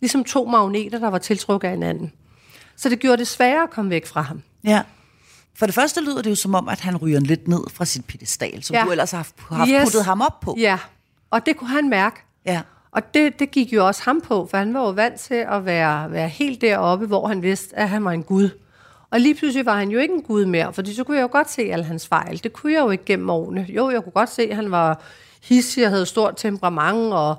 ligesom 0.00 0.24
to 0.24 0.44
magneter, 0.44 0.98
der 0.98 1.10
var 1.10 1.18
tiltrukket 1.18 1.68
af 1.68 1.74
hinanden. 1.74 2.12
Så 2.76 2.88
det 2.88 2.98
gjorde 2.98 3.16
det 3.16 3.26
sværere 3.26 3.62
at 3.62 3.70
komme 3.70 3.90
væk 3.90 4.06
fra 4.06 4.20
ham. 4.20 4.42
Ja. 4.64 4.82
For 5.54 5.66
det 5.66 5.74
første 5.74 6.00
lyder 6.00 6.22
det 6.22 6.30
jo 6.30 6.34
som 6.34 6.54
om, 6.54 6.68
at 6.68 6.80
han 6.80 6.96
ryger 6.96 7.20
lidt 7.20 7.48
ned 7.48 7.60
fra 7.70 7.84
sit 7.84 8.04
pedestal, 8.04 8.62
som 8.62 8.74
ja. 8.74 8.84
du 8.84 8.90
ellers 8.90 9.10
har 9.10 9.16
haft 9.50 9.68
yes. 9.70 9.82
puttet 9.82 10.04
ham 10.04 10.20
op 10.20 10.40
på. 10.40 10.56
Ja, 10.58 10.78
og 11.30 11.46
det 11.46 11.56
kunne 11.56 11.70
han 11.70 11.88
mærke. 11.88 12.16
Ja. 12.46 12.60
Og 12.92 13.14
det, 13.14 13.38
det 13.38 13.50
gik 13.50 13.72
jo 13.72 13.86
også 13.86 14.02
ham 14.04 14.20
på, 14.20 14.46
for 14.50 14.56
han 14.56 14.74
var 14.74 14.80
jo 14.80 14.90
vant 14.90 15.20
til 15.20 15.34
at 15.34 15.64
være, 15.64 16.12
være 16.12 16.28
helt 16.28 16.60
deroppe, 16.60 17.06
hvor 17.06 17.28
han 17.28 17.42
vidste, 17.42 17.78
at 17.78 17.88
han 17.88 18.04
var 18.04 18.12
en 18.12 18.22
gud. 18.22 18.48
Og 19.10 19.20
lige 19.20 19.34
pludselig 19.34 19.66
var 19.66 19.76
han 19.76 19.90
jo 19.90 19.98
ikke 19.98 20.14
en 20.14 20.22
gud 20.22 20.44
mere, 20.44 20.72
fordi 20.72 20.94
så 20.94 21.04
kunne 21.04 21.16
jeg 21.16 21.22
jo 21.22 21.28
godt 21.32 21.50
se 21.50 21.62
alle 21.62 21.84
hans 21.84 22.08
fejl. 22.08 22.42
Det 22.42 22.52
kunne 22.52 22.72
jeg 22.72 22.80
jo 22.80 22.90
ikke 22.90 23.04
gennem 23.04 23.30
årene. 23.30 23.66
Jo, 23.68 23.90
jeg 23.90 24.02
kunne 24.02 24.12
godt 24.12 24.30
se, 24.30 24.42
at 24.42 24.56
han 24.56 24.70
var 24.70 25.02
hissig 25.42 25.84
og 25.84 25.90
havde 25.90 26.06
stort 26.06 26.34
temperament 26.36 27.12
og 27.12 27.36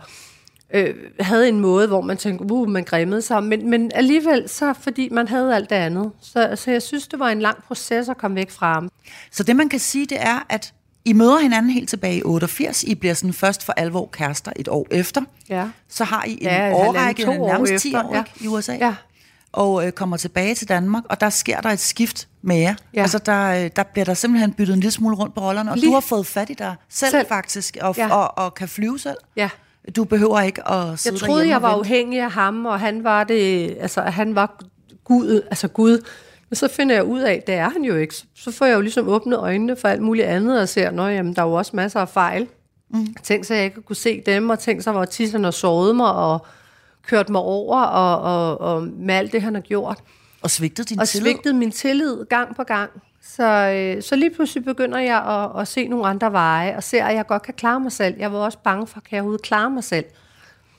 øh, 0.74 0.96
havde 1.20 1.50
en 1.50 1.60
måde, 1.60 1.88
hvor 1.88 2.02
man 2.02 2.18
tænkte, 2.18 2.54
uh, 2.54 2.70
man 2.70 2.84
grimmede 2.84 3.22
sig. 3.22 3.44
Men, 3.44 3.70
men 3.70 3.92
alligevel, 3.96 4.50
så 4.50 4.74
fordi 4.74 5.10
man 5.10 5.28
havde 5.28 5.56
alt 5.56 5.70
det 5.70 5.76
andet. 5.76 6.12
Så, 6.22 6.52
så 6.56 6.72
jeg 6.72 6.82
synes, 6.82 7.08
det 7.08 7.20
var 7.20 7.30
en 7.30 7.42
lang 7.42 7.64
proces 7.64 8.10
at 8.10 8.18
komme 8.18 8.36
væk 8.36 8.52
fra 8.52 8.74
ham. 8.74 8.90
Så 9.32 9.44
det, 9.44 9.56
man 9.56 9.70
kan 9.70 9.80
sige, 9.80 10.06
det 10.06 10.18
er, 10.22 10.46
at 10.50 10.74
i 11.06 11.14
møder 11.14 11.40
hinanden 11.40 11.72
helt 11.72 11.90
tilbage 11.90 12.18
i 12.18 12.22
88. 12.24 12.84
I 12.84 12.96
bliver 12.96 13.14
sådan 13.14 13.34
først 13.34 13.66
for 13.66 13.74
alvor 13.78 14.10
kærester 14.14 14.52
et 14.56 14.68
år 14.68 14.88
efter. 14.92 15.22
Ja. 15.50 15.68
Så 15.90 16.04
har 16.04 16.24
I 16.26 16.32
en 16.32 16.38
ja, 16.42 16.74
årrække, 16.74 17.24
to 17.24 17.44
år 17.44 17.48
nærmest 17.48 17.74
efter, 17.74 17.90
10 17.90 17.96
år 17.96 18.16
ja. 18.16 18.24
i 18.42 18.48
USA. 18.48 18.74
Ja. 18.74 18.96
Og 19.52 19.86
øh, 19.88 19.92
kommer 19.92 20.18
tilbage 20.18 20.56
til 20.56 20.70
Danmark, 20.70 21.04
og 21.10 21.22
der 21.22 21.30
sker 21.30 21.62
der 21.62 21.70
et 21.70 21.80
skift 21.80 22.28
med 22.42 22.56
jer. 22.58 22.76
Ja. 22.94 23.02
Altså, 23.02 23.18
der, 23.18 23.64
øh, 23.64 23.70
der 23.76 23.84
bliver 23.84 24.06
der 24.06 24.14
simpelthen 24.14 24.54
byttet 24.54 24.74
en 24.74 24.80
lille 24.80 24.92
smule 24.92 25.16
rundt 25.16 25.36
på 25.36 25.42
rollerne, 25.42 25.72
og 25.72 25.78
Lige. 25.78 25.88
du 25.90 25.94
har 25.94 26.00
fået 26.00 26.28
fat 26.28 26.50
i 26.50 26.54
dig 26.54 26.76
selv, 26.90 27.12
Selv. 27.12 27.28
faktisk, 27.28 27.78
og, 27.82 27.96
Ja. 27.98 28.14
og, 28.16 28.38
og 28.46 28.54
kan 28.54 28.68
flyve 28.68 29.00
selv. 29.00 29.18
Ja. 29.36 29.50
Du 29.96 30.04
behøver 30.04 30.42
ikke 30.42 30.68
at 30.70 31.00
sidde 31.00 31.16
Jeg 31.16 31.28
troede, 31.28 31.48
jeg 31.48 31.62
var 31.62 31.70
afhængig 31.70 32.20
af 32.22 32.32
ham, 32.32 32.66
og 32.66 32.80
han 32.80 33.04
var 33.04 33.24
det, 33.24 33.78
altså 33.80 34.02
han 34.02 34.36
var 34.36 34.62
Gud, 35.04 35.42
altså 35.50 35.68
Gud. 35.68 36.06
Men 36.52 36.56
så 36.56 36.68
finder 36.68 36.96
jeg 36.96 37.04
ud 37.04 37.20
af, 37.20 37.34
at 37.34 37.48
det 37.48 37.56
er 37.56 37.70
han 37.70 37.84
jo 37.84 37.96
ikke. 37.96 38.16
Så 38.36 38.52
får 38.52 38.66
jeg 38.66 38.76
jo 38.76 38.82
ligesom 38.82 39.08
åbnet 39.08 39.38
øjnene 39.38 39.76
for 39.76 39.88
alt 39.88 40.02
muligt 40.02 40.28
andet, 40.28 40.62
og 40.62 40.70
ser, 40.70 40.90
at 40.90 41.16
jamen, 41.16 41.36
der 41.36 41.42
er 41.42 41.46
jo 41.46 41.54
også 41.54 41.76
masser 41.76 42.00
af 42.00 42.10
fejl. 42.10 42.48
Mm. 42.90 43.08
Tænk 43.24 43.46
så, 43.46 43.54
at 43.54 43.58
jeg 43.58 43.66
ikke 43.66 43.82
kunne 43.82 43.96
se 43.96 44.22
dem, 44.26 44.50
og 44.50 44.60
tænk 44.60 44.82
så, 44.82 44.92
hvor 44.92 45.06
tisserne 45.06 45.48
og 45.48 45.54
sårede 45.54 45.94
mig, 45.94 46.14
og 46.14 46.46
kørt 47.08 47.30
mig 47.30 47.42
over, 47.42 47.82
og, 47.82 48.22
og, 48.22 48.62
og 48.62 48.88
med 48.88 49.16
alt 49.16 49.32
det, 49.32 49.42
han 49.42 49.54
har 49.54 49.62
gjort. 49.62 50.00
Og 50.42 50.50
svigtede 50.50 50.88
din 50.88 51.00
Og 51.00 51.08
tillid. 51.08 51.32
svigtede 51.32 51.54
min 51.54 51.72
tillid 51.72 52.26
gang 52.26 52.56
på 52.56 52.64
gang. 52.64 52.92
Så, 53.24 53.44
øh, 53.44 54.04
så 54.04 54.16
lige 54.16 54.30
pludselig 54.30 54.66
begynder 54.66 55.00
jeg 55.00 55.18
at, 55.18 55.62
at 55.62 55.68
se 55.68 55.88
nogle 55.88 56.08
andre 56.08 56.32
veje, 56.32 56.76
og 56.76 56.84
ser, 56.84 57.06
at 57.06 57.16
jeg 57.16 57.28
godt 57.28 57.42
kan 57.42 57.54
klare 57.54 57.80
mig 57.80 57.92
selv. 57.92 58.16
Jeg 58.20 58.34
var 58.34 58.40
også 58.40 58.58
bange 58.64 58.88
for, 58.88 59.00
kan 59.00 59.16
jeg 59.16 59.22
overhovedet 59.22 59.42
klare 59.46 59.70
mig 59.70 59.84
selv? 59.84 60.06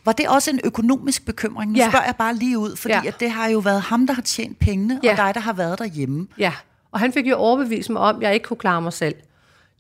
Var 0.05 0.13
det 0.13 0.29
også 0.29 0.51
en 0.51 0.61
økonomisk 0.65 1.27
bekymring? 1.27 1.73
Nu 1.73 1.79
Ja. 1.79 1.89
spørger 1.91 2.05
jeg 2.07 2.17
bare 2.17 2.35
lige 2.35 2.59
ud, 2.59 2.77
fordi 2.77 2.95
Ja. 2.95 3.03
at 3.07 3.21
det 3.21 3.31
har 3.31 3.49
jo 3.49 3.59
været 3.59 3.81
ham, 3.81 4.07
der 4.07 4.15
har 4.15 4.23
tjent 4.23 4.59
pengene, 4.59 5.01
Ja. 5.05 5.11
og 5.11 5.17
dig, 5.17 5.35
der 5.35 5.41
har 5.41 5.53
været 5.53 5.79
derhjemme. 5.79 6.27
Ja, 6.39 6.53
og 6.93 7.01
han 7.01 7.13
fik 7.13 7.27
jo 7.27 7.37
overbevist 7.37 7.91
mig 7.91 8.03
om, 8.03 8.17
at 8.17 8.23
jeg 8.23 8.35
ikke 8.35 8.45
kunne 8.45 8.57
klare 8.57 8.83
mig 8.83 8.93
selv. 8.93 9.15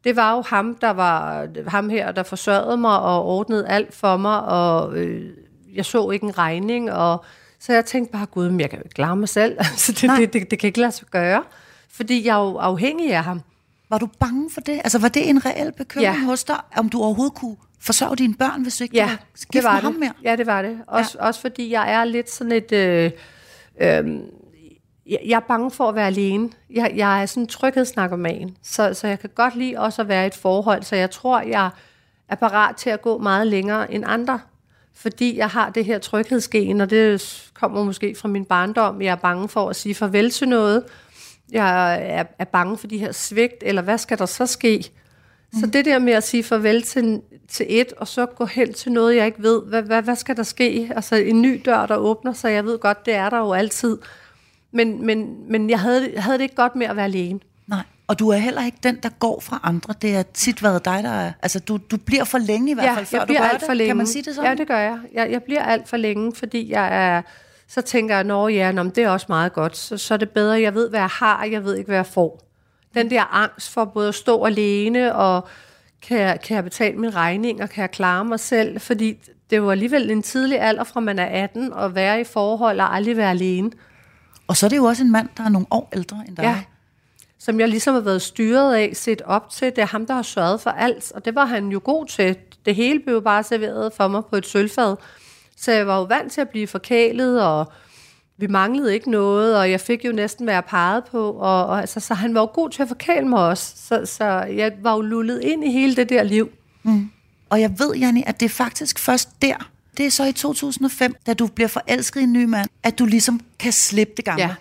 Det 0.05 0.17
var 0.17 0.35
jo 0.37 0.43
ham, 0.47 0.75
der 0.81 0.91
var 0.91 1.47
ham 1.69 1.89
her, 1.89 2.13
der 2.13 2.23
forsørgede 2.23 2.77
mig 2.77 2.99
og 3.01 3.25
ordnede 3.25 3.69
alt 3.69 3.95
for 3.95 4.17
mig, 4.17 4.41
og 4.43 4.97
øh, 4.97 5.31
jeg 5.75 5.85
så 5.85 6.11
ikke 6.11 6.25
en 6.27 6.39
regning, 6.39 6.93
og 6.93 7.25
så 7.61 7.73
jeg 7.73 7.85
tænkte 7.85 8.13
bare, 8.13 8.27
gud, 8.27 8.51
men 8.51 8.61
jeg 8.61 8.71
kan 8.71 8.79
jo 8.79 8.83
ikke 8.85 8.95
klare 8.95 9.17
mig 9.17 9.29
selv. 9.29 9.57
Altså, 9.59 9.93
det, 9.93 10.03
Nej. 10.05 10.17
det, 10.19 10.33
det, 10.33 10.51
det 10.51 10.59
kan 10.59 10.67
ikke 10.69 10.81
lade 10.81 10.93
sig 10.93 11.07
gøre, 11.11 11.43
fordi 11.93 12.27
jeg 12.27 12.37
er 12.37 12.45
jo 12.45 12.57
afhængig 12.57 13.15
af 13.15 13.25
ham. 13.25 13.41
Var 13.93 13.99
du 13.99 14.07
bange 14.21 14.51
for 14.55 14.61
det? 14.61 14.73
Altså, 14.85 14.99
var 14.99 15.09
det 15.09 15.29
en 15.29 15.47
reel 15.47 15.73
bekymring 15.73 16.15
Ja. 16.19 16.25
hos 16.25 16.45
dig, 16.45 16.57
om 16.77 16.89
du 16.89 17.03
overhovedet 17.03 17.35
kunne 17.35 17.57
forsørge 17.81 18.17
dine 18.17 18.35
børn, 18.35 18.63
hvis 18.63 18.77
du 18.77 18.85
ikke 18.85 18.97
Ja, 18.97 19.05
var 19.05 19.11
det 19.37 19.49
gift 19.53 19.65
var 19.65 19.71
med 19.73 19.77
det. 19.77 19.85
ham 19.85 19.95
mere? 19.95 20.13
Ja, 20.25 20.37
det 20.37 20.47
var 20.47 20.63
det. 20.63 20.79
Også, 20.87 21.17
ja. 21.21 21.27
også 21.27 21.41
fordi 21.41 21.71
jeg 21.73 21.93
er 21.93 22.05
lidt 22.05 22.31
sådan 22.31 22.53
et... 22.53 22.73
Øh, 22.73 23.11
øh, 23.81 24.21
jeg 25.07 25.19
jeg 25.27 25.37
er 25.37 25.41
bange 25.41 25.71
for 25.71 25.89
at 25.89 25.95
være 25.95 26.07
alene. 26.07 26.51
Jeg, 26.71 26.93
jeg 26.97 27.23
er 27.23 27.27
sådan 27.27 27.43
en 27.43 27.47
tryghedsnarkoman, 27.47 28.57
så, 28.63 28.95
så 28.95 29.07
jeg 29.07 29.21
kan 29.21 29.31
godt 29.35 29.57
lide 29.57 29.77
også 29.79 30.03
at 30.03 30.09
være 30.09 30.25
i 30.25 30.27
et 30.27 30.35
forhold, 30.35 30.83
så 30.83 30.97
jeg 30.97 31.11
tror, 31.11 31.41
jeg 31.41 31.71
er 32.29 32.35
parat 32.35 32.77
til 32.77 32.91
at 32.91 33.03
gå 33.03 33.19
meget 33.19 33.47
længere 33.47 33.93
end 33.93 34.05
andre, 34.07 34.41
fordi 34.95 35.37
jeg 35.39 35.49
har 35.49 35.71
det 35.71 35.85
her 35.85 35.99
tryghedsgen, 35.99 36.81
og 36.81 36.91
det 36.91 37.51
kommer 37.55 37.85
måske 37.85 38.15
fra 38.15 38.29
min 38.29 38.45
barndom. 38.45 39.03
Jeg 39.03 39.11
er 39.13 39.17
bange 39.17 39.49
for 39.49 39.69
at 39.71 39.77
sige 39.77 39.95
farvel 39.95 40.31
til 40.31 40.49
noget. 40.49 40.85
Jeg 41.53 41.99
er, 42.03 42.25
er 42.39 42.45
bange 42.45 42.79
for 42.79 42.87
de 42.87 42.99
her 42.99 43.13
svigt, 43.13 43.63
eller 43.63 43.83
hvad 43.83 43.99
skal 43.99 44.19
der 44.19 44.27
så 44.27 44.47
ske? 44.47 44.91
Så 45.61 45.67
det 45.67 45.85
der 45.85 45.99
med 45.99 46.13
at 46.13 46.23
sige 46.23 46.43
farvel 46.43 46.83
til, 46.83 47.21
til 47.49 47.67
et, 47.69 47.93
og 47.93 48.09
så 48.09 48.27
gå 48.27 48.45
hen 48.45 48.73
til 48.73 48.93
noget, 48.93 49.17
jeg 49.17 49.27
ikke 49.27 49.43
ved, 49.43 49.63
hvad, 49.63 49.83
hvad, 49.83 50.03
hvad 50.03 50.17
skal 50.17 50.37
der 50.37 50.43
ske? 50.43 50.91
Altså 50.97 51.17
en 51.17 51.43
ny 51.43 51.63
dør, 51.65 51.87
der 51.87 51.97
åbner 51.97 52.33
sig, 52.33 52.53
jeg 52.53 52.65
ved 52.65 52.79
godt, 52.79 53.07
det 53.07 53.15
er 53.15 53.31
der 53.31 53.39
jo 53.39 53.53
altid. 53.53 53.99
Men, 54.71 55.07
men, 55.07 55.37
men 55.49 55.71
jeg 55.71 55.81
havde, 55.81 56.13
havde 56.17 56.39
det 56.39 56.43
ikke 56.43 56.55
godt 56.55 56.77
med 56.77 56.87
at 56.87 56.97
være 56.97 57.05
alene. 57.05 57.41
Nej. 57.67 57.83
Og 58.07 58.19
du 58.19 58.29
er 58.29 58.37
heller 58.37 58.65
ikke 58.65 58.79
den, 58.83 58.99
der 59.03 59.09
går 59.09 59.41
fra 59.41 59.61
andre. 59.63 59.95
Det 60.03 60.15
har 60.15 60.25
tit 60.35 60.63
været 60.63 60.85
dig, 60.85 61.01
der 61.03 61.11
er... 61.11 61.33
Altså, 61.43 61.59
du, 61.59 61.79
du 61.91 61.97
bliver 61.97 62.25
for 62.25 62.39
længe 62.39 62.71
i 62.71 62.75
hvert 62.75 62.95
fald, 62.95 63.07
før 63.07 63.19
jeg 63.19 63.23
du 63.23 63.27
bliver 63.27 63.41
gør 63.41 63.49
alt 63.49 63.61
det. 63.61 63.67
for 63.67 63.75
længe. 63.75 63.89
Kan 63.89 63.97
man 63.97 64.07
sige 64.07 64.23
det 64.23 64.35
sådan? 64.35 64.51
Ja, 64.51 64.57
det 64.57 64.69
gør 64.69 64.79
jeg. 64.79 64.99
Jeg, 65.15 65.31
jeg 65.31 65.43
bliver 65.43 65.63
alt 65.63 65.89
for 65.89 65.97
længe, 65.97 66.33
fordi 66.35 66.71
jeg 66.71 66.89
er... 66.93 67.23
Så 67.75 67.81
tænker 67.81 68.15
jeg, 68.15 68.25
nå 68.25 68.49
ja, 68.49 68.73
nå, 68.73 68.83
det 68.83 68.99
er 68.99 69.09
også 69.09 69.27
meget 69.29 69.53
godt. 69.53 69.77
Så, 69.77 69.97
så 69.97 70.15
er 70.15 70.19
det 70.19 70.31
bedre, 70.31 70.61
jeg 70.61 70.75
ved, 70.75 70.91
hvad 70.91 71.01
jeg 71.01 71.09
har, 71.09 71.37
og 71.37 71.53
jeg 71.53 71.65
ved 71.65 71.77
ikke, 71.77 71.89
hvad 71.89 71.97
jeg 71.97 72.07
får. 72.07 72.41
Den 72.95 73.11
der 73.11 73.35
angst 73.35 73.71
for 73.71 73.85
både 73.85 74.09
at 74.09 74.15
stå 74.15 74.45
alene, 74.45 75.15
og 75.15 75.49
kan 76.03 76.19
jeg, 76.19 76.41
kan 76.41 76.55
jeg 76.55 76.65
betale 76.65 76.97
min 76.97 77.15
regning, 77.15 77.63
og 77.63 77.71
kan 77.71 77.81
jeg 77.83 77.91
klare 77.91 78.25
mig 78.25 78.41
selv? 78.41 78.81
Fordi 78.81 79.19
det 79.51 79.63
var 79.63 79.73
alligevel 79.73 80.11
en 80.11 80.23
tidlig 80.23 80.61
alder, 80.61 80.85
fra 80.85 81.01
man 81.01 81.19
er 81.19 81.45
18, 81.45 81.73
at 81.73 81.95
være 81.95 82.21
i 82.21 82.25
forhold 82.25 82.81
og 82.81 82.95
aldrig 82.95 83.17
være 83.17 83.31
alene. 83.31 83.71
Og 84.47 84.57
så 84.57 84.67
er 84.67 84.71
det 84.71 84.77
jo 84.77 84.85
også 84.85 85.03
en 85.03 85.13
mand, 85.13 85.29
der 85.37 85.45
er 85.45 85.49
nogle 85.49 85.67
år 85.71 85.89
ældre 85.93 86.25
end 86.29 86.37
dig. 86.37 86.43
Ja. 86.43 86.63
Som 87.39 87.61
jeg 87.61 87.69
ligesom 87.69 87.95
har 87.95 88.01
været 88.01 88.23
styret 88.23 88.75
af, 88.75 88.91
set 88.95 89.23
op 89.25 89.51
til. 89.51 89.67
Det 89.67 89.79
er 89.79 89.87
ham, 89.87 90.07
der 90.07 90.15
har 90.15 90.23
sørget 90.23 90.61
for 90.61 90.71
alt, 90.71 91.13
og 91.13 91.25
det 91.25 91.35
var 91.35 91.45
han 91.45 91.69
jo 91.69 91.81
god 91.85 92.07
til. 92.07 92.37
Det 92.67 92.75
hele 92.75 93.01
blev 93.01 93.23
bare 93.23 93.43
serveret 93.43 93.93
for 93.93 94.09
mig 94.09 94.23
på 94.25 94.37
et 94.37 94.47
sølvfad. 94.47 94.97
Så 95.63 95.73
jeg 95.73 95.87
var 95.87 95.99
jo 95.99 96.03
vant 96.03 96.33
til 96.33 96.41
at 96.41 96.49
blive 96.49 96.67
forkælet, 96.67 97.43
og 97.43 97.73
vi 98.37 98.47
manglede 98.47 98.95
ikke 98.95 99.11
noget, 99.11 99.59
og 99.59 99.71
jeg 99.71 99.81
fik 99.81 100.05
jo 100.05 100.13
næsten 100.13 100.47
være 100.47 100.63
peget 100.63 101.05
på. 101.05 101.33
Og, 101.33 101.67
og 101.67 101.81
altså, 101.81 102.01
så 102.01 102.15
han 102.15 102.35
var 102.35 102.41
jo 102.41 102.51
god 102.55 102.71
til 102.71 102.83
at 102.83 102.89
forkæle 102.89 103.29
mig 103.29 103.49
også. 103.49 103.73
Så, 103.77 104.07
så 104.07 104.25
jeg 104.43 104.73
var 104.83 104.95
jo 104.95 105.01
lullet 105.01 105.43
ind 105.43 105.65
i 105.65 105.73
hele 105.73 105.97
det 105.97 106.09
der 106.09 106.23
liv. 106.23 106.51
Og 107.51 107.61
jeg 107.61 107.79
ved, 107.79 107.95
Janni, 107.95 108.23
at 108.27 108.41
det 108.41 108.47
er 108.47 108.51
faktisk 108.51 108.99
først 108.99 109.43
der, 109.43 109.71
det 109.97 110.07
er 110.07 110.11
så 110.11 110.25
i 110.25 110.33
2005, 110.33 111.15
da 111.27 111.35
du 111.35 111.47
bliver 111.47 111.69
forelsket 111.69 112.21
i 112.21 112.25
en 112.25 112.33
ny 112.33 112.45
mand, 112.45 112.69
at 112.83 112.99
du 112.99 113.07
ligesom 113.07 113.41
kan 113.59 113.73
slippe 113.73 114.13
det 114.17 114.25
gamle. 114.25 114.43
Ja. 114.43 114.55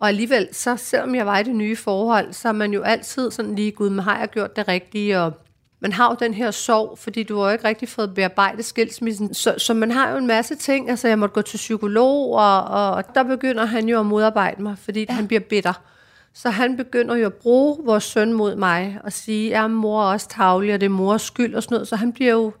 Og 0.00 0.08
alligevel, 0.08 0.48
så 0.52 0.76
selvom 0.76 1.14
jeg 1.14 1.26
var 1.26 1.38
i 1.38 1.42
det 1.42 1.54
nye 1.54 1.76
forhold, 1.76 2.32
så 2.32 2.48
er 2.48 2.52
man 2.52 2.72
jo 2.72 2.82
altid 2.82 3.30
sådan 3.30 3.54
lige, 3.54 3.72
gud, 3.72 3.90
men 3.90 3.98
har 3.98 4.18
jeg 4.18 4.28
gjort 4.28 4.56
det 4.56 4.68
rigtige? 4.68 5.20
Og 5.20 5.32
man 5.86 5.92
har 5.92 6.10
jo 6.10 6.16
den 6.20 6.34
her 6.34 6.50
sorg, 6.50 6.98
fordi 6.98 7.22
du 7.22 7.38
har 7.38 7.46
jo 7.46 7.52
ikke 7.52 7.68
rigtig 7.68 7.88
fået 7.88 8.14
bearbejdet 8.14 8.64
skilsmissen. 8.64 9.34
Så, 9.34 9.54
så 9.58 9.74
man 9.74 9.90
har 9.90 10.10
jo 10.10 10.16
en 10.16 10.26
masse 10.26 10.54
ting. 10.54 10.90
Altså, 10.90 11.08
jeg 11.08 11.18
måtte 11.18 11.34
gå 11.34 11.42
til 11.42 11.56
psykolog, 11.56 12.32
og, 12.32 12.64
og 12.64 13.14
der 13.14 13.22
begynder 13.22 13.64
han 13.64 13.88
jo 13.88 14.00
at 14.00 14.06
modarbejde 14.06 14.62
mig, 14.62 14.76
fordi 14.78 15.06
ja. 15.08 15.14
han 15.14 15.26
bliver 15.26 15.40
bitter. 15.40 15.72
Så 16.34 16.50
han 16.50 16.76
begynder 16.76 17.16
jo 17.16 17.26
at 17.26 17.34
bruge 17.34 17.84
vores 17.84 18.04
søn 18.04 18.32
mod 18.32 18.56
mig, 18.56 18.98
og 19.04 19.12
sige, 19.12 19.56
at 19.56 19.70
mor 19.70 20.02
er 20.02 20.12
også 20.12 20.28
tavlig, 20.28 20.74
og 20.74 20.80
det 20.80 20.86
er 20.86 20.90
mors 20.90 21.22
skyld 21.22 21.54
og 21.54 21.62
sådan 21.62 21.74
noget. 21.74 21.88
Så 21.88 21.96
han 21.96 22.12
bliver 22.12 22.32
jo 22.32 22.52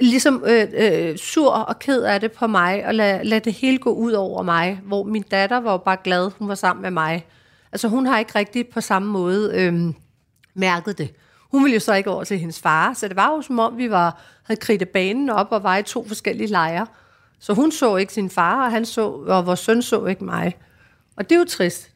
ligesom 0.00 0.44
øh, 0.46 0.66
øh, 0.74 1.16
sur 1.16 1.50
og 1.50 1.78
ked 1.78 2.02
af 2.02 2.20
det 2.20 2.32
på 2.32 2.46
mig, 2.46 2.86
og 2.86 2.94
lad, 2.94 3.24
lad 3.24 3.40
det 3.40 3.52
hele 3.52 3.78
gå 3.78 3.90
ud 3.90 4.12
over 4.12 4.42
mig, 4.42 4.80
hvor 4.84 5.02
min 5.02 5.22
datter 5.22 5.60
var 5.60 5.72
jo 5.72 5.78
bare 5.78 5.98
glad, 6.04 6.30
hun 6.38 6.48
var 6.48 6.54
sammen 6.54 6.82
med 6.82 6.90
mig. 6.90 7.26
Altså 7.72 7.88
hun 7.88 8.06
har 8.06 8.18
ikke 8.18 8.38
rigtig 8.38 8.68
på 8.68 8.80
samme 8.80 9.12
måde 9.12 9.52
øh, 9.54 9.94
mærket 10.54 10.98
det. 10.98 11.14
Hun 11.50 11.64
ville 11.64 11.74
jo 11.74 11.80
så 11.80 11.94
ikke 11.94 12.10
over 12.10 12.24
til 12.24 12.38
hendes 12.38 12.60
far, 12.60 12.94
så 12.94 13.08
det 13.08 13.16
var 13.16 13.30
jo 13.30 13.42
som 13.42 13.58
om, 13.58 13.76
vi 13.76 13.90
var, 13.90 14.20
havde 14.44 14.60
kridtet 14.60 14.88
banen 14.88 15.30
op 15.30 15.46
og 15.50 15.62
var 15.62 15.76
i 15.76 15.82
to 15.82 16.08
forskellige 16.08 16.46
lejre. 16.46 16.86
Så 17.38 17.54
hun 17.54 17.72
så 17.72 17.96
ikke 17.96 18.12
sin 18.12 18.30
far, 18.30 18.64
og, 18.64 18.70
han 18.70 18.84
så, 18.86 19.10
og 19.10 19.46
vores 19.46 19.60
søn 19.60 19.82
så 19.82 20.06
ikke 20.06 20.24
mig. 20.24 20.54
Og 21.16 21.30
det 21.30 21.34
er 21.34 21.38
jo 21.38 21.44
trist. 21.48 21.90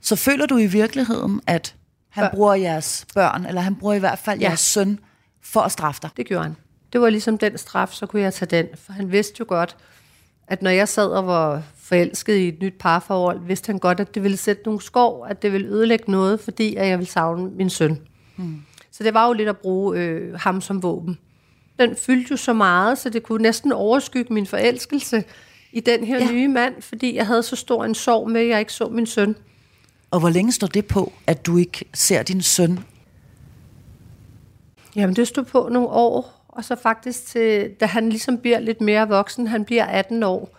Så 0.00 0.16
føler 0.16 0.46
du 0.46 0.56
i 0.56 0.66
virkeligheden, 0.66 1.40
at 1.46 1.74
han 2.08 2.22
Børn. 2.24 2.30
bruger 2.34 2.54
jeres 2.54 3.06
børn, 3.14 3.46
eller 3.46 3.60
han 3.60 3.76
bruger 3.76 3.94
i 3.94 3.98
hvert 3.98 4.18
fald 4.18 4.40
Ja. 4.40 4.46
jeres 4.48 4.60
søn, 4.60 4.98
for 5.42 5.60
at 5.60 5.72
straffe 5.72 6.00
dig? 6.02 6.10
Det 6.16 6.26
gjorde 6.26 6.42
han. 6.42 6.56
Det 6.92 7.00
var 7.00 7.10
ligesom 7.10 7.38
den 7.38 7.58
straf, 7.58 7.88
så 7.92 8.06
kunne 8.06 8.22
jeg 8.22 8.34
tage 8.34 8.50
den. 8.50 8.66
For 8.74 8.92
han 8.92 9.12
vidste 9.12 9.36
jo 9.40 9.44
godt, 9.48 9.76
at 10.48 10.62
når 10.62 10.70
jeg 10.70 10.88
sad 10.88 11.06
og 11.06 11.26
var 11.26 11.62
forelsket 11.76 12.36
i 12.36 12.48
et 12.48 12.60
nyt 12.62 12.74
parforhold, 12.80 13.40
vidste 13.46 13.66
han 13.66 13.78
godt, 13.78 14.00
at 14.00 14.14
det 14.14 14.22
ville 14.22 14.36
sætte 14.36 14.62
nogle 14.64 14.80
skov, 14.82 15.26
at 15.28 15.42
det 15.42 15.52
ville 15.52 15.68
ødelægge 15.68 16.10
noget, 16.10 16.40
fordi 16.40 16.76
at 16.76 16.88
jeg 16.88 16.98
ville 16.98 17.10
savne 17.10 17.50
min 17.50 17.70
søn. 17.70 17.98
Mm. 18.36 18.62
Så 18.92 19.04
det 19.04 19.14
var 19.14 19.26
jo 19.26 19.32
lidt 19.32 19.48
at 19.48 19.58
bruge 19.58 19.98
øh, 20.00 20.34
ham 20.34 20.60
som 20.60 20.82
våben. 20.82 21.18
Den 21.78 21.96
fyldte 21.96 22.30
jo 22.30 22.36
så 22.36 22.52
meget, 22.52 22.98
så 22.98 23.10
det 23.10 23.22
kunne 23.22 23.42
næsten 23.42 23.72
overskygge 23.72 24.34
min 24.34 24.46
forelskelse 24.46 25.24
i 25.72 25.80
den 25.80 26.04
her 26.04 26.18
Ja. 26.18 26.32
nye 26.32 26.48
mand, 26.48 26.82
fordi 26.82 27.14
jeg 27.16 27.26
havde 27.26 27.42
så 27.42 27.56
stor 27.56 27.84
en 27.84 27.94
sorg 27.94 28.30
med, 28.30 28.40
at 28.40 28.48
jeg 28.48 28.60
ikke 28.60 28.72
så 28.72 28.88
min 28.88 29.06
søn. 29.06 29.36
Og 30.10 30.20
hvor 30.20 30.28
længe 30.28 30.52
står 30.52 30.66
det 30.66 30.86
på, 30.86 31.12
at 31.26 31.46
du 31.46 31.56
ikke 31.56 31.84
ser 31.94 32.22
din 32.22 32.42
søn? 32.42 32.78
Jamen, 34.96 35.16
det 35.16 35.28
stod 35.28 35.44
på 35.44 35.68
nogle 35.72 35.88
år, 35.88 36.44
og 36.48 36.64
så 36.64 36.76
faktisk 36.82 37.26
til, 37.26 37.70
da 37.80 37.86
han 37.86 38.08
ligesom 38.08 38.38
bliver 38.38 38.58
lidt 38.58 38.80
mere 38.80 39.08
voksen, 39.08 39.46
han 39.46 39.64
bliver 39.64 39.84
18 39.84 40.22
år, 40.22 40.56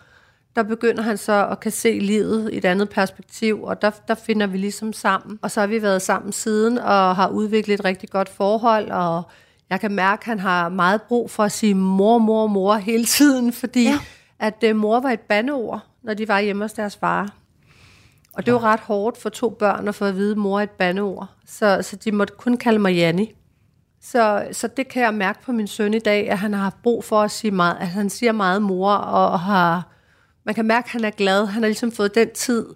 der 0.56 0.62
begynder 0.62 1.02
han 1.02 1.16
så 1.16 1.46
at 1.50 1.60
kan 1.60 1.72
se 1.72 1.98
livet 1.98 2.52
i 2.52 2.56
et 2.56 2.64
andet 2.64 2.88
perspektiv, 2.88 3.62
og 3.62 3.82
der, 3.82 3.90
der 4.08 4.14
finder 4.14 4.46
vi 4.46 4.58
ligesom 4.58 4.92
sammen. 4.92 5.38
Og 5.42 5.50
så 5.50 5.60
har 5.60 5.66
vi 5.66 5.82
været 5.82 6.02
sammen 6.02 6.32
siden, 6.32 6.78
og 6.78 7.16
har 7.16 7.28
udviklet 7.28 7.74
et 7.74 7.84
rigtig 7.84 8.08
godt 8.10 8.28
forhold, 8.28 8.90
og 8.90 9.22
jeg 9.70 9.80
kan 9.80 9.92
mærke, 9.92 10.20
at 10.20 10.26
han 10.26 10.38
har 10.38 10.68
meget 10.68 11.02
brug 11.02 11.30
for 11.30 11.42
at 11.44 11.52
sige 11.52 11.74
mor, 11.74 12.18
mor, 12.18 12.46
mor 12.46 12.74
hele 12.74 13.04
tiden, 13.04 13.52
fordi 13.52 13.84
Ja. 13.84 13.98
at 14.38 14.64
uh, 14.70 14.76
mor 14.76 15.00
var 15.00 15.10
et 15.10 15.20
bandeord, 15.20 15.80
når 16.02 16.14
de 16.14 16.28
var 16.28 16.40
hjemme 16.40 16.64
hos 16.64 16.72
deres 16.72 16.96
far. 16.96 17.28
Og 18.32 18.46
det 18.46 18.54
var 18.54 18.64
ret 18.64 18.80
hårdt 18.80 19.18
for 19.22 19.28
to 19.28 19.50
børn 19.50 19.88
at 19.88 19.94
få 19.94 20.04
at 20.04 20.16
vide, 20.16 20.30
at 20.32 20.38
mor 20.38 20.58
er 20.58 20.62
et 20.62 20.70
bandeord. 20.70 21.26
Så, 21.46 21.78
så 21.82 21.96
de 21.96 22.12
måtte 22.12 22.34
kun 22.38 22.56
kalde 22.56 22.78
mig 22.78 22.94
Janni. 22.94 23.34
Så, 24.02 24.46
så 24.52 24.66
det 24.68 24.88
kan 24.88 25.02
jeg 25.02 25.14
mærke 25.14 25.42
på 25.42 25.52
min 25.52 25.66
søn 25.66 25.94
i 25.94 25.98
dag, 25.98 26.30
at 26.30 26.38
han 26.38 26.52
har 26.54 26.62
haft 26.62 26.82
brug 26.82 27.04
for 27.04 27.22
at 27.22 27.30
sige 27.30 27.50
meget, 27.50 27.76
at 27.80 27.86
han 27.86 28.10
siger 28.10 28.32
meget 28.32 28.62
mor, 28.62 28.92
og 28.92 29.40
har, 29.40 29.91
man 30.44 30.54
kan 30.54 30.64
mærke, 30.64 30.86
at 30.86 30.90
han 30.90 31.04
er 31.04 31.10
glad. 31.10 31.46
Han 31.46 31.62
har 31.62 31.68
ligesom 31.68 31.92
fået 31.92 32.14
den 32.14 32.28
tid 32.34 32.66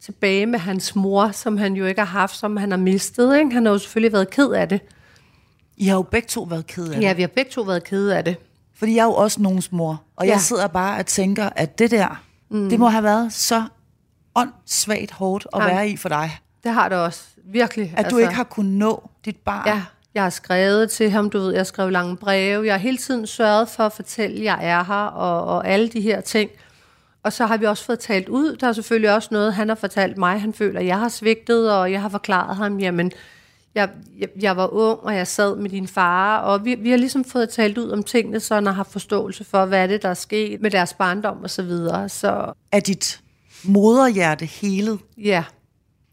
tilbage 0.00 0.46
med 0.46 0.58
hans 0.58 0.94
mor, 0.96 1.30
som 1.30 1.56
han 1.56 1.74
jo 1.74 1.86
ikke 1.86 2.00
har 2.00 2.18
haft, 2.20 2.36
som 2.36 2.56
han 2.56 2.70
har 2.70 2.78
mistet. 2.78 3.36
Ikke? 3.38 3.52
Han 3.54 3.66
har 3.66 3.72
jo 3.72 3.78
selvfølgelig 3.78 4.12
været 4.12 4.30
ked 4.30 4.50
af 4.50 4.68
det. 4.68 4.80
I 5.76 5.86
har 5.86 5.96
jo 5.96 6.02
begge 6.02 6.28
to 6.28 6.42
været 6.42 6.66
ked 6.66 6.84
af 6.88 6.94
det. 6.94 7.02
Ja, 7.02 7.12
vi 7.12 7.22
har 7.22 7.28
begge 7.28 7.50
to 7.50 7.62
været 7.62 7.84
kede 7.84 8.16
af 8.16 8.24
det. 8.24 8.36
Fordi 8.74 8.94
jeg 8.94 9.00
er 9.00 9.04
jo 9.06 9.14
også 9.14 9.42
nogens 9.42 9.72
mor, 9.72 10.02
og 10.16 10.26
jeg 10.26 10.32
Ja. 10.34 10.38
sidder 10.38 10.66
bare 10.66 10.98
og 10.98 11.06
tænker, 11.06 11.48
at 11.56 11.78
det 11.78 11.90
der, 11.90 12.22
mm. 12.50 12.68
det 12.70 12.78
må 12.78 12.88
have 12.88 13.04
været 13.04 13.32
så 13.32 13.62
åndssvagt 14.34 15.10
hårdt 15.12 15.46
at 15.54 15.60
Ja. 15.62 15.66
være 15.66 15.88
i 15.88 15.96
for 15.96 16.08
dig. 16.08 16.38
Det 16.64 16.72
har 16.72 16.88
det 16.88 16.98
også. 16.98 17.22
Virkelig. 17.44 17.92
At 17.96 17.98
altså, 18.04 18.10
du 18.10 18.18
ikke 18.18 18.34
har 18.34 18.44
kunnet 18.44 18.72
nå 18.72 19.10
dit 19.24 19.36
barn 19.36 19.66
Ja. 19.68 19.82
Jeg 20.14 20.22
har 20.22 20.30
skrevet 20.30 20.90
til 20.90 21.10
ham, 21.10 21.30
du 21.30 21.38
ved, 21.38 21.50
jeg 21.50 21.58
har 21.58 21.64
skrevet 21.64 21.92
lange 21.92 22.16
breve. 22.16 22.66
Jeg 22.66 22.74
har 22.74 22.78
hele 22.78 22.96
tiden 22.96 23.26
sørget 23.26 23.68
for 23.68 23.82
at 23.86 23.92
fortælle, 23.92 24.36
at 24.36 24.44
jeg 24.44 24.58
er 24.60 24.84
her, 24.84 24.94
og, 25.04 25.44
og 25.56 25.68
alle 25.68 25.88
de 25.88 26.00
her 26.00 26.20
ting. 26.20 26.50
Og 27.24 27.32
så 27.32 27.46
har 27.46 27.56
vi 27.56 27.66
også 27.66 27.84
fået 27.84 27.98
talt 27.98 28.28
ud. 28.28 28.56
Der 28.56 28.68
er 28.68 28.72
selvfølgelig 28.72 29.14
også 29.14 29.28
noget, 29.32 29.54
han 29.54 29.68
har 29.68 29.74
fortalt 29.74 30.16
mig. 30.18 30.40
Han 30.40 30.52
føler, 30.54 30.80
jeg 30.80 30.98
har 30.98 31.08
svigtet, 31.08 31.72
og 31.72 31.92
jeg 31.92 32.00
har 32.02 32.08
forklaret 32.08 32.56
ham, 32.56 32.78
jamen, 32.80 33.12
jeg, 33.74 33.88
jeg, 34.18 34.28
jeg 34.40 34.56
var 34.56 34.66
ung, 34.74 35.00
og 35.00 35.14
jeg 35.16 35.26
sad 35.26 35.56
med 35.56 35.70
din 35.70 35.88
far, 35.88 36.38
og 36.38 36.64
vi, 36.64 36.74
vi 36.74 36.90
har 36.90 36.96
ligesom 36.96 37.24
fået 37.24 37.48
talt 37.48 37.78
ud 37.78 37.90
om 37.90 38.02
tingene, 38.02 38.40
så 38.40 38.54
han 38.54 38.66
har 38.66 38.84
forståelse 38.90 39.44
for, 39.44 39.64
hvad 39.64 39.88
det, 39.88 40.02
der 40.02 40.08
er 40.08 40.14
sket 40.14 40.60
med 40.62 40.70
deres 40.70 40.94
barndom 40.94 41.36
og 41.42 41.50
så 41.50 41.62
videre. 41.62 42.08
Så 42.08 42.52
Er 42.72 42.80
dit 42.80 43.20
moderhjerte 43.64 44.44
helet? 44.46 44.98
ja, 45.18 45.44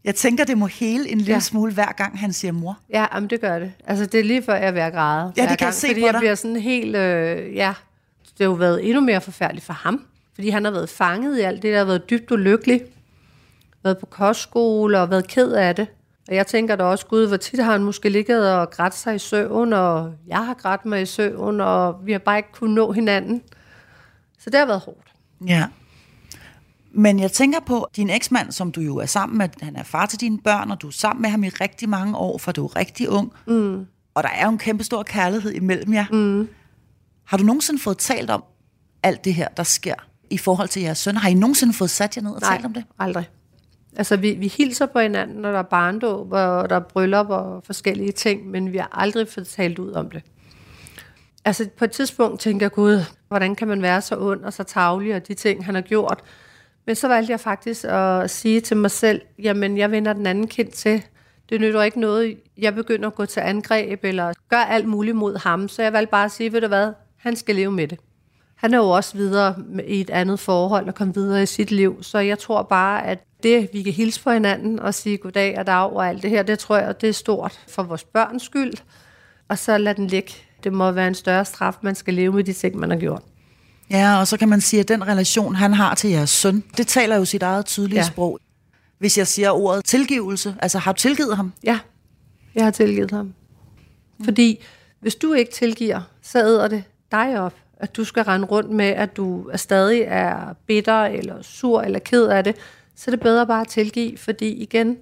Jeg 0.04 0.14
tænker, 0.14 0.44
det 0.44 0.58
må 0.58 0.66
hele 0.66 1.08
en 1.10 1.18
lille 1.18 1.32
Ja. 1.32 1.40
smule, 1.40 1.72
hver 1.72 1.92
gang 1.92 2.18
han 2.20 2.32
siger 2.32 2.52
mor. 2.52 2.78
ja 2.92 3.06
jamen, 3.14 3.30
det 3.30 3.40
gør 3.40 3.58
det. 3.58 3.72
Altså, 3.86 4.06
det 4.06 4.20
er 4.20 4.24
lige 4.24 4.42
før, 4.42 4.54
jeg 4.54 4.66
er 4.66 4.70
ved 4.72 4.80
at 4.82 4.92
græde. 4.92 5.22
Ja, 5.22 5.26
det 5.26 5.34
kan 5.36 5.48
jeg 5.50 5.58
gang, 5.58 5.74
se 5.74 5.86
fordi 5.86 6.00
på 6.00 6.06
jeg 6.06 6.14
dig. 6.14 6.18
bliver 6.20 6.34
sådan 6.34 6.56
helt, 6.56 6.96
øh, 6.96 7.54
ja, 7.56 7.74
det 8.22 8.38
har 8.38 8.44
jo 8.44 8.52
været 8.52 8.88
endnu 8.88 9.00
mere 9.00 9.20
forfærdeligt 9.20 9.66
for 9.66 9.72
ham, 9.72 10.04
fordi 10.40 10.50
han 10.50 10.64
har 10.64 10.72
været 10.72 10.88
fanget 10.88 11.38
i 11.38 11.40
alt 11.40 11.62
det, 11.62 11.72
der 11.72 11.78
har 11.78 11.84
været 11.84 12.10
dybt 12.10 12.30
ulykkelig, 12.30 12.82
været 13.82 13.98
på 13.98 14.06
kostskole 14.06 15.00
og 15.00 15.10
været 15.10 15.28
ked 15.28 15.52
af 15.52 15.76
det. 15.76 15.86
Og 16.28 16.34
jeg 16.34 16.46
tænker 16.46 16.76
da 16.76 16.84
også, 16.84 17.06
gud, 17.06 17.26
hvor 17.26 17.36
tit 17.36 17.64
har 17.64 17.72
han 17.72 17.84
måske 17.84 18.08
ligget 18.08 18.54
og 18.54 18.70
grædt 18.70 18.94
sig 18.94 19.14
i 19.14 19.18
søvn, 19.18 19.72
og 19.72 20.12
jeg 20.26 20.46
har 20.46 20.54
grædt 20.54 20.86
mig 20.86 21.02
i 21.02 21.06
søvn, 21.06 21.60
og 21.60 21.96
vi 22.04 22.12
har 22.12 22.18
bare 22.18 22.36
ikke 22.36 22.52
kunnet 22.52 22.74
nå 22.74 22.92
hinanden. 22.92 23.42
Så 24.38 24.50
det 24.50 24.58
har 24.58 24.66
været 24.66 24.80
hårdt. 24.80 25.12
Ja. 25.46 25.66
Men 26.92 27.20
jeg 27.20 27.32
tænker 27.32 27.60
på 27.66 27.88
din 27.96 28.10
eksmand, 28.10 28.52
som 28.52 28.72
du 28.72 28.80
jo 28.80 28.96
er 28.96 29.06
sammen 29.06 29.38
med, 29.38 29.48
han 29.62 29.76
er 29.76 29.82
far 29.82 30.06
til 30.06 30.20
dine 30.20 30.38
børn, 30.38 30.70
og 30.70 30.82
du 30.82 30.86
er 30.86 30.92
sammen 30.92 31.22
med 31.22 31.30
ham 31.30 31.44
i 31.44 31.48
rigtig 31.48 31.88
mange 31.88 32.16
år, 32.16 32.38
for 32.38 32.52
du 32.52 32.66
er 32.66 32.76
rigtig 32.76 33.08
ung. 33.08 33.32
Mm. 33.46 33.86
Og 34.14 34.22
der 34.22 34.28
er 34.28 34.44
jo 34.44 34.50
en 34.50 34.58
kæmpe 34.58 34.84
stor 34.84 35.02
kærlighed 35.02 35.52
imellem 35.52 35.92
jer. 35.94 36.06
Mm. 36.12 36.48
Har 37.24 37.36
du 37.36 37.44
nogensinde 37.44 37.80
fået 37.80 37.98
talt 37.98 38.30
om 38.30 38.44
alt 39.02 39.24
det 39.24 39.34
her, 39.34 39.48
der 39.48 39.62
sker 39.62 40.09
i 40.30 40.38
forhold 40.38 40.68
til 40.68 40.82
jeres 40.82 40.98
søn? 40.98 41.16
Har 41.16 41.28
I 41.28 41.34
nogensinde 41.34 41.72
fået 41.72 41.90
sat 41.90 42.16
jer 42.16 42.22
ned 42.22 42.30
og 42.30 42.42
talt 42.42 42.64
om 42.64 42.74
det? 42.74 42.84
aldrig. 42.98 43.28
Altså, 43.96 44.16
vi, 44.16 44.30
vi 44.30 44.48
hilser 44.48 44.86
på 44.86 44.98
hinanden, 44.98 45.36
når 45.36 45.52
der 45.52 45.58
er 45.58 45.62
barndåb, 45.62 46.32
og 46.32 46.70
der 46.70 46.76
er 46.76 46.80
bryllup 46.80 47.28
og 47.28 47.62
forskellige 47.64 48.12
ting, 48.12 48.50
men 48.50 48.72
vi 48.72 48.78
har 48.78 48.88
aldrig 48.92 49.28
fået 49.28 49.46
talt 49.46 49.78
ud 49.78 49.92
om 49.92 50.10
det. 50.10 50.22
Altså, 51.44 51.68
på 51.78 51.84
et 51.84 51.90
tidspunkt 51.90 52.40
tænkte 52.40 52.62
jeg, 52.64 52.72
gud, 52.72 53.00
hvordan 53.28 53.54
kan 53.54 53.68
man 53.68 53.82
være 53.82 54.00
så 54.00 54.16
ond 54.18 54.44
og 54.44 54.52
så 54.52 54.62
tavlig, 54.62 55.14
og 55.14 55.28
de 55.28 55.34
ting, 55.34 55.64
han 55.64 55.74
har 55.74 55.82
gjort. 55.82 56.20
Men 56.86 56.94
så 56.94 57.08
valgte 57.08 57.30
jeg 57.30 57.40
faktisk 57.40 57.84
at 57.84 58.30
sige 58.30 58.60
til 58.60 58.76
mig 58.76 58.90
selv, 58.90 59.20
jamen, 59.38 59.78
jeg 59.78 59.90
vender 59.90 60.12
den 60.12 60.26
anden 60.26 60.46
kind 60.46 60.70
til. 60.70 61.02
Det 61.48 61.60
nytter 61.60 61.82
ikke 61.82 62.00
noget, 62.00 62.38
jeg 62.58 62.74
begynder 62.74 63.06
at 63.06 63.14
gå 63.14 63.26
til 63.26 63.40
angreb, 63.40 64.04
eller 64.04 64.32
gøre 64.48 64.70
alt 64.70 64.88
muligt 64.88 65.16
mod 65.16 65.36
ham. 65.38 65.68
Så 65.68 65.82
jeg 65.82 65.92
valgte 65.92 66.10
bare 66.10 66.24
at 66.24 66.32
sige, 66.32 66.52
ved 66.52 66.60
du 66.60 66.66
hvad, 66.66 66.92
han 67.16 67.36
skal 67.36 67.54
leve 67.54 67.72
med 67.72 67.88
det. 67.88 67.98
Han 68.60 68.74
er 68.74 68.78
jo 68.78 68.88
også 68.88 69.16
videre 69.16 69.54
i 69.86 70.00
et 70.00 70.10
andet 70.10 70.40
forhold 70.40 70.88
og 70.88 70.94
kom 70.94 71.14
videre 71.14 71.42
i 71.42 71.46
sit 71.46 71.70
liv. 71.70 72.02
Så 72.02 72.18
jeg 72.18 72.38
tror 72.38 72.62
bare, 72.62 73.06
at 73.06 73.18
det, 73.42 73.68
vi 73.72 73.82
kan 73.82 73.92
hilse 73.92 74.22
på 74.22 74.30
hinanden 74.30 74.80
og 74.80 74.94
sige 74.94 75.16
goddag 75.16 75.58
og 75.58 75.66
dag 75.66 75.92
og 75.92 76.08
alt 76.08 76.22
det 76.22 76.30
her, 76.30 76.42
det 76.42 76.58
tror 76.58 76.76
jeg, 76.76 77.00
det 77.00 77.08
er 77.08 77.12
stort 77.12 77.60
for 77.68 77.82
vores 77.82 78.04
børns 78.04 78.42
skyld. 78.42 78.72
Og 79.48 79.58
så 79.58 79.78
lad 79.78 79.94
den 79.94 80.06
ligge. 80.06 80.32
Det 80.64 80.72
må 80.72 80.90
være 80.90 81.08
en 81.08 81.14
større 81.14 81.44
straf, 81.44 81.74
man 81.82 81.94
skal 81.94 82.14
leve 82.14 82.32
med 82.32 82.44
de 82.44 82.52
ting, 82.52 82.76
man 82.76 82.90
har 82.90 82.98
gjort. 82.98 83.22
Ja, 83.90 84.18
og 84.18 84.26
så 84.26 84.36
kan 84.36 84.48
man 84.48 84.60
sige, 84.60 84.80
at 84.80 84.88
den 84.88 85.06
relation, 85.06 85.54
han 85.54 85.74
har 85.74 85.94
til 85.94 86.10
jeres 86.10 86.30
søn, 86.30 86.64
det 86.76 86.86
taler 86.86 87.16
jo 87.16 87.24
sit 87.24 87.42
eget 87.42 87.66
tydelige. 87.66 87.98
Ja. 87.98 88.06
sprog. 88.06 88.38
Hvis 88.98 89.18
jeg 89.18 89.26
siger 89.26 89.50
ordet 89.50 89.84
tilgivelse, 89.84 90.56
altså 90.60 90.78
har 90.78 90.92
du 90.92 90.98
tilgivet 90.98 91.36
ham? 91.36 91.52
Ja, 91.64 91.78
jeg 92.54 92.64
har 92.64 92.70
tilgivet 92.70 93.10
ham. 93.10 93.34
Fordi 94.24 94.64
hvis 95.00 95.14
du 95.14 95.32
ikke 95.32 95.52
tilgiver, 95.52 96.00
så 96.22 96.38
æder 96.38 96.68
det 96.68 96.84
dig 97.12 97.40
op. 97.40 97.54
At 97.80 97.96
du 97.96 98.04
skal 98.04 98.22
rende 98.22 98.46
rundt 98.46 98.70
med, 98.70 98.86
at 98.86 99.16
du 99.16 99.50
stadig 99.56 100.02
er 100.06 100.54
bitter, 100.66 101.04
eller 101.04 101.42
sur, 101.42 101.82
eller 101.82 101.98
ked 101.98 102.26
af 102.26 102.44
det. 102.44 102.56
Så 102.96 103.10
er 103.10 103.12
det 103.12 103.20
bedre 103.20 103.46
bare 103.46 103.60
at 103.60 103.68
tilgive, 103.68 104.18
fordi 104.18 104.48
igen, 104.48 104.96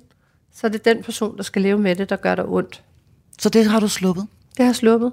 så 0.55 0.67
er 0.67 0.71
det 0.71 0.85
den 0.85 1.03
person, 1.03 1.37
der 1.37 1.43
skal 1.43 1.63
leve 1.63 1.79
med 1.79 1.97
det, 1.97 2.11
der 2.11 2.17
gør 2.17 2.35
dig 2.35 2.45
ondt. 2.47 2.83
Så 3.39 3.49
det 3.49 3.67
har 3.67 3.81
du 3.81 3.89
sluppet? 3.89 4.27
Det 4.57 4.67
har 4.67 4.73
sluppet. 4.73 5.13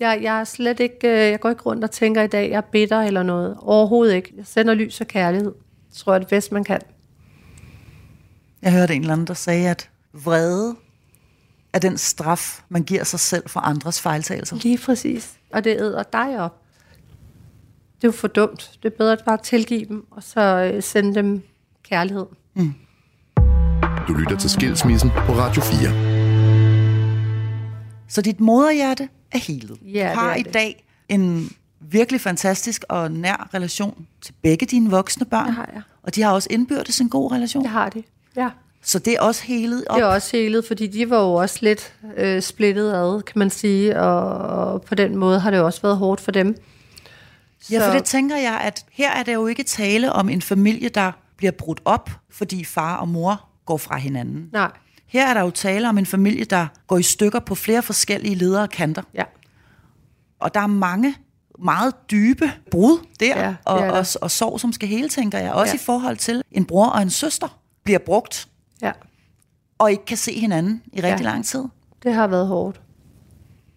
Jeg, 0.00 0.18
jeg 0.22 0.40
er 0.40 0.44
slet 0.44 0.80
ikke, 0.80 1.08
øh, 1.08 1.30
jeg 1.30 1.40
går 1.40 1.50
ikke 1.50 1.62
rundt 1.62 1.84
og 1.84 1.90
tænker 1.90 2.22
i 2.22 2.26
dag, 2.26 2.50
jeg 2.50 2.56
er 2.56 2.60
bitter 2.60 3.00
eller 3.00 3.22
noget. 3.22 3.56
Overhovedet 3.60 4.14
ikke. 4.14 4.32
Jeg 4.36 4.46
sender 4.46 4.74
lys 4.74 5.00
og 5.00 5.06
kærlighed. 5.06 5.52
Det 5.88 5.96
tror 5.96 6.12
jeg 6.12 6.20
det 6.20 6.28
bedste, 6.28 6.54
man 6.54 6.64
kan. 6.64 6.80
Jeg 8.62 8.72
hørte 8.72 8.94
en 8.94 9.00
eller 9.00 9.12
anden, 9.12 9.26
der 9.26 9.34
sagde, 9.34 9.70
at 9.70 9.90
vrede 10.12 10.76
er 11.72 11.78
den 11.78 11.98
straf, 11.98 12.62
man 12.68 12.82
giver 12.82 13.04
sig 13.04 13.20
selv 13.20 13.48
for 13.48 13.60
andres 13.60 14.00
fejltagelser. 14.00 14.56
Lige 14.56 14.78
præcis. 14.78 15.37
Og 15.52 15.64
det 15.64 15.70
æder 15.80 16.02
dig 16.02 16.38
op. 16.40 16.62
Det 17.96 18.04
er 18.04 18.08
jo 18.08 18.12
for 18.12 18.28
dumt. 18.28 18.78
Det 18.82 18.92
er 18.92 18.96
bedre 18.96 19.12
at 19.12 19.22
bare 19.26 19.36
tilgive 19.42 19.84
dem, 19.88 20.06
og 20.10 20.22
så 20.22 20.40
øh, 20.74 20.82
sende 20.82 21.14
dem 21.14 21.42
kærlighed. 21.82 22.26
Du 24.08 24.12
lytter 24.14 24.36
til 24.38 24.50
Skilsmissen 24.50 25.10
på 25.10 25.32
Radio 25.32 25.62
4. 25.62 26.08
Så 28.08 28.22
dit 28.22 28.40
moderhjerte 28.40 29.08
er 29.32 29.38
helet. 29.38 29.78
Ja, 29.82 30.10
du 30.14 30.18
har 30.18 30.26
det 30.28 30.32
er 30.34 30.40
i 30.40 30.42
det. 30.42 30.54
dag 30.54 30.84
en 31.08 31.50
virkelig 31.80 32.20
fantastisk 32.20 32.84
og 32.88 33.10
nær 33.12 33.48
relation 33.54 34.06
til 34.20 34.34
begge 34.42 34.66
dine 34.66 34.90
voksne 34.90 35.26
børn. 35.26 35.46
Det 35.46 35.54
har 35.54 35.70
jeg. 35.74 35.82
Og 36.02 36.14
de 36.14 36.22
har 36.22 36.32
også 36.32 36.48
indbyrdes 36.50 37.00
en 37.00 37.08
god 37.08 37.32
relation. 37.32 37.62
Det 37.62 37.70
har 37.70 37.88
de. 37.88 38.02
Ja. 38.36 38.50
Så 38.88 38.98
det 38.98 39.12
er 39.12 39.20
også 39.20 39.44
helet 39.44 39.84
op. 39.88 39.96
Det 39.96 40.02
er 40.02 40.06
også 40.06 40.36
helet, 40.36 40.64
fordi 40.64 40.86
de 40.86 41.10
var 41.10 41.20
jo 41.20 41.32
også 41.34 41.58
lidt 41.62 41.92
øh, 42.16 42.42
splittet 42.42 42.92
ad, 42.92 43.22
kan 43.22 43.38
man 43.38 43.50
sige, 43.50 44.00
og, 44.00 44.22
og 44.38 44.82
på 44.82 44.94
den 44.94 45.16
måde 45.16 45.40
har 45.40 45.50
det 45.50 45.60
også 45.60 45.82
været 45.82 45.96
hårdt 45.96 46.20
for 46.20 46.30
dem. 46.30 46.56
Ja, 47.70 47.88
for 47.88 47.92
det 47.94 48.04
tænker 48.04 48.36
jeg, 48.36 48.60
at 48.64 48.84
her 48.92 49.10
er 49.10 49.22
der 49.22 49.32
jo 49.32 49.46
ikke 49.46 49.62
tale 49.62 50.12
om 50.12 50.28
en 50.28 50.42
familie, 50.42 50.88
der 50.88 51.12
bliver 51.36 51.50
brudt 51.52 51.80
op, 51.84 52.10
fordi 52.30 52.64
far 52.64 52.96
og 52.96 53.08
mor 53.08 53.48
går 53.66 53.76
fra 53.76 53.96
hinanden. 53.96 54.48
Nej, 54.52 54.70
Her 55.06 55.26
er 55.26 55.34
der 55.34 55.40
jo 55.40 55.50
tale 55.50 55.88
om 55.88 55.98
en 55.98 56.06
familie, 56.06 56.44
der 56.44 56.66
går 56.86 56.98
i 56.98 57.02
stykker 57.02 57.38
på 57.40 57.54
flere 57.54 57.82
forskellige 57.82 58.34
ledere 58.34 58.62
og 58.62 58.70
kanter. 58.70 59.02
ja. 59.14 59.24
Og 60.40 60.54
der 60.54 60.60
er 60.60 60.66
mange 60.66 61.14
meget 61.64 61.94
dybe 62.10 62.52
brud 62.70 62.98
der, 63.20 63.40
Ja, 63.40 63.48
det 63.48 63.56
og, 63.64 63.78
og, 63.78 64.06
og 64.22 64.30
sorg, 64.30 64.60
som 64.60 64.72
skal 64.72 64.88
hele, 64.88 65.08
tænker 65.08 65.38
jeg. 65.38 65.52
Også 65.52 65.70
Ja. 65.72 65.74
i 65.74 65.84
forhold 65.84 66.16
til 66.16 66.42
en 66.52 66.64
bror 66.64 66.86
og 66.86 67.02
en 67.02 67.10
søster 67.10 67.58
bliver 67.84 67.98
brugt, 67.98 68.48
Ja, 68.82 68.92
og 69.78 69.90
ikke 69.90 70.04
kan 70.04 70.16
se 70.16 70.40
hinanden 70.40 70.82
i 70.92 71.00
rigtig 71.00 71.24
Ja. 71.24 71.30
lang 71.30 71.44
tid. 71.44 71.64
det 72.02 72.14
har 72.14 72.26
været 72.26 72.46
hårdt. 72.46 72.80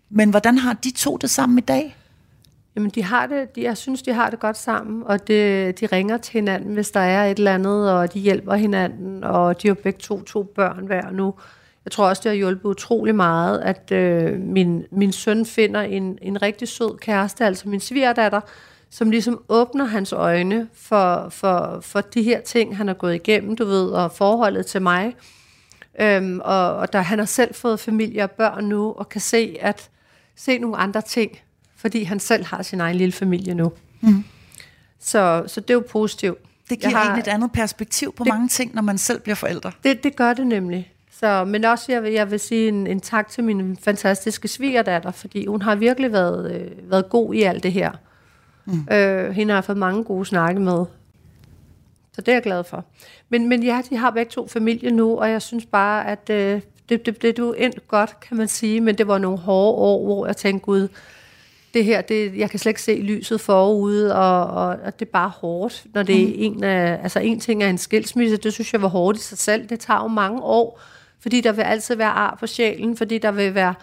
Men 0.09 0.29
hvordan 0.29 0.57
har 0.57 0.73
de 0.73 0.91
to 0.91 1.17
det 1.17 1.29
sammen 1.29 1.57
i 1.57 1.61
dag? 1.61 1.97
Jamen, 2.75 2.91
de 2.91 3.03
har 3.03 3.27
det, 3.27 3.55
de, 3.55 3.63
jeg 3.63 3.77
synes, 3.77 4.01
de 4.01 4.13
har 4.13 4.29
det 4.29 4.39
godt 4.39 4.57
sammen, 4.57 5.03
og 5.05 5.27
det, 5.27 5.79
de 5.79 5.85
ringer 5.85 6.17
til 6.17 6.33
hinanden, 6.33 6.73
hvis 6.73 6.91
der 6.91 6.99
er 6.99 7.25
et 7.25 7.37
eller 7.37 7.53
andet, 7.53 7.91
og 7.91 8.13
de 8.13 8.19
hjælper 8.19 8.55
hinanden, 8.55 9.23
og 9.23 9.61
de 9.61 9.67
har 9.67 9.75
begge 9.75 9.99
to 9.99 10.21
to 10.23 10.43
børn 10.43 10.85
hver 10.85 11.11
nu. 11.11 11.33
Jeg 11.85 11.91
tror 11.91 12.09
også, 12.09 12.21
det 12.23 12.29
har 12.29 12.35
hjulpet 12.35 12.65
utrolig 12.69 13.15
meget, 13.15 13.59
at 13.59 13.91
øh, 13.91 14.39
min, 14.39 14.83
min 14.91 15.11
søn 15.11 15.45
finder 15.45 15.81
en, 15.81 16.17
en 16.21 16.41
rigtig 16.41 16.67
sød 16.67 16.97
kæreste, 16.97 17.45
altså 17.45 17.69
min 17.69 17.79
svigerdatter, 17.79 18.41
som 18.93 19.11
ligesom 19.11 19.41
åbner 19.49 19.85
hans 19.85 20.13
øjne 20.13 20.67
for, 20.73 21.27
for, 21.29 21.79
for 21.81 22.01
de 22.01 22.23
her 22.23 22.41
ting, 22.41 22.77
han 22.77 22.87
har 22.87 22.93
gået 22.93 23.15
igennem, 23.15 23.55
du 23.55 23.65
ved, 23.65 23.89
og 23.89 24.11
forholdet 24.11 24.65
til 24.65 24.81
mig. 24.81 25.15
Øhm, 26.01 26.39
og, 26.43 26.73
og 26.75 26.93
der, 26.93 27.01
han 27.01 27.19
har 27.19 27.25
selv 27.25 27.53
fået 27.55 27.79
familie 27.79 28.23
og 28.23 28.31
børn 28.31 28.63
nu, 28.65 28.91
og 28.91 29.09
kan 29.09 29.21
se, 29.21 29.57
at 29.59 29.89
se 30.35 30.57
nogle 30.57 30.77
andre 30.77 31.01
ting, 31.01 31.31
fordi 31.77 32.03
han 32.03 32.19
selv 32.19 32.45
har 32.45 32.61
sin 32.63 32.81
egen 32.81 32.95
lille 32.95 33.11
familie 33.11 33.53
nu. 33.53 33.71
Mm. 34.01 34.23
Så, 34.99 35.43
så 35.47 35.61
det 35.61 35.69
er 35.69 35.73
jo 35.73 35.83
positivt. 35.89 36.37
Det 36.69 36.79
giver 36.79 36.89
Jeg 36.89 36.97
har- 36.99 37.05
egentlig 37.05 37.21
et 37.21 37.33
andet 37.33 37.51
perspektiv 37.51 38.13
på 38.15 38.23
Det- 38.23 38.33
mange 38.33 38.47
ting, 38.47 38.75
når 38.75 38.81
man 38.81 38.97
selv 38.97 39.19
bliver 39.19 39.35
forældre. 39.35 39.71
Det, 39.83 40.03
det 40.03 40.15
gør 40.15 40.33
det 40.33 40.47
nemlig. 40.47 40.91
Så, 41.19 41.43
men 41.45 41.65
også, 41.65 41.91
jeg 41.91 42.03
vil, 42.03 42.11
jeg 42.11 42.31
vil 42.31 42.39
sige 42.39 42.67
en, 42.67 42.87
en 42.87 42.99
tak 42.99 43.29
til 43.29 43.43
min 43.43 43.77
fantastiske 43.77 44.47
svigerdatter, 44.47 45.11
fordi 45.11 45.45
hun 45.45 45.61
har 45.61 45.75
virkelig 45.75 46.11
været, 46.11 46.51
øh, 46.51 46.91
været 46.91 47.09
god 47.09 47.33
i 47.33 47.41
alt 47.41 47.63
det 47.63 47.71
her. 47.73 47.91
Mm. 48.65 48.87
Øh, 48.91 49.31
hende 49.31 49.51
har 49.51 49.57
jeg 49.57 49.63
fået 49.63 49.77
mange 49.77 50.03
gode 50.03 50.25
snakke 50.25 50.61
med. 50.61 50.85
Så 52.13 52.21
det 52.21 52.27
er 52.27 52.35
jeg 52.35 52.43
glad 52.43 52.63
for. 52.63 52.85
Men, 53.29 53.49
men 53.49 53.63
ja, 53.63 53.81
de 53.89 53.97
har 53.97 54.11
begge 54.11 54.29
to 54.29 54.47
familie 54.47 54.91
nu, 54.91 55.17
og 55.19 55.29
jeg 55.29 55.41
synes 55.41 55.65
bare, 55.65 56.07
at 56.07 56.29
øh, 56.29 56.61
det, 56.89 57.05
det, 57.05 57.21
det 57.21 57.37
du 57.37 57.51
endt 57.51 57.87
godt, 57.87 58.19
kan 58.19 58.37
man 58.37 58.47
sige, 58.47 58.81
men 58.81 58.97
det 58.97 59.07
var 59.07 59.17
nogle 59.17 59.37
hårde 59.37 59.77
år, 59.77 60.05
hvor 60.05 60.25
jeg 60.25 60.37
tænkte, 60.37 60.65
gud, 60.65 60.87
det 61.73 61.85
her, 61.85 62.01
det, 62.01 62.37
jeg 62.37 62.49
kan 62.49 62.59
slet 62.59 62.69
ikke 62.69 62.81
se 62.81 63.01
lyset 63.01 63.41
forude, 63.41 64.15
og, 64.15 64.47
og, 64.47 64.67
og 64.67 64.99
det 64.99 65.05
er 65.05 65.11
bare 65.11 65.29
hårdt, 65.29 65.85
når 65.93 66.03
det 66.03 66.21
er 66.21 66.33
en 66.37 66.63
af, 66.63 66.99
altså 67.03 67.19
en 67.19 67.39
ting 67.39 67.63
er 67.63 67.69
en 67.69 67.77
skilsmisse, 67.77 68.37
det 68.37 68.53
synes 68.53 68.73
jeg 68.73 68.81
var 68.81 68.87
hårdt 68.87 69.17
i 69.17 69.21
sig 69.21 69.37
selv, 69.37 69.69
det 69.69 69.79
tager 69.79 70.01
jo 70.01 70.07
mange 70.07 70.41
år, 70.41 70.81
fordi 71.19 71.41
der 71.41 71.51
vil 71.51 71.61
altid 71.61 71.95
være 71.95 72.09
ar 72.09 72.37
på 72.39 72.47
sjælen, 72.47 72.97
fordi 72.97 73.17
der 73.17 73.31
vil 73.31 73.55
være 73.55 73.73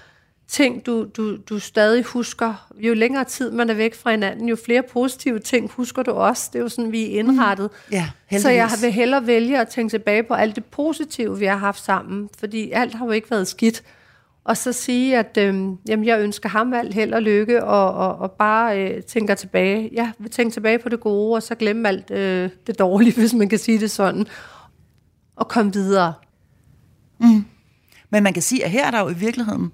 ting, 0.48 0.86
du, 0.86 1.06
du, 1.16 1.36
du 1.36 1.58
stadig 1.58 2.04
husker. 2.04 2.68
Jo 2.78 2.94
længere 2.94 3.24
tid 3.24 3.50
man 3.50 3.70
er 3.70 3.74
væk 3.74 3.94
fra 3.94 4.10
hinanden, 4.10 4.48
jo 4.48 4.56
flere 4.56 4.82
positive 4.92 5.38
ting 5.38 5.70
husker 5.70 6.02
du 6.02 6.10
også. 6.10 6.50
Det 6.52 6.58
er 6.58 6.62
jo 6.62 6.68
sådan, 6.68 6.92
vi 6.92 7.04
er 7.04 7.18
indrettet. 7.18 7.70
Ja, 7.92 8.08
Så 8.38 8.50
jeg 8.50 8.70
vil 8.80 8.92
hellere 8.92 9.26
vælge 9.26 9.60
at 9.60 9.68
tænke 9.68 9.92
tilbage 9.92 10.22
på 10.22 10.34
alt 10.34 10.56
det 10.56 10.64
positive, 10.64 11.38
vi 11.38 11.44
har 11.44 11.56
haft 11.56 11.84
sammen, 11.84 12.28
fordi 12.38 12.70
alt 12.70 12.94
har 12.94 13.04
jo 13.04 13.10
ikke 13.10 13.30
været 13.30 13.48
skidt. 13.48 13.82
og 14.44 14.56
så 14.56 14.72
sige, 14.72 15.18
at 15.18 15.36
øh, 15.38 15.54
jamen, 15.88 16.04
jeg 16.04 16.20
ønsker 16.20 16.48
ham 16.48 16.72
alt 16.72 16.94
held 16.94 17.12
og 17.14 17.22
lykke, 17.22 17.64
og, 17.64 17.94
og, 17.94 18.18
og 18.18 18.32
bare 18.32 18.82
øh, 18.82 19.02
tænker 19.02 19.34
tilbage. 19.34 19.90
Ja, 19.92 20.10
vil 20.18 20.30
tænke 20.30 20.52
tilbage 20.52 20.78
på 20.78 20.88
det 20.88 21.00
gode, 21.00 21.36
og 21.36 21.42
så 21.42 21.54
glemme 21.54 21.88
alt 21.88 22.10
øh, 22.10 22.50
det 22.66 22.78
dårlige, 22.78 23.14
hvis 23.20 23.34
man 23.34 23.48
kan 23.48 23.58
sige 23.58 23.80
det 23.80 23.90
sådan, 23.90 24.26
og 25.36 25.48
komme 25.48 25.72
videre. 25.72 26.14
Men 28.10 28.22
man 28.22 28.32
kan 28.32 28.42
sige, 28.42 28.64
at 28.64 28.70
her 28.70 28.86
er 28.86 28.90
der 28.90 29.00
jo 29.00 29.08
i 29.08 29.14
virkeligheden 29.14 29.72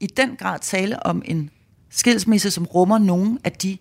i 0.00 0.06
den 0.06 0.36
grad 0.36 0.58
tale 0.58 1.06
om 1.06 1.22
en 1.24 1.50
skilsmisse, 1.90 2.50
som 2.50 2.64
rummer 2.66 2.98
nogle 2.98 3.38
af 3.44 3.52
de 3.52 3.78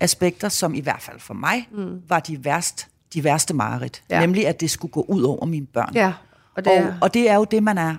aspekter, 0.00 0.48
som 0.48 0.74
i 0.74 0.80
hvert 0.80 1.02
fald 1.02 1.20
for 1.20 1.34
mig 1.34 1.68
mm. 1.72 2.02
var 2.08 2.20
de, 2.20 2.44
værst, 2.44 2.86
de 3.14 3.24
værste 3.24 3.54
mareridt. 3.54 4.02
Ja. 4.10 4.20
Nemlig, 4.20 4.46
at 4.46 4.60
det 4.60 4.70
skulle 4.70 4.92
gå 4.92 5.04
ud 5.08 5.22
over 5.22 5.46
mine 5.46 5.66
børn. 5.66 5.94
Ja, 5.94 6.12
og 6.56 6.64
det 6.64 6.72
og, 6.72 6.78
er, 6.78 6.94
og 7.00 7.14
det 7.14 7.30
er 7.30 7.34
jo 7.34 7.44
det, 7.44 7.62
man 7.62 7.78
er. 7.78 7.96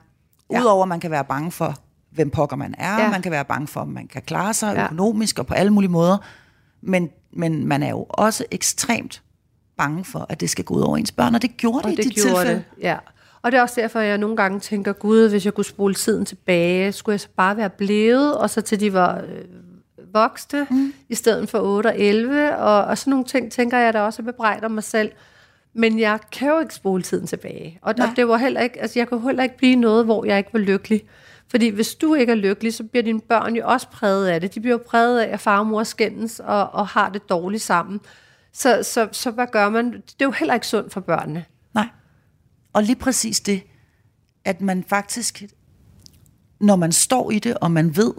Udover 0.50 0.84
at 0.84 0.90
man 0.90 1.00
kan 1.00 1.12
være 1.12 1.26
bange 1.26 1.52
for, 1.52 1.76
hvem 2.12 2.30
pokker 2.30 2.56
man 2.56 2.76
er, 2.78 3.00
Ja. 3.04 3.10
man 3.12 3.22
kan 3.22 3.32
være 3.32 3.46
bange 3.46 3.68
for, 3.68 3.82
om 3.82 3.88
man 3.88 4.08
kan 4.08 4.22
klare 4.22 4.54
sig 4.54 4.76
Ja. 4.76 4.86
økonomisk 4.86 5.40
og 5.40 5.48
på 5.48 5.54
alle 5.54 5.74
mulige 5.74 5.92
måder, 5.92 6.18
men, 6.82 7.10
men 7.34 7.68
man 7.68 7.84
er 7.84 7.90
jo 7.90 8.06
også 8.10 8.46
ekstremt 8.52 9.22
bange 9.78 10.06
for, 10.06 10.26
at 10.30 10.40
det 10.40 10.50
skal 10.50 10.66
gå 10.66 10.74
ud 10.76 10.82
over 10.82 10.98
ens 10.98 11.12
børn, 11.12 11.36
og 11.36 11.42
det 11.42 11.58
gjorde 11.58 11.78
og 11.78 11.84
det, 11.84 11.94
i 11.94 11.96
det 11.96 12.04
dit 12.06 12.14
gjorde 12.14 12.30
tilfælde. 12.30 12.54
det. 12.76 12.82
Ja. 12.84 12.98
Og 13.42 13.52
det 13.52 13.58
er 13.58 13.62
også 13.62 13.82
derfor, 13.82 14.00
jeg 14.00 14.18
nogle 14.18 14.36
gange 14.36 14.60
tænker, 14.60 14.94
gud, 14.94 15.30
hvis 15.30 15.46
jeg 15.46 15.54
kunne 15.54 15.66
spole 15.66 15.94
tiden 15.94 16.26
tilbage, 16.26 16.92
skulle 16.92 17.14
jeg 17.14 17.20
så 17.20 17.28
bare 17.38 17.58
være 17.58 17.70
blevet, 17.70 18.38
og 18.38 18.50
så 18.50 18.62
til 18.62 18.80
de 18.80 18.94
var 18.94 19.18
øh, 19.18 19.44
voksne, 20.14 20.68
mm. 20.72 20.94
i 21.10 21.16
stedet 21.16 21.50
for 21.50 21.60
8 21.60 21.88
og 21.88 22.00
11, 22.00 22.58
og, 22.58 22.86
og 22.86 22.98
sådan 22.98 23.12
nogle 23.12 23.26
ting, 23.26 23.52
tænker 23.52 23.78
jeg 23.78 23.94
da 23.94 24.02
også, 24.02 24.22
at 24.22 24.26
bebrejder 24.26 24.68
mig 24.68 24.84
selv. 24.84 25.12
Men 25.74 26.00
jeg 26.00 26.20
kan 26.32 26.50
jo 26.50 26.60
ikke 26.60 26.74
spole 26.74 27.02
tiden 27.02 27.28
tilbage. 27.28 27.80
Og, 27.82 27.90
og 27.90 27.96
Nej. 27.98 28.14
det 28.16 28.28
var 28.28 28.38
heller 28.38 28.62
ikke, 28.62 28.82
altså 28.82 29.00
jeg 29.00 29.08
kunne 29.08 29.22
heller 29.22 29.44
ikke 29.44 29.58
blive 29.58 29.76
noget, 29.76 30.06
hvor 30.06 30.26
jeg 30.26 30.38
ikke 30.38 30.54
var 30.54 30.60
lykkelig. 30.60 31.04
Fordi 31.48 31.70
hvis 31.70 31.96
du 31.96 32.14
ikke 32.14 32.32
er 32.32 32.36
lykkelig, 32.36 32.74
så 32.74 32.84
bliver 32.84 33.04
dine 33.04 33.22
børn 33.22 33.56
jo 33.56 33.64
også 33.66 33.88
præget 33.90 34.28
af 34.28 34.42
det. 34.42 34.56
De 34.56 34.60
bliver 34.60 34.74
jo 34.74 34.84
præget 34.88 35.20
af, 35.20 35.34
at 35.34 35.40
far 35.40 35.60
og 35.60 35.68
mor 35.68 35.84
skændes 35.84 36.40
og, 36.40 36.70
og 36.74 36.88
har 36.88 37.10
det 37.10 37.30
dårligt 37.30 37.64
sammen. 37.64 38.00
Så, 38.54 38.84
så, 38.84 39.08
så 39.12 39.32
hvad 39.32 39.48
gør 39.52 39.70
man? 39.70 39.92
Det 39.92 40.16
er 40.20 40.26
jo 40.26 40.32
heller 40.32 40.54
ikke 40.54 40.68
sundt 40.68 40.94
for 40.94 41.00
børnene. 41.00 41.46
Og 42.80 42.84
lige 42.84 42.96
præcis 42.96 43.40
det, 43.40 43.64
at 44.46 44.62
man 44.62 44.84
faktisk, 44.88 45.44
når 46.60 46.76
man 46.76 46.92
står 46.92 47.32
i 47.32 47.40
det, 47.40 47.58
og 47.58 47.72
man 47.72 47.96
ved, 47.96 48.14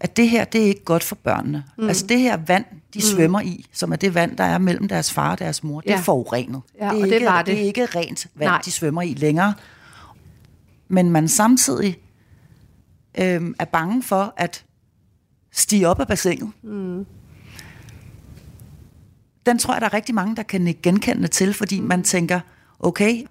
at 0.00 0.16
det 0.16 0.30
her, 0.30 0.44
det 0.44 0.60
er 0.62 0.66
ikke 0.66 0.84
godt 0.84 1.02
for 1.02 1.14
børnene. 1.14 1.64
Mm. 1.78 1.88
Altså 1.88 2.06
det 2.06 2.20
her 2.20 2.36
vand, 2.36 2.64
de 2.94 2.98
mm. 2.98 3.00
svømmer 3.00 3.40
i, 3.40 3.66
som 3.72 3.92
er 3.92 3.96
det 3.96 4.14
vand, 4.14 4.36
der 4.36 4.44
er 4.44 4.58
mellem 4.58 4.88
deres 4.88 5.12
far 5.12 5.30
og 5.30 5.38
deres 5.38 5.62
mor, 5.64 5.80
det 5.80 5.90
Ja. 5.90 5.96
er 5.96 6.02
forurenet. 6.02 6.62
Ja, 6.80 6.84
det, 6.84 6.90
er 6.90 7.02
og 7.02 7.06
det 7.08 7.12
ikke, 7.14 7.26
var 7.26 7.42
det. 7.42 7.46
det 7.46 7.60
er 7.62 7.66
ikke 7.66 7.86
rent 7.86 8.26
vand, 8.34 8.48
Nej. 8.50 8.60
De 8.64 8.70
svømmer 8.70 9.02
i 9.02 9.14
længere. 9.14 9.54
Men 10.88 11.10
man 11.10 11.28
samtidig 11.28 11.98
øhm, 13.20 13.54
er 13.58 13.64
bange 13.64 14.02
for 14.02 14.34
at 14.36 14.64
stige 15.52 15.88
op 15.88 16.00
af 16.00 16.06
bassinet. 16.06 16.52
Mm. 16.62 17.06
Den 19.46 19.58
tror 19.58 19.74
jeg, 19.74 19.80
der 19.80 19.86
er 19.86 19.94
rigtig 19.94 20.14
mange, 20.14 20.36
der 20.36 20.42
kan 20.42 20.60
nikke 20.60 20.82
genkendende 20.82 21.28
til, 21.28 21.54
fordi 21.54 21.80
man 21.80 22.02
tænker, 22.02 22.40
okay, 22.78 23.24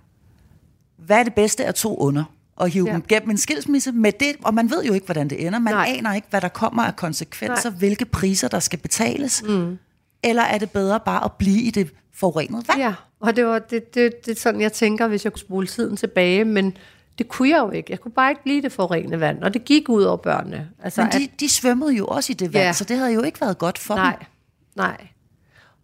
hvad 1.05 1.19
er 1.19 1.23
det 1.23 1.33
bedste 1.33 1.65
af 1.65 1.73
to 1.73 1.97
under? 1.97 2.23
Og 2.55 2.69
hive 2.69 2.87
Ja. 2.87 2.93
dem 2.93 3.01
gennem 3.07 3.29
en 3.29 3.37
skilsmisse 3.37 3.91
med 3.91 4.11
det, 4.11 4.35
og 4.43 4.53
man 4.53 4.69
ved 4.69 4.83
jo 4.83 4.93
ikke, 4.93 5.05
hvordan 5.05 5.27
det 5.29 5.45
ender. 5.47 5.59
Man 5.59 5.73
Nej. 5.73 5.87
Nej. 5.89 5.97
aner 5.97 6.13
ikke, 6.13 6.27
hvad 6.29 6.41
der 6.41 6.47
kommer 6.47 6.83
af 6.83 6.95
konsekvenser, 6.95 7.69
Nej. 7.69 7.71
Nej. 7.71 7.79
hvilke 7.79 8.05
priser, 8.05 8.47
der 8.47 8.59
skal 8.59 8.79
betales. 8.79 9.43
Mm. 9.47 9.77
Eller 10.23 10.43
er 10.43 10.57
det 10.57 10.71
bedre 10.71 10.99
bare 10.99 11.23
at 11.25 11.31
blive 11.33 11.61
i 11.61 11.71
det 11.71 11.91
forurenede 12.13 12.63
vand? 12.67 12.79
Ja, 12.79 12.93
og 13.19 13.35
det 13.35 13.45
var 13.45 13.59
det, 13.59 13.93
det, 13.95 14.25
det 14.25 14.31
er 14.37 14.39
sådan, 14.39 14.61
jeg 14.61 14.73
tænker, 14.73 15.07
hvis 15.07 15.23
jeg 15.23 15.33
kunne 15.33 15.39
spole 15.39 15.67
tiden 15.67 15.97
tilbage, 15.97 16.45
men 16.45 16.77
det 17.17 17.27
kunne 17.29 17.49
jeg 17.49 17.57
jo 17.59 17.69
ikke. 17.71 17.91
Jeg 17.91 17.99
kunne 17.99 18.11
bare 18.11 18.29
ikke 18.31 18.43
blive 18.43 18.61
det 18.61 18.71
forurenede 18.71 19.19
vand, 19.19 19.43
og 19.43 19.53
det 19.53 19.65
gik 19.65 19.89
ud 19.89 20.03
over 20.03 20.17
børnene. 20.17 20.69
Altså, 20.83 21.01
Men 21.03 21.11
de, 21.11 21.27
de 21.39 21.49
svømmede 21.49 21.91
jo 21.93 22.05
også 22.07 22.31
i 22.31 22.35
det 22.35 22.53
vand, 22.53 22.63
Ja. 22.63 22.73
så 22.73 22.83
det 22.83 22.97
havde 22.97 23.13
jo 23.13 23.21
ikke 23.21 23.41
været 23.41 23.57
godt 23.57 23.77
for 23.77 23.95
nej, 23.95 24.15
dem. 24.19 24.27
nej. 24.75 25.07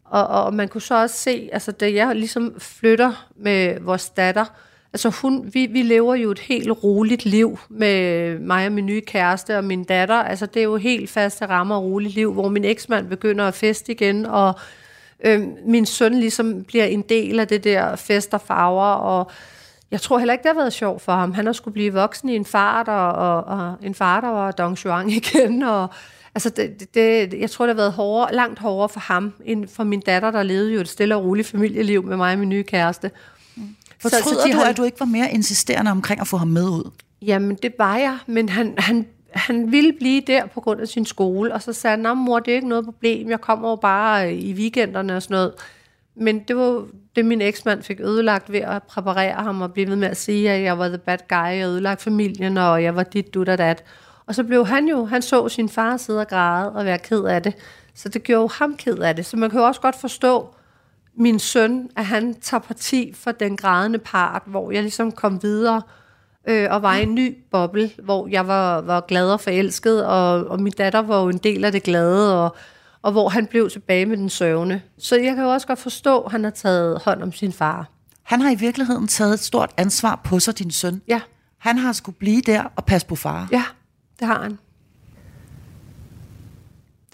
Og, 0.06 0.28
og 0.28 0.54
man 0.54 0.68
kunne 0.68 0.82
så 0.82 1.02
også 1.02 1.18
se, 1.18 1.50
altså 1.54 1.72
da 1.72 1.94
jeg 1.94 2.16
ligesom 2.16 2.54
flytter 2.60 3.28
med 3.36 3.80
vores 3.80 4.10
datter, 4.10 4.46
altså 4.96 5.10
hun, 5.22 5.50
vi, 5.54 5.66
vi 5.66 5.82
lever 5.82 6.16
jo 6.16 6.32
et 6.32 6.40
helt 6.40 6.72
roligt 6.84 7.26
liv 7.26 7.60
med 7.70 8.40
mig 8.40 8.66
og 8.66 8.72
min 8.72 8.86
nye 8.86 9.02
kæreste 9.02 9.58
og 9.58 9.64
min 9.64 9.84
datter. 9.84 10.16
Altså 10.16 10.46
det 10.46 10.60
er 10.60 10.64
jo 10.64 10.76
helt 10.78 11.10
faste 11.10 11.46
rammer 11.46 11.76
og 11.76 11.84
roligt 11.84 12.16
liv, 12.16 12.34
hvor 12.34 12.50
min 12.50 12.66
eksmand 12.66 13.08
begynder 13.08 13.48
at 13.48 13.54
feste 13.54 13.92
igen, 13.92 14.26
og 14.26 14.54
øh, 15.26 15.42
min 15.66 15.86
søn 15.86 16.14
ligesom 16.20 16.64
bliver 16.64 16.86
en 16.86 17.02
del 17.02 17.40
af 17.40 17.48
det 17.48 17.64
der 17.64 17.96
fest 17.96 18.34
og 18.34 18.42
farver, 18.42 18.84
og 18.94 19.32
jeg 19.92 20.02
tror 20.02 20.18
heller 20.18 20.34
ikke, 20.34 20.44
det 20.44 20.52
har 20.52 20.60
været 20.62 20.74
sjovt 20.74 21.02
for 21.02 21.12
ham. 21.12 21.34
Han 21.34 21.46
har 21.46 21.54
skulle 21.54 21.74
blive 21.74 21.94
voksen 21.94 22.30
i 22.30 22.36
en 22.36 22.46
fart, 22.46 22.88
og, 22.88 23.12
og, 23.12 23.44
og 23.44 23.76
en 23.84 23.96
far, 23.96 24.22
der 24.22 24.30
var 24.30 24.52
Don 24.52 24.74
Juan 24.74 25.10
igen, 25.22 25.64
og 25.64 25.88
altså 26.36 26.50
det, 26.50 26.80
det- 26.80 27.32
det, 27.32 27.40
jeg 27.40 27.50
tror, 27.52 27.66
det 27.66 27.76
har 27.76 27.82
været 27.82 27.94
hårdere, 27.94 28.36
langt 28.36 28.60
hårdere 28.60 28.90
for 28.90 29.00
ham, 29.00 29.34
end 29.46 29.68
for 29.68 29.84
min 29.84 30.00
datter, 30.00 30.32
der 30.32 30.44
levede 30.44 30.74
jo 30.74 30.80
et 30.80 30.88
stille 30.90 31.16
og 31.16 31.24
roligt 31.26 31.48
familieliv 31.48 32.04
med 32.04 32.18
mig 32.18 32.34
og 32.34 32.40
min 32.40 32.50
nye 32.50 32.64
kæreste. 32.64 33.12
Fortryder 34.02 34.44
de 34.46 34.52
du, 34.52 34.58
har- 34.58 34.66
at 34.66 34.78
du 34.78 34.84
ikke 34.84 35.00
var 35.00 35.06
mere 35.06 35.32
insisterende 35.32 35.92
omkring 35.92 36.22
at 36.22 36.28
få 36.28 36.38
ham 36.38 36.48
med 36.48 36.64
ud? 36.64 36.92
Jamen, 37.22 37.58
det 37.64 37.74
var 37.80 37.98
jeg, 37.98 38.18
men 38.28 38.50
han, 38.50 38.74
han, 38.78 39.08
han 39.34 39.72
ville 39.72 39.94
blive 40.00 40.22
der 40.28 40.46
på 40.46 40.62
grund 40.62 40.82
af 40.82 40.88
sin 40.88 41.06
skole, 41.06 41.54
og 41.54 41.62
så 41.62 41.74
sagde 41.74 41.92
han, 41.96 42.00
"Nå, 42.04 42.14
mor, 42.14 42.40
det 42.40 42.52
er 42.52 42.56
ikke 42.56 42.68
noget 42.68 42.86
problem, 42.86 43.30
jeg 43.30 43.42
kommer 43.42 43.70
jo 43.70 43.76
bare 43.76 44.28
øh, 44.28 44.34
i 44.40 44.54
weekenderne 44.54 45.16
og 45.16 45.22
sådan 45.22 45.36
noget. 45.36 45.54
Men 46.16 46.40
det 46.40 46.56
var 46.58 46.84
det, 47.16 47.26
min 47.26 47.42
eksmand 47.42 47.84
fik 47.84 48.00
ødelagt 48.00 48.52
ved 48.52 48.60
at 48.60 48.84
præparere 48.84 49.34
ham 49.44 49.62
og 49.62 49.74
blive 49.74 49.90
ved 49.90 49.96
med 49.96 50.08
at 50.08 50.18
sige, 50.18 50.52
at 50.52 50.64
jeg 50.64 50.80
var 50.80 50.88
the 50.88 50.98
bad 50.98 51.18
guy, 51.30 51.36
jeg 51.60 51.66
ødelagt 51.66 52.02
familien, 52.02 52.58
og 52.58 52.84
jeg 52.84 52.96
var 52.96 53.04
dit, 53.04 53.34
du, 53.34 53.44
da, 53.44 53.56
dat. 53.56 53.84
Og 54.26 54.36
så 54.36 54.44
blev 54.44 54.66
han 54.66 54.88
jo, 54.88 55.06
han 55.06 55.22
så 55.22 55.50
sin 55.50 55.70
far 55.70 55.98
sidde 55.98 56.20
og 56.20 56.28
græde 56.28 56.72
og 56.72 56.86
være 56.86 56.98
ked 57.00 57.24
af 57.24 57.42
det. 57.44 57.54
Så 57.96 58.10
det 58.10 58.24
gjorde 58.24 58.42
jo 58.42 58.48
ham 58.54 58.78
ked 58.78 58.98
af 58.98 59.16
det. 59.16 59.26
Så 59.26 59.38
man 59.38 59.50
kan 59.50 59.60
jo 59.60 59.66
også 59.66 59.82
godt 59.82 59.96
forstå, 60.02 60.48
min 61.18 61.40
søn, 61.40 61.90
at 61.96 62.06
han 62.06 62.34
tager 62.42 62.62
parti 62.62 63.14
for 63.14 63.32
den 63.32 63.58
grædende 63.58 64.00
part, 64.00 64.42
hvor 64.46 64.72
jeg 64.72 64.82
ligesom 64.82 65.12
kom 65.12 65.44
videre 65.44 65.82
øh, 66.48 66.68
og 66.72 66.82
var 66.82 66.96
i 66.96 67.04
en 67.04 67.16
ny 67.16 67.38
boble, 67.52 67.92
hvor 68.04 68.28
jeg 68.28 68.48
var, 68.48 68.82
var 68.82 69.02
glad 69.02 69.32
og 69.32 69.42
forelsket, 69.42 70.06
og, 70.06 70.48
og 70.48 70.62
min 70.62 70.74
datter 70.78 71.00
var 71.00 71.22
jo 71.22 71.30
en 71.30 71.38
del 71.38 71.66
af 71.66 71.72
det 71.72 71.84
glade, 71.84 72.44
og, 72.46 72.56
og 73.02 73.12
hvor 73.12 73.30
han 73.30 73.48
blev 73.48 73.70
tilbage 73.70 74.06
med 74.06 74.18
den 74.18 74.30
sørgende. 74.30 74.82
Så 74.98 75.16
jeg 75.16 75.36
kan 75.36 75.44
jo 75.44 75.50
også 75.50 75.68
godt 75.68 75.80
forstå, 75.80 76.22
at 76.22 76.32
han 76.32 76.44
har 76.44 76.52
taget 76.52 77.02
hånd 77.06 77.24
om 77.24 77.32
sin 77.32 77.52
far. 77.54 77.90
Han 78.24 78.42
har 78.42 78.52
i 78.52 78.56
virkeligheden 78.56 79.08
taget 79.08 79.34
et 79.34 79.40
stort 79.40 79.72
ansvar 79.78 80.22
på 80.24 80.40
sig, 80.40 80.60
din 80.60 80.72
søn. 80.72 81.02
Ja, 81.08 81.22
Han 81.58 81.78
har 81.78 81.92
skulle 81.94 82.18
blive 82.18 82.42
der 82.42 82.64
og 82.76 82.86
passe 82.86 83.08
på 83.08 83.16
far. 83.16 83.48
ja, 83.52 83.64
det 84.20 84.28
har 84.28 84.42
han. 84.44 84.58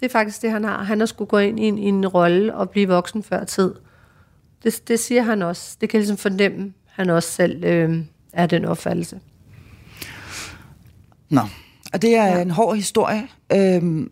Det 0.00 0.08
er 0.08 0.12
faktisk 0.12 0.42
det, 0.42 0.50
han 0.50 0.64
har. 0.64 0.82
Han 0.82 0.98
har 0.98 1.06
skulle 1.06 1.28
gå 1.28 1.38
ind 1.38 1.60
i 1.60 1.62
en, 1.62 1.78
i 1.78 1.88
en 1.88 2.06
rolle 2.08 2.54
og 2.54 2.70
blive 2.70 2.88
voksen 2.88 3.22
før 3.22 3.44
tid. 3.44 3.74
Det, 4.64 4.88
det 4.88 5.00
siger 5.00 5.22
han 5.22 5.42
også. 5.42 5.76
Det 5.80 5.88
kan 5.88 5.98
jeg 5.98 6.00
ligesom 6.02 6.16
fornemme, 6.16 6.72
han 6.86 7.10
også 7.10 7.28
selv 7.28 7.64
øh, 7.64 8.04
er 8.32 8.46
den 8.46 8.64
opfattelse. 8.64 9.20
Nå, 11.28 11.40
og 11.92 12.02
det 12.02 12.16
er 12.16 12.26
ja. 12.26 12.42
en 12.42 12.50
hård 12.50 12.76
historie. 12.76 13.28
Øhm, 13.52 14.10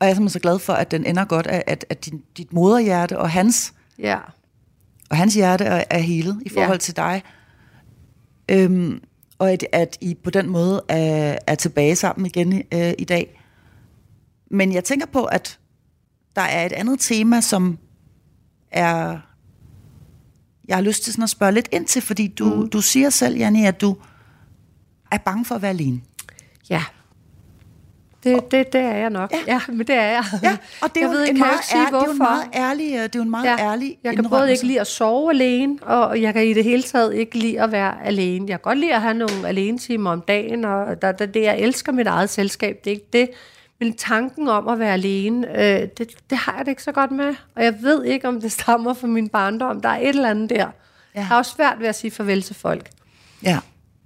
og 0.00 0.06
jeg 0.06 0.10
er 0.10 0.14
simpelthen 0.14 0.28
så 0.28 0.38
glad 0.40 0.58
for, 0.58 0.72
at 0.72 0.90
den 0.90 1.06
ender 1.06 1.24
godt, 1.24 1.46
at, 1.46 1.62
at, 1.66 1.84
at 1.90 2.04
din, 2.06 2.22
dit 2.36 2.52
moderhjerte 2.52 3.18
og 3.18 3.30
hans, 3.30 3.74
Ja, 3.98 4.18
og 5.10 5.16
hans 5.16 5.34
hjerte 5.34 5.64
er, 5.64 5.84
er 5.90 5.98
helet 5.98 6.42
i 6.46 6.48
forhold 6.48 6.68
Ja. 6.68 6.72
ja. 6.72 6.78
til 6.78 6.96
dig. 6.96 7.22
Øhm, 8.48 9.02
og 9.38 9.52
at, 9.52 9.66
at 9.72 9.98
I 10.00 10.14
på 10.14 10.30
den 10.30 10.48
måde 10.48 10.82
er, 10.88 11.38
er 11.46 11.54
tilbage 11.54 11.96
sammen 11.96 12.26
igen 12.26 12.62
øh, 12.74 12.92
i 12.98 13.04
dag. 13.04 13.40
Men 14.50 14.72
jeg 14.72 14.84
tænker 14.84 15.06
på, 15.06 15.24
at 15.24 15.58
der 16.36 16.42
er 16.42 16.66
et 16.66 16.72
andet 16.72 17.00
tema, 17.00 17.40
som 17.40 17.78
er... 18.72 19.18
Jeg 20.68 20.76
har 20.76 20.82
lyst 20.82 21.02
til 21.02 21.12
sådan 21.12 21.22
at 21.22 21.30
spørge 21.30 21.52
lidt 21.52 21.68
ind 21.72 21.86
til, 21.86 22.02
fordi 22.02 22.28
du, 22.28 22.44
mm. 22.44 22.70
du 22.70 22.80
siger 22.80 23.10
selv, 23.10 23.36
Janni, 23.36 23.66
at 23.66 23.80
du 23.80 23.96
er 25.12 25.18
bange 25.18 25.44
for 25.44 25.54
at 25.54 25.62
være 25.62 25.70
alene. 25.70 26.00
ja. 26.70 26.82
Det, 28.24 28.50
det, 28.50 28.72
det 28.72 28.80
er 28.80 28.96
jeg 28.96 29.10
nok. 29.10 29.32
Ja. 29.32 29.38
ja, 29.46 29.60
men 29.68 29.78
det 29.78 29.94
er 29.94 30.02
jeg. 30.02 30.24
Ja, 30.42 30.56
og 30.82 30.88
det 30.94 31.02
er, 31.02 31.06
jeg 31.06 31.14
jo 31.14 31.18
ved, 31.18 31.28
en 31.28 31.38
meget, 31.38 31.52
ikke 31.52 31.66
sige, 31.66 31.80
ær, 31.80 31.86
det 31.86 32.08
er 32.08 32.10
en 32.12 32.18
meget 32.18 32.44
ærlig, 32.54 32.94
øh, 32.94 33.02
det 33.02 33.14
er 33.14 33.18
jo 33.18 33.22
en 33.22 33.30
meget 33.30 33.44
ja, 33.44 33.56
ærlig 33.58 33.98
jeg 34.04 34.14
kan 34.14 34.28
både 34.28 34.50
ikke 34.52 34.66
lide 34.66 34.80
at 34.80 34.86
sove 34.86 35.30
alene, 35.30 35.78
og 35.82 36.22
jeg 36.22 36.34
kan 36.34 36.46
i 36.46 36.52
det 36.52 36.64
hele 36.64 36.82
taget 36.82 37.14
ikke 37.14 37.38
lide 37.38 37.62
at 37.62 37.72
være 37.72 38.06
alene. 38.06 38.46
Jeg 38.48 38.58
kan 38.58 38.62
godt 38.62 38.78
lide 38.78 38.94
at 38.94 39.00
have 39.00 39.14
nogle 39.14 39.48
alene-timer 39.48 40.10
om 40.10 40.20
dagen, 40.20 40.64
og 40.64 41.02
der, 41.02 41.12
der, 41.12 41.26
det, 41.26 41.42
jeg 41.42 41.58
elsker 41.58 41.92
mit 41.92 42.06
eget 42.06 42.30
selskab, 42.30 42.80
det 42.84 42.90
er 42.90 42.94
ikke 42.94 43.08
det. 43.12 43.30
Men 43.82 43.96
tanken 43.96 44.48
om 44.48 44.68
at 44.68 44.78
være 44.78 44.92
alene, 44.92 45.48
øh, 45.48 45.88
det, 45.98 46.10
det 46.30 46.38
har 46.38 46.56
jeg 46.56 46.66
det 46.66 46.72
ikke 46.72 46.82
så 46.82 46.92
godt 46.92 47.10
med. 47.10 47.34
Og 47.54 47.64
jeg 47.64 47.82
ved 47.82 48.04
ikke, 48.04 48.28
om 48.28 48.40
det 48.40 48.52
stammer 48.52 48.94
fra 48.94 49.06
min 49.06 49.28
barndom. 49.28 49.80
Der 49.80 49.88
er 49.88 49.98
et 49.98 50.08
eller 50.08 50.30
andet 50.30 50.50
der. 50.50 50.56
Ja. 50.56 50.70
Jeg 51.14 51.26
har 51.26 51.36
også 51.36 51.54
svært 51.54 51.80
ved 51.80 51.86
at 51.86 51.94
sige 51.94 52.10
farvel 52.10 52.42
til 52.42 52.56
folk. 52.56 52.90
Ja. 53.42 53.58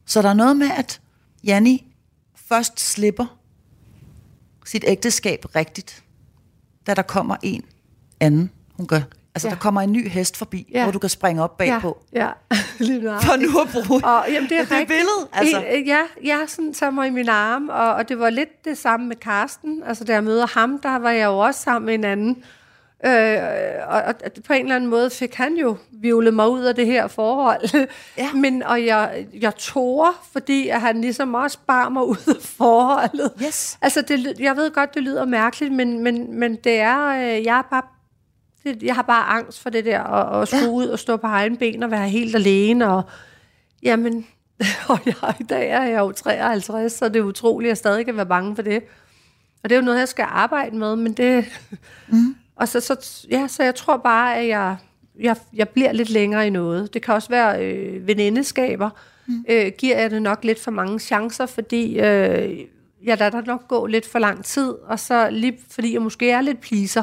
Så 0.07 0.22
der 0.22 0.29
er 0.29 0.35
noget 0.35 0.57
med, 0.57 0.70
at 0.77 1.01
Janni 1.45 1.95
først 2.49 2.81
slipper 2.81 3.39
sit 4.64 4.85
ægteskab 4.87 5.57
rigtigt, 5.57 6.05
da 6.87 6.95
der 6.95 7.03
kommer 7.03 7.37
en 7.43 7.64
anden. 8.20 8.51
Hun 8.72 8.87
gør 8.87 9.01
Altså, 9.37 9.49
Ja. 9.49 9.55
der 9.55 9.61
kommer 9.61 9.80
en 9.80 9.93
ny 9.93 10.09
hest 10.09 10.37
forbi, 10.37 10.66
Ja. 10.74 10.82
hvor 10.82 10.93
du 10.93 10.99
kan 10.99 11.11
springe 11.11 11.43
op 11.43 11.57
bagpå. 11.59 11.99
Ja, 12.12 12.26
ja. 12.26 12.30
lige 12.78 13.01
nøjagtigt. 13.03 13.32
For 13.32 13.37
nu 13.37 13.61
at 13.61 13.87
bruge 13.89 14.05
Og, 14.05 14.24
jamen, 14.32 14.49
det 14.49 14.59
er 14.59 14.62
det 14.62 14.70
rigtigt. 14.70 14.89
billede. 14.89 15.28
Altså. 15.32 15.59
En, 15.61 15.80
øh, 15.82 15.89
ja, 15.89 15.99
jeg 16.24 16.45
sådan 16.47 16.74
tager 16.74 16.91
mig 16.91 17.07
i 17.07 17.11
min 17.11 17.28
arm, 17.28 17.68
og, 17.68 17.95
og 17.95 18.09
det 18.09 18.18
var 18.18 18.30
lidt 18.30 18.64
det 18.64 18.78
samme 18.78 19.07
med 19.07 19.16
Karsten. 19.16 19.82
Altså, 19.87 20.05
da 20.05 20.12
jeg 20.12 20.24
møder 20.24 20.47
ham, 20.59 20.78
der 20.78 20.97
var 20.99 21.11
jeg 21.11 21.24
jo 21.26 21.39
også 21.39 21.61
sammen 21.61 21.87
med 21.87 21.95
en 21.95 22.05
anden. 22.05 22.43
Øh, 23.07 23.39
og, 23.89 24.03
og 24.03 24.14
på 24.47 24.53
en 24.53 24.62
eller 24.62 24.76
anden 24.76 24.91
måde 24.91 25.11
fik 25.11 25.34
han 25.34 25.55
jo 25.55 25.76
vivlet 25.93 26.34
mig 26.34 26.49
ud 26.49 26.62
af 26.62 26.74
det 26.74 26.87
her 26.87 27.09
forhold. 27.09 27.87
Ja. 28.18 28.32
Men, 28.43 28.62
og 28.62 28.87
jeg, 28.87 29.26
jeg 29.41 29.55
tog, 29.57 30.07
fordi 30.32 30.68
at 30.68 30.80
han 30.80 31.01
ligesom 31.01 31.34
også 31.34 31.59
bar 31.66 31.89
mig 31.89 32.05
ud 32.05 32.16
af 32.28 32.43
forholdet. 32.43 33.30
Yes. 33.47 33.78
Altså, 33.82 34.01
det, 34.03 34.41
jeg 34.41 34.57
ved 34.57 34.70
godt, 34.70 34.95
det 34.95 35.03
lyder 35.03 35.24
mærkeligt, 35.24 35.72
men, 35.72 36.03
men, 36.03 36.39
men 36.41 36.57
det 36.64 36.80
er, 36.80 37.07
øh, 37.09 37.45
jeg 37.45 37.59
er 37.59 37.62
bare 37.70 37.82
det, 38.67 38.83
jeg 38.83 38.95
har 38.95 39.03
bare 39.03 39.25
angst 39.25 39.62
for 39.62 39.71
det 39.71 39.85
der, 39.85 40.03
at, 40.03 40.43
at 40.43 40.49
skulle 40.49 40.64
ja. 40.64 40.71
ud 40.71 40.87
og 40.87 40.99
stå 40.99 41.17
på 41.17 41.27
egen 41.27 41.57
ben 41.57 41.83
og 41.83 41.91
være 41.91 42.09
helt 42.09 42.35
alene, 42.35 42.89
og 42.89 43.03
jamen, 43.83 44.27
og 44.89 44.99
jeg, 45.07 45.35
i 45.41 45.43
dag 45.43 45.71
er 45.71 45.83
jeg 45.83 45.99
jo 45.99 46.12
53, 46.12 46.93
så 46.93 47.09
det 47.09 47.17
er 47.17 47.23
utroligt, 47.23 47.69
at 47.69 47.71
jeg 47.71 47.77
stadig 47.77 48.05
kan 48.05 48.17
være 48.17 48.27
bange 48.27 48.55
for 48.55 48.62
det. 48.62 48.83
Og 49.62 49.71
det 49.71 49.77
er 49.77 49.81
jo 49.81 49.85
noget, 49.85 49.99
jeg 49.99 50.09
skal 50.09 50.27
arbejde 50.29 50.77
med, 50.77 50.97
men 50.97 51.12
det... 51.12 51.45
Mm. 52.09 52.37
Og 52.57 52.69
så, 52.69 52.81
så, 52.81 53.25
ja, 53.31 53.49
så 53.49 53.62
jeg 53.62 53.75
tror 53.75 53.97
bare, 53.97 54.37
at 54.37 54.49
jeg, 54.49 54.77
jeg, 55.21 55.37
jeg 55.53 55.69
bliver 55.69 55.93
lidt 55.93 56.11
længere 56.11 56.47
i 56.47 56.51
noget. 56.51 56.95
Det 56.95 57.03
kan 57.03 57.14
også 57.14 57.29
være 57.29 57.64
øh, 57.64 58.07
venindeskaber. 58.07 58.91
Mm. 59.27 59.45
Øh, 59.49 59.73
giver 59.79 59.99
jeg 59.99 60.11
det 60.11 60.23
nok 60.23 60.45
lidt 60.45 60.61
for 60.61 60.71
mange 60.71 60.99
chancer, 60.99 61.47
fordi 61.47 61.99
øh, 61.99 62.61
jeg 63.03 63.19
lader 63.19 63.31
der 63.31 63.43
nok 63.47 63.69
gå 63.69 63.87
lidt 63.87 64.07
for 64.07 64.19
lang 64.19 64.45
tid, 64.45 64.69
og 64.69 65.01
så 65.01 65.31
lige, 65.31 65.59
fordi 65.71 65.93
jeg 65.93 66.03
måske 66.03 66.31
er 66.31 66.41
lidt 66.41 66.61
pleaser, 66.61 67.03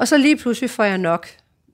og 0.00 0.08
så 0.08 0.16
lige 0.16 0.36
pludselig 0.36 0.70
får 0.70 0.84
jeg 0.84 0.98
nok. 0.98 1.26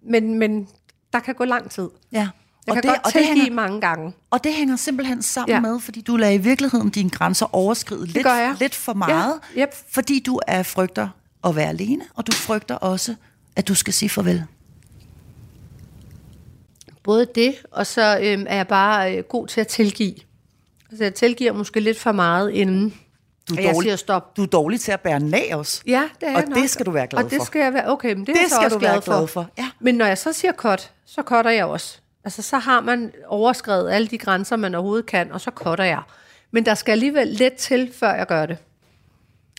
Men, 0.02 0.38
men 0.38 0.68
der 1.12 1.20
kan 1.20 1.34
gå 1.34 1.44
lang 1.44 1.70
tid. 1.70 1.88
Ja. 2.12 2.28
Jeg 2.66 2.74
kan 2.74 2.82
det, 2.82 2.90
godt 2.90 3.00
og, 3.06 3.12
det 3.12 3.26
hænger, 3.26 3.50
mange 3.50 3.80
gange. 3.80 4.12
og 4.30 4.44
det 4.44 4.54
hænger 4.54 4.76
simpelthen 4.76 5.22
sammen 5.22 5.54
Ja. 5.54 5.60
med, 5.60 5.80
fordi 5.80 6.00
du 6.00 6.16
lader 6.16 6.32
i 6.32 6.38
virkeligheden 6.38 6.90
dine 6.90 7.10
grænser 7.10 7.54
overskride 7.54 8.06
lidt, 8.06 8.26
lidt 8.60 8.74
for 8.74 8.92
meget, 8.92 9.40
Ja, 9.56 9.62
yep. 9.62 9.74
fordi 9.92 10.20
du 10.20 10.40
er 10.46 10.62
frygter 10.62 11.08
at 11.44 11.56
være 11.56 11.68
alene, 11.68 12.04
og 12.14 12.26
du 12.26 12.32
frygter 12.32 12.74
også, 12.74 13.14
at 13.56 13.68
du 13.68 13.74
skal 13.74 13.92
sige 13.94 14.08
farvel. 14.08 14.44
Både 17.02 17.26
det, 17.34 17.54
og 17.70 17.86
så 17.86 18.18
øhm, 18.22 18.46
er 18.48 18.56
jeg 18.56 18.68
bare 18.68 19.16
øh, 19.16 19.24
god 19.24 19.46
til 19.46 19.60
at 19.60 19.66
tilgive. 19.66 20.14
Altså 20.90 21.04
jeg 21.04 21.14
tilgiver 21.14 21.52
måske 21.52 21.80
lidt 21.80 21.98
for 21.98 22.12
meget, 22.12 22.50
inden 22.50 22.94
Du 23.48 23.54
er, 23.54 23.60
jeg 23.60 23.74
dårlig, 23.74 23.86
siger 23.86 23.96
stop. 23.96 24.36
du 24.36 24.42
er 24.42 24.46
dårlig 24.46 24.80
til 24.80 24.92
at 24.92 25.00
bære 25.00 25.20
nag 25.20 25.54
også. 25.54 25.82
Ja, 25.86 26.08
det 26.20 26.28
er 26.28 26.36
Og 26.36 26.42
nok. 26.48 26.58
det 26.58 26.70
skal 26.70 26.86
du 26.86 26.90
være 26.90 27.06
glad 27.06 27.24
og 27.24 27.30
det 27.30 27.38
for. 27.38 27.44
skal 27.44 27.60
jeg 27.60 27.72
være, 27.74 27.90
okay, 27.90 28.12
men 28.14 28.20
det, 28.20 28.28
er 28.28 28.32
Det 28.32 28.40
jeg 28.40 28.48
så 28.50 28.54
skal 28.54 28.64
også 28.64 28.74
du 28.76 28.80
være 28.80 28.92
glad 28.92 29.02
for. 29.02 29.12
glad 29.18 29.26
for, 29.28 29.48
ja. 29.58 29.70
Men 29.80 29.94
når 29.94 30.06
jeg 30.06 30.18
så 30.18 30.32
siger 30.32 30.52
cut, 30.52 30.92
så 31.06 31.22
cutter 31.22 31.50
jeg 31.50 31.64
også. 31.64 31.98
Altså 32.24 32.42
så 32.42 32.58
har 32.58 32.80
man 32.80 33.12
overskrevet 33.26 33.90
alle 33.90 34.06
de 34.08 34.18
grænser, 34.18 34.56
man 34.56 34.74
overhovedet 34.74 35.06
kan, 35.06 35.32
og 35.32 35.40
så 35.40 35.50
cutter 35.54 35.84
jeg. 35.84 36.02
Men 36.50 36.66
der 36.66 36.74
skal 36.74 36.92
alligevel 36.92 37.28
lidt 37.28 37.54
til, 37.54 37.92
før 37.94 38.14
jeg 38.14 38.26
gør 38.26 38.46
det. 38.46 38.58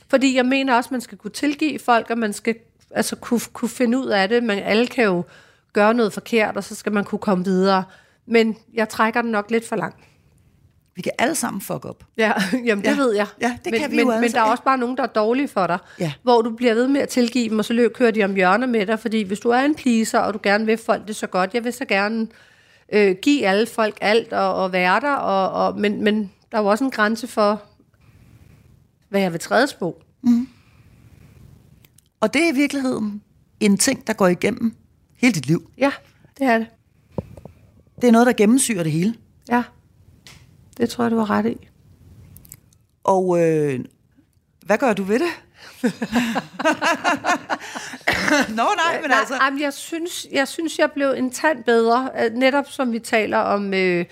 Fordi 0.10 0.36
jeg 0.36 0.46
mener 0.46 0.76
også, 0.76 0.88
at 0.88 0.92
man 0.92 1.02
skal 1.02 1.18
kunne 1.18 1.32
tilgive 1.32 1.80
folk, 1.80 2.10
og 2.10 2.18
man 2.18 2.34
skal 2.34 2.56
altså, 2.92 3.16
kunne, 3.16 3.40
kunne 3.54 3.70
finde 3.70 3.98
ud 3.98 4.08
af 4.08 4.30
det. 4.30 4.44
Man, 4.44 4.60
alle 4.60 4.88
kan 4.88 5.04
jo 5.04 5.24
gøre 5.74 5.94
noget 5.94 6.14
forkert, 6.14 6.58
og 6.58 6.64
så 6.64 6.76
skal 6.76 6.92
man 6.92 7.04
kunne 7.04 7.20
komme 7.20 7.44
videre. 7.46 7.84
Men 8.26 8.58
jeg 8.74 8.90
trækker 8.90 9.22
den 9.22 9.32
nok 9.32 9.52
lidt 9.52 9.68
for 9.68 9.76
langt. 9.76 9.98
Vi 10.98 11.02
kan 11.02 11.12
alle 11.20 11.36
sammen 11.36 11.62
fuck 11.62 11.86
op. 11.86 12.04
Ja, 12.18 12.32
jamen 12.66 12.86
det 12.86 12.92
Ja. 12.92 12.96
ved 12.98 13.16
jeg. 13.16 13.28
Ja, 13.42 13.58
det 13.66 13.72
men, 13.72 13.82
kan 13.82 13.92
vi 13.92 13.96
men, 13.96 14.06
jo 14.06 14.12
alle 14.12 14.22
Men 14.22 14.32
der 14.32 14.40
er 14.40 14.44
også 14.44 14.64
bare 14.64 14.78
nogen, 14.78 14.98
der 14.98 15.04
er 15.04 15.08
dårlige 15.08 15.48
for 15.48 15.68
dig. 15.68 15.78
Ja. 16.00 16.14
Hvor 16.24 16.42
du 16.42 16.56
bliver 16.56 16.74
ved 16.74 16.88
med 16.88 17.02
at 17.02 17.10
tilgive 17.10 17.50
dem, 17.50 17.60
og 17.60 17.66
så 17.66 17.74
løb, 17.74 17.94
kører 17.94 18.12
de 18.12 18.24
om 18.24 18.36
hjørner 18.36 18.68
med 18.68 18.86
dig. 18.86 19.00
Fordi 19.00 19.24
hvis 19.24 19.40
du 19.40 19.50
er 19.50 19.60
en 19.60 19.76
pleaser, 19.76 20.20
og 20.20 20.34
du 20.34 20.40
gerne 20.44 20.66
vil 20.66 20.78
folk 20.78 21.08
det 21.08 21.16
så 21.16 21.28
godt, 21.28 21.54
jeg 21.54 21.64
vil 21.64 21.74
så 21.74 21.86
gerne 21.86 22.28
øh, 22.94 23.16
give 23.22 23.46
alle 23.46 23.68
folk 23.68 23.98
alt 24.02 24.34
og, 24.34 24.56
og 24.56 24.72
være 24.72 25.00
der. 25.00 25.14
Og, 25.14 25.66
og, 25.68 25.80
men, 25.80 26.04
men 26.04 26.32
der 26.52 26.58
er 26.58 26.62
jo 26.62 26.68
også 26.68 26.84
en 26.84 26.92
grænse 26.92 27.28
for, 27.28 27.64
hvad 29.10 29.22
jeg 29.22 29.32
vil 29.32 29.40
trædes 29.40 29.74
på. 29.74 30.02
Og 32.20 32.34
det 32.34 32.44
er 32.44 32.52
i 32.54 32.56
virkeligheden 32.56 33.22
en 33.60 33.78
ting, 33.78 34.08
der 34.08 34.14
går 34.14 34.28
igennem 34.28 34.76
hele 35.18 35.34
dit 35.34 35.48
liv. 35.48 35.72
Ja, 35.78 35.92
det 36.40 36.48
er 36.48 36.58
det. 36.58 36.68
Det 38.02 38.08
er 38.08 38.12
noget, 38.12 38.28
der 38.28 38.34
gennemsyrer 38.34 38.84
det 38.84 38.92
hele. 38.92 39.16
Ja, 39.52 39.64
det 40.78 40.90
tror 40.90 41.04
jeg, 41.04 41.12
du 41.12 41.18
har 41.18 41.30
ret 41.30 41.46
i. 41.46 41.68
Og 43.04 43.40
øh, 43.42 43.80
hvad 44.66 44.78
gør 44.78 44.94
du 44.94 45.04
ved 45.04 45.20
det? 45.20 45.30
Nå 48.50 48.64
nej, 48.76 49.02
men 49.02 49.10
Nej, 49.10 49.20
altså... 49.20 49.36
jamen, 49.42 49.62
jeg, 49.62 49.74
synes, 49.74 50.28
jeg 50.32 50.48
synes, 50.48 50.80
jeg 50.80 50.92
blev 50.92 51.10
en 51.18 51.32
tand 51.32 51.64
bedre, 51.64 52.10
øh, 52.24 52.34
netop 52.34 52.66
som 52.70 52.92
vi 52.92 53.00
taler 53.00 53.38
om 53.38 53.74
øh, 53.74 54.06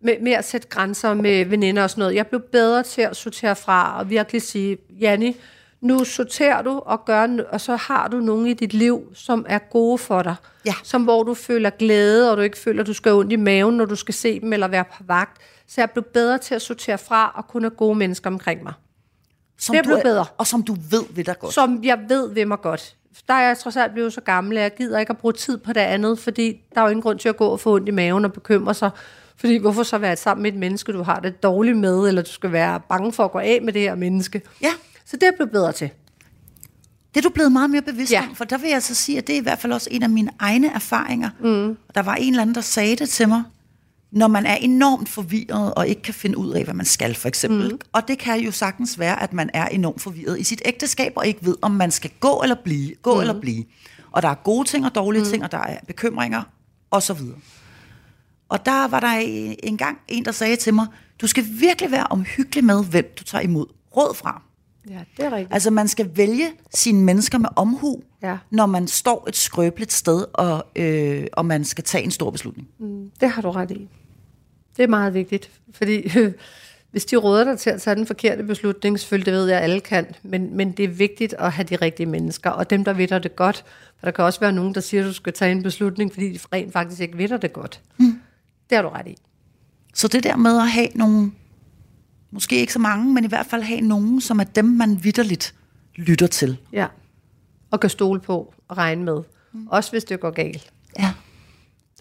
med, 0.00 0.20
med 0.20 0.32
at 0.32 0.44
sætte 0.44 0.68
grænser 0.68 1.14
med 1.14 1.44
veninder 1.44 1.82
og 1.82 1.90
sådan 1.90 2.00
noget. 2.00 2.14
Jeg 2.14 2.26
blev 2.26 2.40
bedre 2.40 2.82
til 2.82 3.02
at 3.02 3.16
sortere 3.16 3.56
fra 3.56 3.98
og 3.98 4.10
virkelig 4.10 4.42
sige, 4.42 4.78
Janni, 5.00 5.36
nu 5.80 6.04
sorterer 6.04 6.62
du 6.62 6.78
og 6.78 7.04
gør, 7.04 7.44
og 7.50 7.60
så 7.60 7.76
har 7.76 8.08
du 8.08 8.16
nogen 8.16 8.46
i 8.46 8.54
dit 8.54 8.74
liv, 8.74 9.02
som 9.14 9.46
er 9.48 9.58
gode 9.58 9.98
for 9.98 10.22
dig. 10.22 10.34
Ja. 10.66 10.74
Som 10.82 11.04
hvor 11.04 11.22
du 11.22 11.34
føler 11.34 11.70
glæde, 11.70 12.30
og 12.30 12.36
du 12.36 12.42
ikke 12.42 12.58
føler, 12.58 12.80
at 12.80 12.86
du 12.86 12.92
skal 12.92 13.12
ondt 13.12 13.32
i 13.32 13.36
maven, 13.36 13.76
når 13.76 13.84
du 13.84 13.96
skal 13.96 14.14
se 14.14 14.40
dem 14.40 14.52
eller 14.52 14.68
være 14.68 14.84
på 14.84 15.04
vagt. 15.06 15.42
Så 15.74 15.80
jeg 15.80 15.90
blev 15.90 16.04
bedre 16.14 16.38
til 16.38 16.54
at 16.54 16.62
sortere 16.62 16.98
fra 16.98 17.32
og 17.36 17.48
kun 17.48 17.62
have 17.62 17.70
gode 17.70 17.94
mennesker 17.98 18.30
omkring 18.30 18.62
mig. 18.62 18.72
som 19.58 19.76
det 19.76 19.86
er 19.86 19.94
du 19.96 20.00
bedre. 20.02 20.24
Og 20.38 20.46
som 20.46 20.62
du 20.62 20.76
ved 20.90 21.04
ved 21.10 21.24
dig 21.24 21.38
godt. 21.38 21.54
Som 21.54 21.84
jeg 21.84 21.98
ved 22.08 22.34
ved 22.34 22.46
mig 22.46 22.60
godt. 22.60 22.96
Der 23.28 23.34
er 23.34 23.46
jeg 23.46 23.58
trods 23.58 23.76
alt 23.76 23.92
blevet 23.92 24.12
så 24.12 24.20
gammel, 24.20 24.56
at 24.56 24.62
jeg 24.62 24.74
gider 24.74 24.98
ikke 24.98 25.10
at 25.10 25.18
bruge 25.18 25.32
tid 25.34 25.58
på 25.58 25.72
det 25.72 25.80
andet, 25.80 26.18
fordi 26.18 26.60
der 26.74 26.80
er 26.80 26.84
jo 26.84 26.90
ingen 26.90 27.02
grund 27.02 27.18
til 27.18 27.28
at 27.28 27.36
gå 27.36 27.46
og 27.46 27.60
få 27.60 27.74
ondt 27.74 27.88
i 27.88 27.90
maven 27.92 28.24
og 28.24 28.32
bekymre 28.32 28.74
sig. 28.74 28.90
Fordi 29.36 29.56
hvorfor 29.56 29.82
så 29.82 29.98
være 29.98 30.16
sammen 30.16 30.42
med 30.42 30.52
et 30.52 30.58
menneske, 30.58 30.92
du 30.92 31.02
har 31.02 31.20
det 31.20 31.42
dårligt 31.42 31.78
med, 31.78 32.08
eller 32.08 32.22
du 32.22 32.30
skal 32.30 32.52
være 32.52 32.80
bange 32.88 33.12
for 33.12 33.24
at 33.24 33.32
gå 33.32 33.38
af 33.38 33.60
med 33.62 33.72
det 33.72 33.82
her 33.82 33.94
menneske. 33.94 34.42
Ja, 34.62 34.72
Så 35.04 35.16
det 35.16 35.22
er 35.22 35.26
jeg 35.26 35.34
blevet 35.34 35.50
bedre 35.52 35.72
til. 35.72 35.90
det 37.14 37.20
er 37.20 37.28
du 37.28 37.34
blevet 37.34 37.52
meget 37.52 37.70
mere 37.70 37.82
bevidst 37.82 38.12
Ja. 38.12 38.24
om, 38.30 38.34
for 38.36 38.44
der 38.44 38.58
vil 38.58 38.70
jeg 38.70 38.82
så 38.82 38.94
sige, 38.94 39.18
at 39.18 39.26
det 39.26 39.32
er 39.32 39.40
i 39.40 39.42
hvert 39.42 39.58
fald 39.58 39.72
også 39.72 39.88
en 39.92 40.02
af 40.02 40.10
mine 40.10 40.30
egne 40.38 40.72
erfaringer. 40.74 41.30
Mm. 41.40 41.76
Der 41.94 42.02
var 42.02 42.14
en 42.14 42.28
eller 42.32 42.42
anden, 42.42 42.54
der 42.54 42.60
sagde 42.60 42.96
det 42.96 43.08
til 43.08 43.28
mig, 43.28 43.42
når 44.12 44.28
man 44.28 44.46
er 44.46 44.54
enormt 44.54 45.08
forvirret 45.08 45.74
og 45.74 45.88
ikke 45.88 46.02
kan 46.02 46.14
finde 46.14 46.38
ud 46.38 46.50
af, 46.52 46.64
hvad 46.64 46.74
man 46.74 46.86
skal, 46.86 47.14
for 47.14 47.28
eksempel. 47.28 47.72
Mm. 47.72 47.78
Og 47.92 48.08
det 48.08 48.18
kan 48.18 48.40
jo 48.40 48.50
sagtens 48.50 48.98
være, 48.98 49.22
at 49.22 49.32
man 49.32 49.50
er 49.54 49.66
enormt 49.66 50.00
forvirret 50.00 50.40
i 50.40 50.44
sit 50.44 50.62
ægteskab, 50.64 51.12
og 51.16 51.26
ikke 51.26 51.44
ved, 51.44 51.56
om 51.62 51.70
man 51.70 51.90
skal 51.90 52.10
gå 52.20 52.40
eller 52.42 52.56
blive, 52.64 52.94
gå 52.94 53.14
mm. 53.14 53.20
eller 53.20 53.40
blive. 53.40 53.64
Og 54.10 54.22
der 54.22 54.28
er 54.28 54.34
gode 54.34 54.68
ting 54.68 54.84
og 54.84 54.94
dårlige 54.94 55.22
mm. 55.22 55.28
ting, 55.28 55.44
og 55.44 55.52
der 55.52 55.58
er 55.58 55.78
bekymringer, 55.86 56.42
og 56.90 57.02
så 57.02 57.14
videre. 57.14 57.38
Og 58.48 58.66
der 58.66 58.88
var 58.88 59.00
der 59.00 59.08
en 59.62 59.78
en 60.08 60.24
der 60.24 60.32
sagde 60.32 60.56
til 60.56 60.74
mig, 60.74 60.86
du 61.20 61.26
skal 61.26 61.44
virkelig 61.60 61.90
være 61.90 62.06
omhyggelig 62.10 62.64
med, 62.64 62.84
hvem 62.84 63.14
du 63.18 63.24
tager 63.24 63.42
imod 63.42 63.66
råd 63.96 64.14
fra. 64.14 64.42
Ja, 64.90 64.98
det 65.16 65.24
er 65.24 65.32
rigtigt. 65.32 65.54
Altså 65.54 65.70
man 65.70 65.88
skal 65.88 66.10
vælge 66.16 66.50
sine 66.74 67.02
mennesker 67.02 67.38
med 67.38 67.48
omhu, 67.56 68.02
Ja. 68.22 68.38
når 68.50 68.66
man 68.66 68.88
står 68.88 69.24
et 69.28 69.36
skrøbeligt 69.36 69.92
sted, 69.92 70.24
og, 70.34 70.66
øh, 70.76 71.26
og 71.32 71.46
man 71.46 71.64
skal 71.64 71.84
tage 71.84 72.04
en 72.04 72.10
stor 72.10 72.30
beslutning. 72.30 72.68
Det 73.20 73.30
har 73.30 73.42
du 73.42 73.50
ret 73.50 73.70
i. 73.70 73.88
Det 74.76 74.82
er 74.82 74.88
meget 74.88 75.14
vigtigt, 75.14 75.50
fordi 75.72 76.12
hvis 76.92 77.04
de 77.04 77.16
råder 77.16 77.44
dig 77.44 77.58
til 77.58 77.70
at 77.70 77.80
tage 77.80 77.96
den 77.96 78.06
forkerte 78.06 78.42
beslutning, 78.42 79.00
selvfølgelig 79.00 79.26
det 79.26 79.34
ved 79.34 79.46
jeg, 79.46 79.60
alle 79.60 79.80
kan, 79.80 80.06
men, 80.22 80.56
men 80.56 80.72
det 80.72 80.84
er 80.84 80.88
vigtigt 80.88 81.34
at 81.38 81.52
have 81.52 81.64
de 81.64 81.76
rigtige 81.76 82.06
mennesker, 82.06 82.50
og 82.50 82.70
dem, 82.70 82.84
der 82.84 82.92
ved 82.92 83.08
dig 83.08 83.22
det 83.22 83.36
godt, 83.36 83.64
for 83.98 84.06
der 84.06 84.10
kan 84.10 84.24
også 84.24 84.40
være 84.40 84.52
nogen, 84.52 84.74
der 84.74 84.80
siger, 84.80 85.02
at 85.02 85.06
du 85.06 85.12
skal 85.12 85.32
tage 85.32 85.52
en 85.52 85.62
beslutning, 85.62 86.12
fordi 86.12 86.32
de 86.32 86.38
rent 86.52 86.72
faktisk 86.72 87.00
ikke 87.00 87.18
ved 87.18 87.28
dig 87.28 87.42
det 87.42 87.52
godt. 87.52 87.80
Mm. 87.98 88.20
Det 88.70 88.76
har 88.76 88.82
du 88.82 88.88
ret 88.88 89.06
i. 89.06 89.16
Så 89.94 90.08
det 90.08 90.24
der 90.24 90.36
med 90.36 90.58
at 90.58 90.70
have 90.70 90.88
nogle, 90.94 91.32
måske 92.30 92.56
ikke 92.56 92.72
så 92.72 92.78
mange, 92.78 93.14
men 93.14 93.24
i 93.24 93.28
hvert 93.28 93.46
fald 93.46 93.62
have 93.62 93.80
nogen, 93.80 94.20
som 94.20 94.38
er 94.38 94.44
dem, 94.44 94.64
man 94.64 95.04
vidderligt 95.04 95.54
lytter 95.96 96.26
til. 96.26 96.58
Ja. 96.72 96.86
Og 97.70 97.80
kan 97.80 97.90
stole 97.90 98.20
på 98.20 98.54
og 98.68 98.76
regne 98.76 99.04
med. 99.04 99.22
Mm. 99.52 99.66
Også 99.66 99.90
hvis 99.90 100.04
det 100.04 100.20
går 100.20 100.30
galt. 100.30 100.71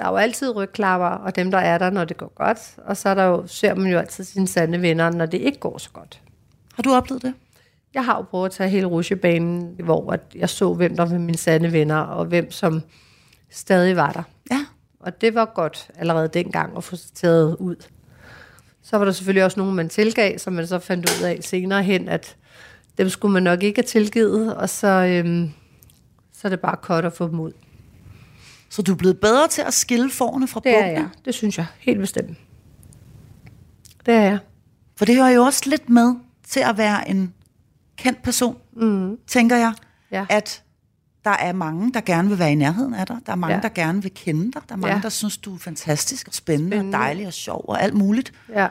Der 0.01 0.07
er 0.07 0.11
jo 0.11 0.17
altid 0.17 0.55
rygklapper, 0.55 1.07
og 1.07 1.35
dem, 1.35 1.51
der 1.51 1.57
er 1.57 1.77
der, 1.77 1.89
når 1.89 2.05
det 2.05 2.17
går 2.17 2.31
godt. 2.35 2.75
Og 2.85 2.97
så 2.97 3.09
er 3.09 3.13
der 3.13 3.23
jo, 3.23 3.47
ser 3.47 3.75
man 3.75 3.91
jo 3.91 3.97
altid 3.97 4.23
sine 4.23 4.47
sande 4.47 4.81
venner, 4.81 5.09
når 5.09 5.25
det 5.25 5.37
ikke 5.37 5.59
går 5.59 5.77
så 5.77 5.89
godt. 5.93 6.21
Har 6.73 6.83
du 6.83 6.93
oplevet 6.93 7.21
det? 7.23 7.33
Jeg 7.93 8.05
har 8.05 8.15
jo 8.15 8.21
prøvet 8.21 8.45
at 8.45 8.51
tage 8.51 8.69
hele 8.69 8.85
rusjebanen, 8.85 9.75
hvor 9.83 10.11
at 10.11 10.21
jeg 10.35 10.49
så, 10.49 10.73
hvem 10.73 10.95
der 10.95 11.05
var 11.05 11.17
mine 11.17 11.37
sande 11.37 11.71
venner, 11.71 11.97
og 11.97 12.25
hvem 12.25 12.51
som 12.51 12.81
stadig 13.49 13.95
var 13.95 14.11
der. 14.11 14.23
Ja. 14.51 14.65
Og 14.99 15.21
det 15.21 15.35
var 15.35 15.51
godt 15.55 15.89
allerede 15.95 16.27
dengang 16.27 16.77
at 16.77 16.83
få 16.83 16.95
taget 17.15 17.55
ud. 17.59 17.75
Så 18.83 18.97
var 18.97 19.05
der 19.05 19.11
selvfølgelig 19.11 19.43
også 19.43 19.59
nogen, 19.59 19.75
man 19.75 19.89
tilgav, 19.89 20.37
som 20.37 20.53
man 20.53 20.67
så 20.67 20.79
fandt 20.79 21.09
ud 21.09 21.25
af 21.25 21.39
senere 21.41 21.83
hen, 21.83 22.09
at 22.09 22.35
dem 22.97 23.09
skulle 23.09 23.33
man 23.33 23.43
nok 23.43 23.63
ikke 23.63 23.77
have 23.77 23.87
tilgivet, 23.87 24.55
og 24.55 24.69
så, 24.69 24.87
øhm, 24.87 25.51
så 26.33 26.47
er 26.47 26.49
det 26.49 26.59
bare 26.59 26.77
godt 26.81 27.05
at 27.05 27.13
få 27.13 27.27
dem 27.27 27.39
ud. 27.39 27.51
Så 28.71 28.81
du 28.81 28.91
er 28.91 28.95
blevet 28.95 29.19
bedre 29.19 29.47
til 29.47 29.61
at 29.61 29.73
skille 29.73 30.11
forne 30.11 30.47
fra 30.47 30.59
Det 30.63 30.71
er 30.71 30.75
bukkene? 30.81 30.99
jeg. 30.99 31.09
Det 31.25 31.33
synes 31.33 31.57
jeg. 31.57 31.65
Helt 31.79 31.99
bestemt. 31.99 32.37
Det 34.05 34.13
er 34.13 34.21
jeg. 34.21 34.39
For 34.97 35.05
det 35.05 35.15
hører 35.15 35.29
jo 35.29 35.43
også 35.43 35.61
lidt 35.69 35.89
med 35.89 36.15
til 36.47 36.59
at 36.59 36.77
være 36.77 37.09
en 37.09 37.33
kendt 37.97 38.23
person, 38.23 38.57
mm. 38.73 39.17
tænker 39.27 39.55
jeg. 39.55 39.73
Ja. 40.11 40.25
At 40.29 40.63
Der 41.25 41.29
er 41.31 41.53
mange, 41.53 41.93
der 41.93 42.01
gerne 42.01 42.29
vil 42.29 42.39
være 42.39 42.51
i 42.51 42.55
nærheden 42.55 42.93
af 42.93 43.05
dig. 43.07 43.17
Der 43.25 43.31
er 43.31 43.35
mange, 43.35 43.55
Ja. 43.55 43.61
der 43.61 43.69
gerne 43.69 44.01
vil 44.01 44.11
kende 44.15 44.45
dig. 44.51 44.61
Der 44.69 44.75
er 44.75 44.77
mange, 44.79 44.95
Ja. 44.95 45.01
der 45.01 45.09
synes, 45.09 45.37
du 45.37 45.53
er 45.55 45.59
fantastisk 45.59 46.27
og 46.27 46.33
spændende, 46.33 46.71
Spændende. 46.77 46.97
og 46.97 47.01
dejlig 47.01 47.27
og 47.27 47.33
sjov 47.33 47.65
og 47.67 47.81
alt 47.83 47.93
muligt. 47.93 48.33
Ja. 48.49 48.67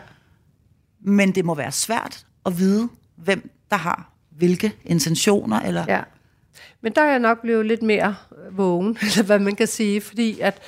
Men 1.00 1.34
det 1.34 1.44
må 1.44 1.54
være 1.54 1.72
svært 1.72 2.26
at 2.46 2.58
vide, 2.58 2.88
hvem 3.16 3.50
der 3.70 3.76
har 3.76 4.12
hvilke 4.30 4.72
intentioner. 4.84 5.60
Eller... 5.60 5.84
Ja. 5.88 6.00
Men 6.80 6.92
der 6.92 7.02
er 7.02 7.10
jeg 7.10 7.18
nok 7.18 7.40
blevet 7.40 7.66
lidt 7.66 7.82
mere 7.82 8.14
øh, 8.32 8.58
vågen, 8.58 8.98
eller 9.02 9.22
hvad 9.22 9.38
man 9.38 9.56
kan 9.56 9.66
sige, 9.66 10.00
fordi 10.00 10.40
at 10.40 10.62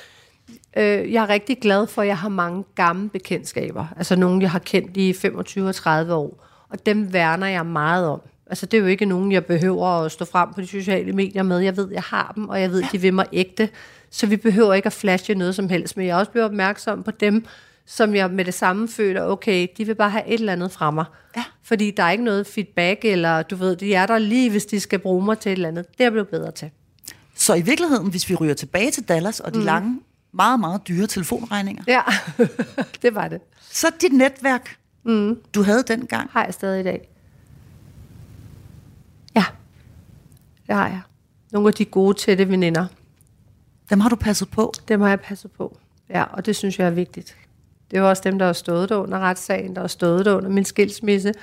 øh, 0.77 1.13
jeg 1.13 1.23
er 1.23 1.29
rigtig 1.29 1.57
glad 1.59 1.87
for, 1.87 2.01
at 2.01 2.07
jeg 2.07 2.17
har 2.17 2.29
mange 2.29 2.63
gamle 2.75 3.09
bekendtskaber. 3.09 3.85
Altså 3.97 4.15
nogle, 4.15 4.41
jeg 4.41 4.51
har 4.51 4.59
kendt 4.59 4.97
i 4.97 5.13
25 5.13 5.67
og 5.67 5.75
30 5.75 6.13
år. 6.13 6.45
Og 6.69 6.85
dem 6.85 7.13
værner 7.13 7.47
jeg 7.47 7.65
meget 7.65 8.07
om. 8.07 8.21
Altså 8.47 8.65
det 8.65 8.77
er 8.77 8.81
jo 8.81 8.87
ikke 8.87 9.05
nogen, 9.05 9.31
jeg 9.31 9.45
behøver 9.45 9.87
at 9.87 10.11
stå 10.11 10.25
frem 10.25 10.53
på 10.53 10.61
de 10.61 10.67
sociale 10.67 11.13
medier 11.13 11.43
med. 11.43 11.59
Jeg 11.59 11.77
ved, 11.77 11.91
jeg 11.91 12.01
har 12.01 12.31
dem, 12.35 12.49
og 12.49 12.61
jeg 12.61 12.71
ved, 12.71 12.83
de 12.91 13.01
vil 13.01 13.13
mig 13.13 13.25
ægte. 13.33 13.69
Så 14.09 14.27
vi 14.27 14.37
behøver 14.37 14.73
ikke 14.73 14.85
at 14.85 14.93
flashe 14.93 15.35
noget 15.35 15.55
som 15.55 15.69
helst. 15.69 15.97
Men 15.97 16.05
jeg 16.05 16.13
er 16.13 16.19
også 16.19 16.31
blevet 16.31 16.45
opmærksom 16.45 17.03
på 17.03 17.11
dem, 17.11 17.45
som 17.85 18.15
jeg 18.15 18.31
med 18.31 18.45
det 18.45 18.53
samme 18.53 18.87
føler, 18.87 19.23
okay, 19.23 19.67
de 19.77 19.85
vil 19.85 19.95
bare 19.95 20.09
have 20.09 20.27
et 20.27 20.33
eller 20.39 20.53
andet 20.53 20.71
fra 20.71 20.91
mig. 20.91 21.05
Ja. 21.35 21.43
Fordi 21.63 21.91
der 21.91 22.03
er 22.03 22.11
ikke 22.11 22.23
noget 22.23 22.47
feedback, 22.47 23.05
eller 23.05 23.43
du 23.43 23.55
ved, 23.55 23.75
de 23.75 23.93
er 23.93 24.05
der 24.05 24.17
lige, 24.17 24.49
hvis 24.49 24.65
de 24.65 24.79
skal 24.79 24.99
bruge 24.99 25.25
mig 25.25 25.39
til 25.39 25.49
et 25.49 25.53
eller 25.55 25.67
andet. 25.67 25.85
Det 25.91 25.99
er 25.99 26.03
jeg 26.05 26.11
blevet 26.11 26.27
bedre 26.27 26.51
til. 26.51 26.69
Så 27.35 27.53
i 27.53 27.61
virkeligheden, 27.61 28.09
hvis 28.09 28.29
vi 28.29 28.35
ryger 28.35 28.53
tilbage 28.53 28.91
til 28.91 29.03
Dallas 29.07 29.39
og 29.39 29.53
de 29.53 29.59
mm. 29.59 29.65
lange, 29.65 29.99
meget, 30.33 30.59
meget 30.59 30.87
dyre 30.87 31.07
telefonregninger, 31.07 31.83
Ja, 31.87 32.01
det 33.01 33.15
var 33.15 33.27
det. 33.27 33.41
så 33.71 33.87
dit 34.01 34.13
netværk, 34.13 34.77
mm. 35.05 35.39
du 35.55 35.63
havde 35.63 35.83
dengang, 35.87 36.29
Har 36.31 36.45
jeg 36.45 36.53
stadig 36.53 36.79
i 36.79 36.83
dag. 36.83 37.09
Ja, 39.35 39.45
det 40.67 40.75
har 40.75 40.87
jeg. 40.87 41.01
Nogle 41.51 41.67
af 41.67 41.73
de 41.73 41.85
gode 41.85 42.17
tætte 42.17 42.49
veninder, 42.49 42.85
dem 43.89 43.99
har 43.99 44.09
du 44.09 44.15
passet 44.15 44.49
på. 44.51 44.73
dem 44.87 45.01
har 45.01 45.09
jeg 45.09 45.19
passet 45.19 45.51
på. 45.51 45.77
Ja, 46.09 46.23
og 46.23 46.45
det 46.45 46.55
synes 46.55 46.79
jeg 46.79 46.87
er 46.87 46.91
vigtigt. 46.91 47.35
Det 47.93 48.01
var 48.01 48.09
også 48.09 48.21
dem, 48.25 48.39
der 48.39 48.45
har 48.45 48.53
stået 48.53 48.89
der 48.89 48.95
under 48.95 49.19
retssagen, 49.19 49.75
der 49.75 49.81
har 49.81 49.87
stået 49.87 50.25
der 50.25 50.35
under 50.35 50.49
min 50.49 50.65
skilsmisse, 50.65 51.33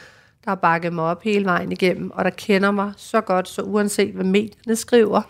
der 0.45 0.51
har 0.51 0.55
bakket 0.55 0.93
mig 0.93 1.05
op 1.05 1.23
hele 1.23 1.45
vejen 1.45 1.73
igennem, 1.73 2.11
og 2.11 2.25
der 2.25 2.31
kender 2.31 2.71
mig 2.71 2.93
så 2.97 3.21
godt, 3.21 3.49
så 3.49 3.63
uanset 3.63 4.15
hvad 4.15 4.25
medierne 4.25 4.77
skriver, 4.77 5.23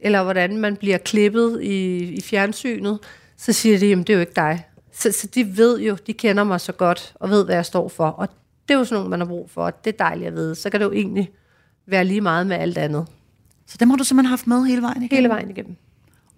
eller 0.00 0.22
hvordan 0.22 0.56
man 0.56 0.76
bliver 0.76 0.98
klippet 0.98 1.62
i, 1.62 1.98
i 1.98 2.20
fjernsynet, 2.20 2.98
så 3.36 3.52
siger 3.52 3.78
de, 3.78 3.86
jamen 3.86 4.04
det 4.04 4.10
er 4.12 4.14
jo 4.14 4.20
ikke 4.20 4.32
dig. 4.36 4.66
Så, 4.92 5.12
så 5.12 5.26
de 5.26 5.56
ved 5.56 5.80
jo, 5.80 5.96
de 6.06 6.12
kender 6.12 6.44
mig 6.44 6.60
så 6.60 6.72
godt, 6.72 7.12
og 7.14 7.30
ved, 7.30 7.44
hvad 7.44 7.54
jeg 7.54 7.66
står 7.66 7.88
for. 7.88 8.06
Og 8.06 8.28
det 8.68 8.74
er 8.74 8.78
jo 8.78 8.84
sådan 8.84 8.96
noget, 8.96 9.10
man 9.10 9.20
har 9.20 9.26
brug 9.26 9.50
for, 9.50 9.62
og 9.62 9.84
det 9.84 9.92
er 9.92 9.96
dejligt 10.04 10.28
at 10.28 10.34
vide. 10.34 10.54
Så 10.54 10.70
kan 10.70 10.80
det 10.80 10.86
jo 10.86 10.92
egentlig 10.92 11.30
være 11.86 12.04
lige 12.04 12.20
meget 12.20 12.46
med 12.46 12.56
alt 12.56 12.78
andet. 12.78 13.06
Så 13.66 13.76
dem 13.80 13.90
har 13.90 13.96
du 13.96 14.04
simpelthen 14.04 14.30
haft 14.30 14.46
med 14.46 14.64
hele 14.64 14.82
vejen 14.82 15.02
igennem. 15.02 15.16
Hele 15.16 15.28
vejen 15.28 15.50
igennem. 15.50 15.76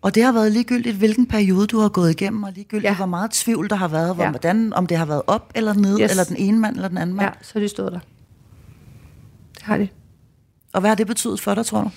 Og 0.02 0.14
det 0.14 0.22
har 0.22 0.32
været 0.32 0.52
ligegyldigt, 0.52 0.96
hvilken 0.96 1.26
periode 1.26 1.66
du 1.66 1.78
har 1.78 1.88
gået 1.88 2.10
igennem, 2.10 2.42
og 2.42 2.52
ligegyldigt, 2.52 2.84
ja. 2.84 2.96
Hvor 2.96 3.06
meget 3.06 3.30
tvivl 3.30 3.70
der 3.70 3.76
har 3.76 3.88
været, 3.88 4.14
hvor, 4.14 4.24
Ja. 4.24 4.30
hvordan, 4.30 4.72
om 4.72 4.86
det 4.86 4.96
har 4.96 5.04
været 5.04 5.22
op 5.26 5.52
eller 5.54 5.74
ned, 5.74 6.00
yes. 6.00 6.10
Eller 6.10 6.24
den 6.24 6.36
ene 6.36 6.58
mand 6.58 6.74
eller 6.74 6.88
den 6.88 6.98
anden 6.98 7.16
mand. 7.16 7.28
Ja, 7.28 7.42
så 7.42 7.60
de 7.60 7.68
stået 7.68 7.92
der. 7.92 7.98
Det 9.54 9.62
har 9.62 9.76
de. 9.76 9.88
Og 10.72 10.80
hvad 10.80 10.90
har 10.90 10.94
det 10.94 11.06
betydet 11.06 11.40
for 11.40 11.54
dig, 11.54 11.66
tror 11.66 11.82
du? 11.82 11.90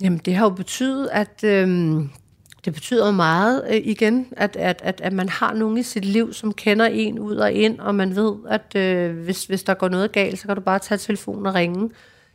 Jamen, 0.00 0.20
det 0.24 0.34
har 0.34 0.44
jo 0.44 0.50
betydet, 0.50 1.08
at 1.12 1.44
øhm, 1.44 2.10
det 2.64 2.74
betyder 2.74 3.10
meget 3.10 3.62
øh, 3.70 3.76
igen, 3.84 4.26
at, 4.36 4.56
at, 4.56 4.80
at, 4.84 5.00
at 5.00 5.12
man 5.12 5.28
har 5.28 5.54
nogen 5.54 5.78
i 5.78 5.82
sit 5.82 6.04
liv, 6.04 6.32
som 6.32 6.52
kender 6.52 6.86
en 6.86 7.18
ud 7.18 7.36
og 7.36 7.52
ind, 7.52 7.78
og 7.80 7.94
man 7.94 8.16
ved, 8.16 8.34
at 8.48 8.76
øh, 8.76 9.18
hvis, 9.24 9.44
hvis 9.44 9.62
der 9.62 9.74
går 9.74 9.88
noget 9.88 10.12
galt, 10.12 10.38
så 10.38 10.46
kan 10.46 10.56
du 10.56 10.62
bare 10.62 10.78
tage 10.78 10.98
telefonen 10.98 11.46
og 11.46 11.54
ringe. 11.54 11.90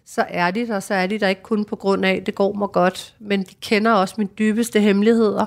Så 0.06 0.26
er 0.30 0.52
de 0.52 0.68
der, 0.68 0.80
så 0.80 0.94
er 0.94 1.08
de 1.08 1.20
der 1.20 1.28
ikke 1.28 1.44
kun 1.44 1.66
på 1.66 1.76
grund 1.76 2.06
af, 2.06 2.14
at 2.14 2.26
det 2.26 2.36
går 2.36 2.54
mig 2.54 2.70
godt, 2.70 3.16
men 3.20 3.44
de 3.44 3.56
kender 3.62 3.92
også 3.92 4.16
mine 4.18 4.30
dybeste 4.40 4.80
hemmeligheder. 4.80 5.46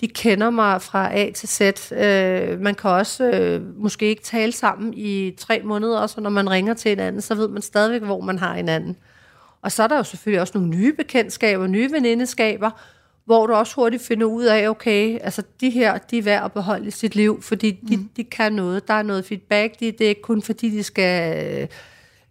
De 0.00 0.08
kender 0.08 0.50
mig 0.50 0.82
fra 0.82 1.18
A 1.18 1.30
til 1.30 1.48
Z. 1.48 1.60
Øh, 1.92 2.60
man 2.60 2.74
kan 2.74 2.90
også 2.90 3.30
øh, 3.30 3.82
måske 3.82 4.06
ikke 4.06 4.22
tale 4.22 4.52
sammen 4.52 4.94
i 4.96 5.34
tre 5.38 5.60
måneder, 5.64 5.98
og 5.98 6.10
så 6.10 6.20
når 6.20 6.30
man 6.30 6.50
ringer 6.50 6.74
til 6.74 6.88
hinanden, 6.88 7.22
så 7.22 7.34
ved 7.34 7.48
man 7.48 7.62
stadigvæk, 7.62 8.02
hvor 8.02 8.20
man 8.20 8.38
har 8.38 8.54
hinanden. 8.54 8.96
Og 9.62 9.72
så 9.72 9.82
er 9.82 9.86
der 9.86 9.96
jo 9.96 10.02
selvfølgelig 10.02 10.40
også 10.40 10.58
nogle 10.58 10.76
nye 10.76 10.92
bekendtskaber, 10.92 11.66
nye 11.66 11.92
venindeskaber, 11.92 12.70
hvor 13.24 13.46
du 13.46 13.52
også 13.52 13.74
hurtigt 13.74 14.02
finder 14.02 14.26
ud 14.26 14.44
af, 14.44 14.68
okay, 14.68 15.18
altså 15.20 15.42
de 15.60 15.70
her, 15.70 15.98
de 15.98 16.18
er 16.18 16.22
værd 16.22 16.44
at 16.44 16.52
beholde 16.52 16.86
i 16.86 16.90
sit 16.90 17.14
liv, 17.14 17.42
fordi 17.42 17.70
de, 17.88 17.96
mm. 17.96 18.08
de 18.16 18.24
kan 18.24 18.52
noget, 18.52 18.88
der 18.88 18.94
er 18.94 19.02
noget 19.02 19.24
feedback, 19.24 19.80
de, 19.80 19.92
det 19.92 20.00
er 20.00 20.08
ikke 20.08 20.22
kun 20.22 20.42
fordi, 20.42 20.70
de 20.70 20.82
skal 20.82 21.46
øh, 21.62 21.68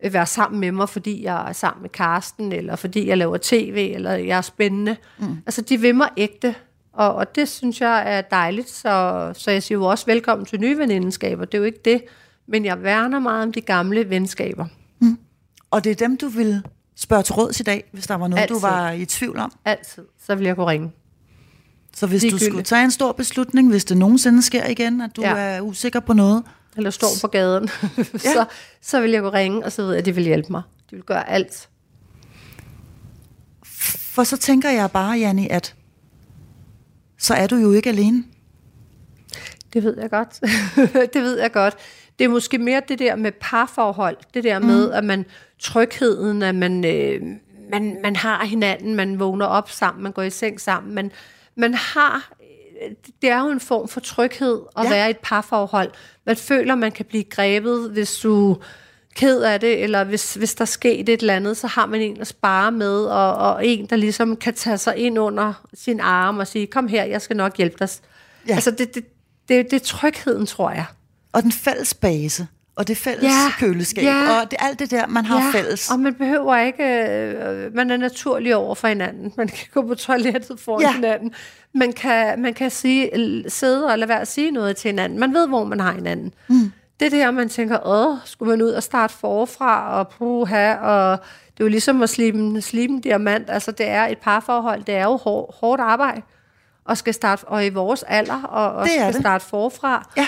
være 0.04 0.26
sammen 0.26 0.60
med 0.60 0.72
mig, 0.72 0.90
fordi 0.90 1.24
jeg 1.24 1.50
er 1.50 1.54
sammen 1.54 1.82
med 1.82 1.90
Karsten, 1.90 2.52
eller 2.52 2.76
fordi 2.76 3.08
jeg 3.08 3.18
laver 3.18 3.38
tv, 3.42 3.92
eller 3.96 4.12
jeg 4.12 4.38
er 4.38 4.42
spændende. 4.42 4.96
Mm. 5.20 5.38
Altså 5.46 5.62
de 5.62 5.78
vil 5.78 5.96
mig 5.96 6.10
ægte, 6.18 6.56
og, 6.94 7.16
og 7.16 7.36
det 7.36 7.50
synes 7.50 7.82
jeg 7.82 8.18
er 8.18 8.22
dejligt, 8.22 8.70
så, 8.70 9.32
så 9.36 9.52
jeg 9.52 9.64
siger 9.64 9.80
jo 9.80 9.86
også 9.86 10.06
velkommen 10.06 10.46
til 10.46 10.60
nye 10.60 10.78
venindeskaber, 10.78 11.46
det 11.46 11.54
er 11.54 11.58
jo 11.58 11.64
ikke 11.64 11.82
det, 11.86 12.04
men 12.48 12.66
jeg 12.66 12.84
værner 12.84 13.20
meget 13.20 13.44
om 13.44 13.52
de 13.52 13.62
gamle 13.62 14.10
venskaber. 14.10 14.66
Og 15.72 15.84
det 15.84 15.92
er 15.92 15.96
dem, 15.96 16.18
du 16.18 16.28
vil 16.28 16.64
spørge 16.96 17.24
til 17.24 17.36
råds 17.36 17.60
i 17.60 17.64
dag, 17.64 17.84
hvis 17.92 18.08
der 18.08 18.16
var 18.16 18.28
noget, 18.28 18.42
Altid. 18.42 18.56
du 18.56 18.60
var 18.62 18.92
i 18.92 19.06
tvivl 19.06 19.38
om. 19.40 19.52
Altid, 19.66 20.04
så 20.26 20.36
vil 20.36 20.46
jeg 20.46 20.56
kunne 20.56 20.68
ringe. 20.68 20.92
Så 21.98 22.08
hvis 22.08 22.22
du 22.22 22.26
Ligegyldigt. 22.26 22.52
skulle 22.52 22.64
tage 22.64 22.84
en 22.84 22.92
stor 22.92 23.12
beslutning, 23.12 23.70
hvis 23.70 23.86
det 23.86 23.98
nogensinde 23.98 24.42
sker 24.42 24.66
igen, 24.66 25.02
at 25.02 25.16
du 25.16 25.22
ja. 25.22 25.36
Ja. 25.36 25.56
er 25.56 25.62
usikker 25.62 26.00
på 26.00 26.14
noget, 26.14 26.44
eller 26.76 26.90
står 26.90 27.08
på 27.22 27.28
gaden, 27.28 27.68
så, 28.34 28.46
så 28.82 29.02
vil 29.02 29.12
jeg 29.12 29.22
kunne 29.22 29.34
ringe, 29.34 29.66
og 29.66 29.72
så 29.72 29.82
ved 29.82 29.90
jeg, 29.90 30.00
at 30.00 30.06
de 30.06 30.16
vil 30.16 30.24
hjælpe 30.24 30.48
mig. 30.52 30.62
De 30.92 30.96
vil 30.96 31.06
gøre 31.06 31.30
alt. 31.30 31.70
for 33.66 34.24
så 34.24 34.38
tænker 34.38 34.70
jeg 34.70 34.92
bare, 34.92 35.18
Janni, 35.18 35.48
at 35.50 35.76
så 37.18 37.34
er 37.34 37.48
du 37.48 37.56
jo 37.56 37.72
ikke 37.72 37.90
alene. 37.90 38.24
Det 39.74 39.84
ved 39.84 39.98
jeg 40.02 40.10
godt. 40.10 40.40
det 41.14 41.22
ved 41.22 41.40
jeg 41.40 41.52
godt. 41.52 41.76
Det 42.20 42.26
er 42.26 42.30
måske 42.30 42.58
mere 42.58 42.82
det 42.88 43.00
der 43.00 43.16
med 43.16 43.32
parforhold. 43.42 44.18
Det 44.34 44.44
der 44.44 44.60
med, 44.60 44.92
at 44.92 45.04
man 45.04 45.26
trygheden, 45.60 46.44
at 46.44 46.56
man, 46.56 46.86
øh, 46.86 47.22
man, 47.72 47.98
man 48.04 48.16
har 48.16 48.46
hinanden, 48.46 48.96
man 48.96 49.20
vågner 49.20 49.46
op 49.46 49.70
sammen, 49.70 50.04
man 50.04 50.12
går 50.12 50.22
i 50.22 50.30
seng 50.30 50.62
sammen. 50.62 50.96
Man, 50.96 51.12
man 51.58 51.74
har, 51.74 52.32
øh, 52.84 52.96
det 53.22 53.30
er 53.30 53.40
jo 53.44 53.50
en 53.50 53.60
form 53.60 53.88
for 53.88 54.00
tryghed 54.00 54.62
at 54.78 54.84
Ja. 54.84 54.90
være 54.90 55.08
i 55.08 55.12
et 55.12 55.18
parforhold. 55.24 55.92
Man 56.26 56.36
føler, 56.36 56.76
man 56.76 56.92
kan 56.92 57.06
blive 57.06 57.24
grebet, 57.24 57.90
hvis 57.92 58.16
du 58.18 58.52
er 58.52 58.56
ked 59.16 59.42
af 59.42 59.60
det, 59.60 59.84
eller 59.84 60.04
hvis, 60.04 60.34
hvis 60.34 60.56
der 60.56 60.66
sker 60.66 60.92
et 60.92 61.10
eller 61.10 61.36
andet, 61.36 61.58
så 61.58 61.68
har 61.68 61.86
man 61.86 62.02
en 62.02 62.22
at 62.22 62.28
spare 62.28 62.72
med, 62.72 63.04
og, 63.06 63.36
og 63.36 63.66
en, 63.68 63.86
der 63.86 63.96
ligesom 63.96 64.36
kan 64.36 64.54
tage 64.54 64.78
sig 64.78 64.98
ind 64.98 65.20
under 65.20 65.54
sin 65.74 66.00
arm 66.00 66.38
og 66.40 66.48
sige, 66.48 66.68
kom 66.68 66.88
her, 66.88 67.04
jeg 67.04 67.22
skal 67.22 67.36
nok 67.38 67.58
hjælpe 67.58 67.76
dig. 67.80 67.90
Ja. 68.48 68.54
Altså, 68.54 68.72
det, 68.72 68.96
det, 68.96 69.06
det, 69.50 69.72
det 69.72 69.74
er 69.82 69.86
trygheden, 69.86 70.46
tror 70.46 70.70
jeg. 70.72 70.86
Og 71.34 71.44
den 71.44 71.52
fælles 71.52 71.94
base, 71.94 72.48
og 72.78 72.88
det 72.88 72.98
fælles 72.98 73.24
ja. 73.24 73.28
Ja. 73.30 73.52
køleskab, 73.60 74.04
Ja. 74.04 74.40
og 74.42 74.52
det, 74.52 74.60
alt 74.62 74.80
det 74.80 74.92
der, 74.92 75.08
man 75.08 75.26
har 75.26 75.52
fælles. 75.52 75.92
og 75.92 76.00
man 76.00 76.14
behøver 76.14 76.58
ikke, 76.58 76.84
øh, 76.84 77.76
man 77.76 77.92
er 77.92 77.98
naturlig 77.98 78.56
over 78.56 78.76
for 78.76 78.88
hinanden. 78.88 79.34
Man 79.38 79.48
kan 79.48 79.68
gå 79.74 79.82
på 79.88 79.96
toilettet 79.96 80.60
foran 80.60 80.82
Ja. 80.82 80.88
ja. 80.88 80.94
hinanden. 80.96 81.34
Man 81.74 81.94
kan, 81.94 82.42
man 82.42 82.54
kan 82.54 82.72
sige, 82.72 83.10
sidde 83.48 83.86
og 83.92 84.00
lade 84.00 84.10
være 84.10 84.22
at 84.22 84.28
sige 84.28 84.52
noget 84.52 84.76
til 84.78 84.90
hinanden. 84.90 85.20
Man 85.20 85.34
ved, 85.34 85.48
hvor 85.48 85.64
man 85.64 85.80
har 85.80 85.92
hinanden. 85.92 86.34
Mm. 86.48 86.72
Det 87.00 87.06
er 87.06 87.10
det 87.10 87.20
her, 87.20 87.32
man 87.32 87.50
tænker, 87.50 87.80
åh, 87.88 88.18
skulle 88.26 88.50
man 88.50 88.62
ud 88.62 88.70
og 88.70 88.84
starte 88.84 89.14
forfra, 89.14 90.00
og 90.00 90.08
puha, 90.08 90.74
og 90.76 91.18
det 91.54 91.60
er 91.60 91.66
jo 91.66 91.68
ligesom 91.68 92.02
at 92.02 92.10
slibe 92.10 92.38
en, 92.38 92.62
slibe 92.62 92.94
en 92.94 93.02
diamant. 93.02 93.50
Altså, 93.50 93.72
det 93.72 93.88
er 93.90 94.04
et 94.08 94.18
parforhold, 94.18 94.84
det 94.84 94.96
er 94.96 95.04
jo 95.04 95.18
hår, 95.18 95.56
hårdt 95.62 95.82
arbejde. 95.82 96.22
Og 96.86 96.98
skal 96.98 97.14
starte, 97.14 97.44
og 97.44 97.66
i 97.66 97.70
vores 97.70 98.04
alder, 98.08 98.44
og, 98.44 98.72
og 98.74 98.84
Det 98.86 98.92
skal 98.94 99.14
det. 99.14 99.22
starte 99.22 99.46
forfra. 99.46 100.10
Ja. 100.18 100.28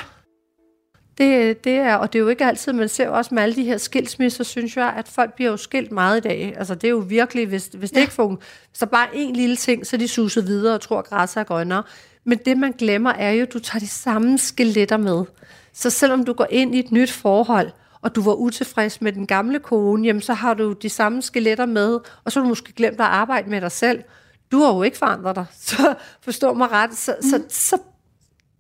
Det, 1.19 1.63
det 1.63 1.73
er, 1.73 1.95
og 1.95 2.13
det 2.13 2.19
er 2.19 2.23
jo 2.23 2.29
ikke 2.29 2.45
altid, 2.45 2.73
man 2.73 2.89
ser 2.89 3.05
jo 3.05 3.13
også 3.13 3.35
med 3.35 3.43
alle 3.43 3.55
de 3.55 3.63
her 3.63 3.77
skilsmisser, 3.77 4.43
synes 4.43 4.77
jeg, 4.77 4.93
at 4.97 5.07
folk 5.07 5.33
bliver 5.33 5.51
jo 5.51 5.57
skilt 5.57 5.91
meget 5.91 6.17
i 6.17 6.21
dag. 6.21 6.53
Altså 6.57 6.75
det 6.75 6.83
er 6.83 6.91
jo 6.91 7.03
virkelig, 7.07 7.47
hvis, 7.47 7.69
hvis, 7.73 7.91
det 7.91 8.01
ikke 8.01 8.13
fungerer, 8.13 8.45
der 8.79 8.85
bare 8.85 9.07
en 9.13 9.35
lille 9.35 9.55
ting, 9.55 9.87
så 9.87 9.97
de 9.97 10.07
suset 10.07 10.47
videre 10.47 10.75
og 10.75 10.81
tror, 10.81 10.99
at 10.99 11.05
græsset 11.05 11.39
er 11.39 11.43
grønnere. 11.43 11.83
Men 12.23 12.37
det, 12.45 12.57
man 12.57 12.71
glemmer, 12.71 13.09
er 13.09 13.31
jo, 13.31 13.43
at 13.43 13.53
du 13.53 13.59
tager 13.59 13.79
de 13.79 13.87
samme 13.87 14.37
skeletter 14.37 14.97
med. 14.97 15.25
Så 15.73 15.89
selvom 15.89 16.25
du 16.25 16.33
går 16.33 16.47
ind 16.49 16.75
i 16.75 16.79
et 16.79 16.91
nyt 16.91 17.11
forhold, 17.11 17.71
og 18.01 18.15
du 18.15 18.21
var 18.21 18.33
utilfreds 18.33 19.01
med 19.01 19.11
den 19.11 19.27
gamle 19.27 19.59
kone, 19.59 20.05
jamen 20.05 20.21
så 20.21 20.33
har 20.33 20.53
du 20.53 20.73
de 20.73 20.89
samme 20.89 21.21
skeletter 21.21 21.65
med, 21.65 21.99
og 22.23 22.31
så 22.31 22.39
har 22.39 22.43
du 22.43 22.49
måske 22.49 22.73
glemt 22.73 22.99
at 22.99 23.05
arbejde 23.05 23.49
med 23.49 23.61
dig 23.61 23.71
selv. 23.71 24.03
Du 24.51 24.59
har 24.59 24.73
jo 24.73 24.83
ikke 24.83 24.97
forandret 24.97 25.35
dig, 25.35 25.45
så 25.69 25.95
forstå 26.21 26.53
mig 26.53 26.71
ret. 26.71 26.97
Så, 26.97 27.15
mm. 27.21 27.29
så, 27.29 27.43
så, 27.49 27.77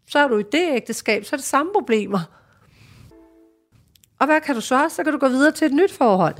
så 0.07 0.19
er 0.19 0.27
du 0.27 0.37
i 0.37 0.43
det 0.51 0.67
ægteskab, 0.71 1.25
så 1.25 1.35
er 1.35 1.37
det 1.37 1.45
samme 1.45 1.71
problemer. 1.73 2.38
Og 4.19 4.25
hvad 4.25 4.41
kan 4.41 4.55
du 4.55 4.61
så? 4.61 4.89
Så 4.95 5.03
kan 5.03 5.13
du 5.13 5.19
gå 5.19 5.27
videre 5.27 5.51
til 5.51 5.65
et 5.65 5.73
nyt 5.73 5.93
forhold. 5.97 6.35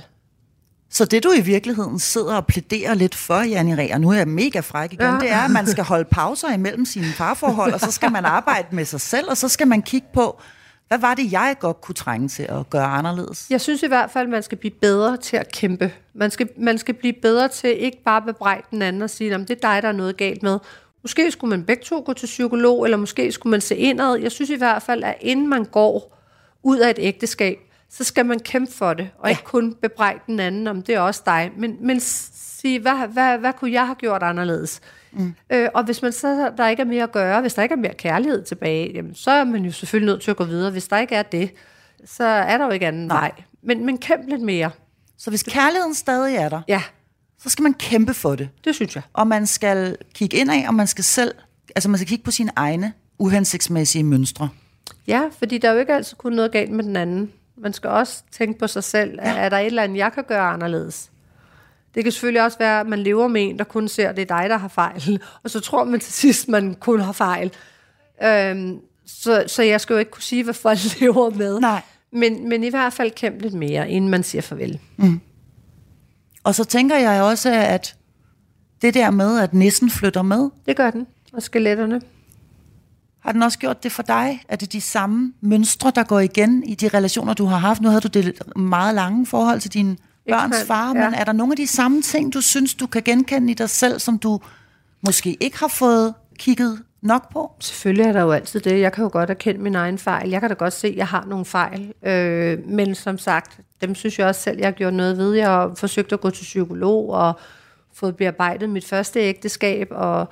Så 0.92 1.06
det 1.06 1.24
du 1.24 1.32
i 1.38 1.42
virkeligheden 1.42 2.00
sidder 2.00 2.36
og 2.36 2.46
plæderer 2.48 2.94
lidt 2.94 3.16
for, 3.16 3.42
Janni 3.42 3.76
Ræ, 3.76 3.90
og 3.94 4.02
nu 4.02 4.10
er 4.10 4.16
jeg 4.16 4.28
mega 4.28 4.60
fræk 4.60 4.94
igen, 4.94 5.06
ja. 5.06 5.18
Det 5.20 5.32
er, 5.32 5.40
at 5.40 5.52
man 5.52 5.68
skal 5.68 5.84
holde 5.84 6.06
pauser 6.06 6.54
imellem 6.54 6.86
sine 6.86 7.06
parforhold, 7.18 7.74
og 7.74 7.80
så 7.80 7.92
skal 7.92 8.12
man 8.12 8.26
arbejde 8.26 8.68
med 8.76 8.86
sig 8.86 9.02
selv, 9.02 9.30
og 9.30 9.38
så 9.38 9.48
skal 9.48 9.68
man 9.68 9.82
kigge 9.82 10.08
på, 10.14 10.42
Hvad 10.90 10.98
var 10.98 11.16
det, 11.16 11.32
jeg 11.32 11.56
godt 11.60 11.82
kunne 11.82 11.96
trænge 11.96 12.28
til 12.28 12.44
at 12.44 12.70
gøre 12.70 12.86
anderledes? 12.86 13.48
Jeg 13.50 13.62
synes 13.62 13.84
i 13.84 13.88
hvert 13.88 14.12
fald, 14.12 14.24
at 14.24 14.32
man 14.32 14.44
skal 14.44 14.58
blive 14.58 14.74
bedre 14.82 15.18
til 15.18 15.38
at 15.38 15.52
kæmpe. 15.52 15.92
Man 16.14 16.32
skal, 16.32 16.50
man 16.58 16.78
skal 16.78 16.94
blive 16.94 17.14
bedre 17.22 17.48
til 17.48 17.84
ikke 17.84 18.04
bare 18.06 18.22
bebrejde 18.22 18.64
den 18.72 18.82
anden 18.82 19.02
og 19.02 19.10
sige, 19.10 19.34
at 19.34 19.40
det 19.40 19.50
er 19.50 19.74
dig, 19.74 19.82
der 19.82 19.88
er 19.88 19.94
noget 19.94 20.18
galt 20.18 20.44
med. 20.44 20.60
Måske 21.02 21.32
skulle 21.32 21.50
man 21.50 21.64
begge 21.64 21.84
to 21.84 22.04
gå 22.06 22.14
til 22.14 22.26
psykolog, 22.26 22.86
eller 22.86 22.98
måske 22.98 23.32
skulle 23.32 23.52
man 23.52 23.62
se 23.62 23.76
indad. 23.76 24.16
Jeg 24.16 24.32
synes 24.32 24.50
i 24.50 24.56
hvert 24.56 24.82
fald, 24.82 25.04
at 25.04 25.16
inden 25.22 25.50
man 25.50 25.66
går 25.66 26.18
ud 26.64 26.78
af 26.78 26.90
et 26.90 27.00
ægteskab, 27.00 27.58
så 27.90 28.04
skal 28.04 28.26
man 28.26 28.40
kæmpe 28.40 28.72
for 28.72 28.94
det, 28.94 29.10
og 29.18 29.26
ja. 29.26 29.30
ikke 29.30 29.44
kun 29.44 29.76
bebrejde 29.82 30.20
den 30.28 30.40
anden, 30.40 30.68
om 30.68 30.82
det 30.82 30.96
er 30.96 31.00
også 31.00 31.22
dig, 31.26 31.52
men, 31.58 31.78
men 31.82 32.00
sige, 32.00 32.80
hvad, 32.80 33.08
hvad, 33.08 33.38
hvad 33.38 33.54
kunne 33.54 33.72
jeg 33.72 33.86
have 33.86 33.96
gjort 33.96 34.24
anderledes? 34.24 34.82
Mm. 35.12 35.34
Øh, 35.50 35.70
og 35.74 35.84
hvis 35.84 36.02
man 36.02 36.12
så 36.12 36.52
der 36.58 36.68
ikke 36.68 36.82
er 36.82 36.86
mere 36.86 37.04
at 37.04 37.12
gøre, 37.12 37.42
hvis 37.42 37.54
der 37.54 37.64
ikke 37.64 37.74
er 37.74 37.80
mere 37.80 37.94
kærlighed 37.94 38.44
tilbage, 38.44 38.92
jamen, 38.94 39.16
så 39.16 39.32
er 39.32 39.44
man 39.44 39.66
jo 39.66 39.72
selvfølgelig 39.72 40.14
nødt 40.14 40.22
til 40.22 40.32
at 40.32 40.38
gå 40.38 40.44
videre. 40.44 40.72
Hvis 40.72 40.88
der 40.88 40.98
ikke 40.98 41.16
er 41.16 41.24
det, 41.24 41.52
så 42.06 42.24
er 42.24 42.58
der 42.58 42.66
jo 42.66 42.72
ikke 42.72 42.88
anden 42.88 43.08
Nej. 43.08 43.20
vej. 43.20 43.32
Men, 43.62 43.86
men 43.86 43.98
kæmp 43.98 44.28
lidt 44.28 44.42
mere. 44.42 44.72
Så 45.18 45.30
hvis 45.30 45.44
kærligheden 45.44 45.94
stadig 45.94 46.36
er 46.36 46.50
der, 46.50 46.62
ja. 46.68 46.82
så 47.40 47.50
skal 47.50 47.64
man 47.64 47.74
kæmpe 47.74 48.14
for 48.14 48.36
det. 48.36 48.50
Det 48.64 48.76
synes 48.76 48.96
jeg. 48.96 49.04
Og 49.14 49.28
man 49.28 49.48
skal 49.48 49.98
kigge 50.14 50.38
ind 50.38 50.52
af, 50.52 50.66
og 50.68 50.74
man 50.74 50.88
skal 50.88 51.04
selv, 51.04 51.36
altså 51.76 51.90
man 51.90 51.98
skal 51.98 52.08
kigge 52.08 52.24
på 52.24 52.32
sine 52.32 52.52
egne 52.56 52.94
uhensigtsmæssige 53.18 54.04
mønstre. 54.04 54.50
Ja, 55.08 55.22
fordi 55.40 55.58
der 55.58 55.70
er 55.70 55.74
jo 55.74 55.80
ikke 55.80 55.94
altid 55.94 56.18
kun 56.18 56.34
noget 56.34 56.52
galt 56.52 56.72
med 56.72 56.84
den 56.84 56.96
anden. 56.96 57.32
Man 57.60 57.74
skal 57.74 57.90
også 57.90 58.24
tænke 58.32 58.60
på 58.60 58.68
sig 58.68 58.84
selv. 58.84 59.20
Ja. 59.24 59.38
Er 59.38 59.50
der 59.50 59.58
et 59.58 59.66
eller 59.66 59.84
andet, 59.84 59.98
jeg 59.98 60.14
kan 60.14 60.24
gøre 60.24 60.50
anderledes? 60.50 61.12
Det 61.96 62.04
kan 62.04 62.12
selvfølgelig 62.12 62.44
også 62.44 62.58
være, 62.58 62.80
at 62.80 62.88
man 62.88 63.00
lever 63.00 63.28
med 63.28 63.44
en, 63.44 63.58
der 63.58 63.64
kun 63.64 63.88
ser, 63.88 64.10
at 64.10 64.16
det 64.16 64.32
er 64.32 64.38
dig, 64.38 64.50
der 64.50 64.58
har 64.58 64.68
fejl. 64.68 65.22
Og 65.44 65.50
så 65.50 65.60
tror 65.60 65.84
man 65.84 66.00
til 66.00 66.14
sidst, 66.14 66.48
man 66.48 66.76
kun 66.76 67.00
har 67.00 67.12
fejl. 67.12 67.52
Øhm, 68.24 68.80
så, 69.06 69.44
så 69.48 69.64
jeg 69.64 69.82
skal 69.82 69.94
jo 69.94 70.00
ikke 70.00 70.12
kunne 70.12 70.24
sige, 70.24 70.44
hvad 70.44 70.54
folk 70.54 70.80
lever 71.00 71.30
med. 71.30 71.60
Nej. 71.60 71.82
Men, 72.12 72.50
men 72.50 72.64
i 72.64 72.70
hvert 72.70 72.94
fald 72.94 73.12
kæmpe 73.12 73.42
lidt 73.42 73.54
mere, 73.54 73.90
inden 73.90 74.10
man 74.10 74.24
siger 74.24 74.42
farvel. 74.42 74.80
Mm. 74.98 75.20
Og 76.44 76.56
så 76.56 76.64
tænker 76.64 76.96
jeg 76.96 77.24
også, 77.24 77.52
at 77.54 77.96
det 78.82 78.94
der 78.94 79.12
med, 79.12 79.40
at 79.40 79.54
nissen 79.54 79.90
flytter 79.90 80.22
med. 80.22 80.50
Det 80.66 80.76
gør 80.76 80.92
den. 80.92 81.08
Og 81.34 81.44
skeletterne. 81.44 82.02
Har 83.20 83.32
den 83.32 83.44
også 83.44 83.60
gjort 83.60 83.84
det 83.84 83.92
for 83.92 84.04
dig? 84.04 84.44
Er 84.48 84.56
det 84.56 84.74
de 84.74 84.82
samme 84.82 85.34
mønstre, 85.42 85.92
der 85.96 86.04
går 86.04 86.20
igen 86.20 86.64
i 86.64 86.76
de 86.76 86.88
relationer, 86.88 87.34
du 87.34 87.46
har 87.46 87.58
haft? 87.58 87.82
Nu 87.82 87.90
havde 87.90 88.02
du 88.02 88.08
det 88.08 88.56
meget 88.56 88.96
lange 88.96 89.26
forhold 89.26 89.60
til 89.60 89.74
din 89.74 90.00
børns 90.30 90.64
far, 90.68 90.88
ja. 90.88 90.94
men 90.94 91.14
er 91.14 91.24
der 91.24 91.32
nogle 91.32 91.54
af 91.54 91.58
de 91.58 91.68
samme 91.68 92.02
ting, 92.02 92.34
du 92.34 92.42
synes, 92.42 92.74
du 92.74 92.88
kan 92.88 93.04
genkende 93.04 93.52
i 93.52 93.54
dig 93.54 93.70
selv, 93.70 94.00
som 94.00 94.18
du 94.18 94.40
måske 95.02 95.38
ikke 95.40 95.60
har 95.60 95.68
fået 95.68 96.14
kigget 96.38 96.80
nok 97.02 97.34
på? 97.34 97.52
Selvfølgelig 97.60 98.06
er 98.06 98.12
der 98.12 98.22
jo 98.22 98.32
altid 98.32 98.60
det. 98.60 98.80
Jeg 98.80 98.94
kan 98.94 99.04
jo 99.04 99.10
godt 99.14 99.30
erkende 99.30 99.62
min 99.62 99.76
egen 99.76 99.98
fejl. 99.98 100.30
Jeg 100.30 100.40
kan 100.40 100.50
da 100.50 100.56
godt 100.56 100.74
se, 100.74 100.88
at 100.88 100.96
jeg 100.96 101.08
har 101.08 101.26
nogle 101.26 101.46
fejl. 101.46 101.94
Øh, 102.04 102.60
men 102.68 102.96
som 102.96 103.18
sagt, 103.18 103.60
dem 103.82 103.96
synes 103.96 104.20
jeg 104.20 104.28
også 104.28 104.42
selv, 104.42 104.58
jeg 104.58 104.68
har 104.68 104.72
gjort 104.72 104.94
noget 104.94 105.18
ved. 105.18 105.34
Jeg 105.34 105.48
har 105.48 105.72
forsøgt 105.76 106.14
at 106.14 106.22
gå 106.22 106.30
til 106.30 106.44
psykolog 106.44 107.10
og 107.10 107.40
fået 107.94 108.16
bearbejdet 108.16 108.70
mit 108.70 108.86
første 108.86 109.20
ægteskab, 109.20 109.88
og 109.92 110.30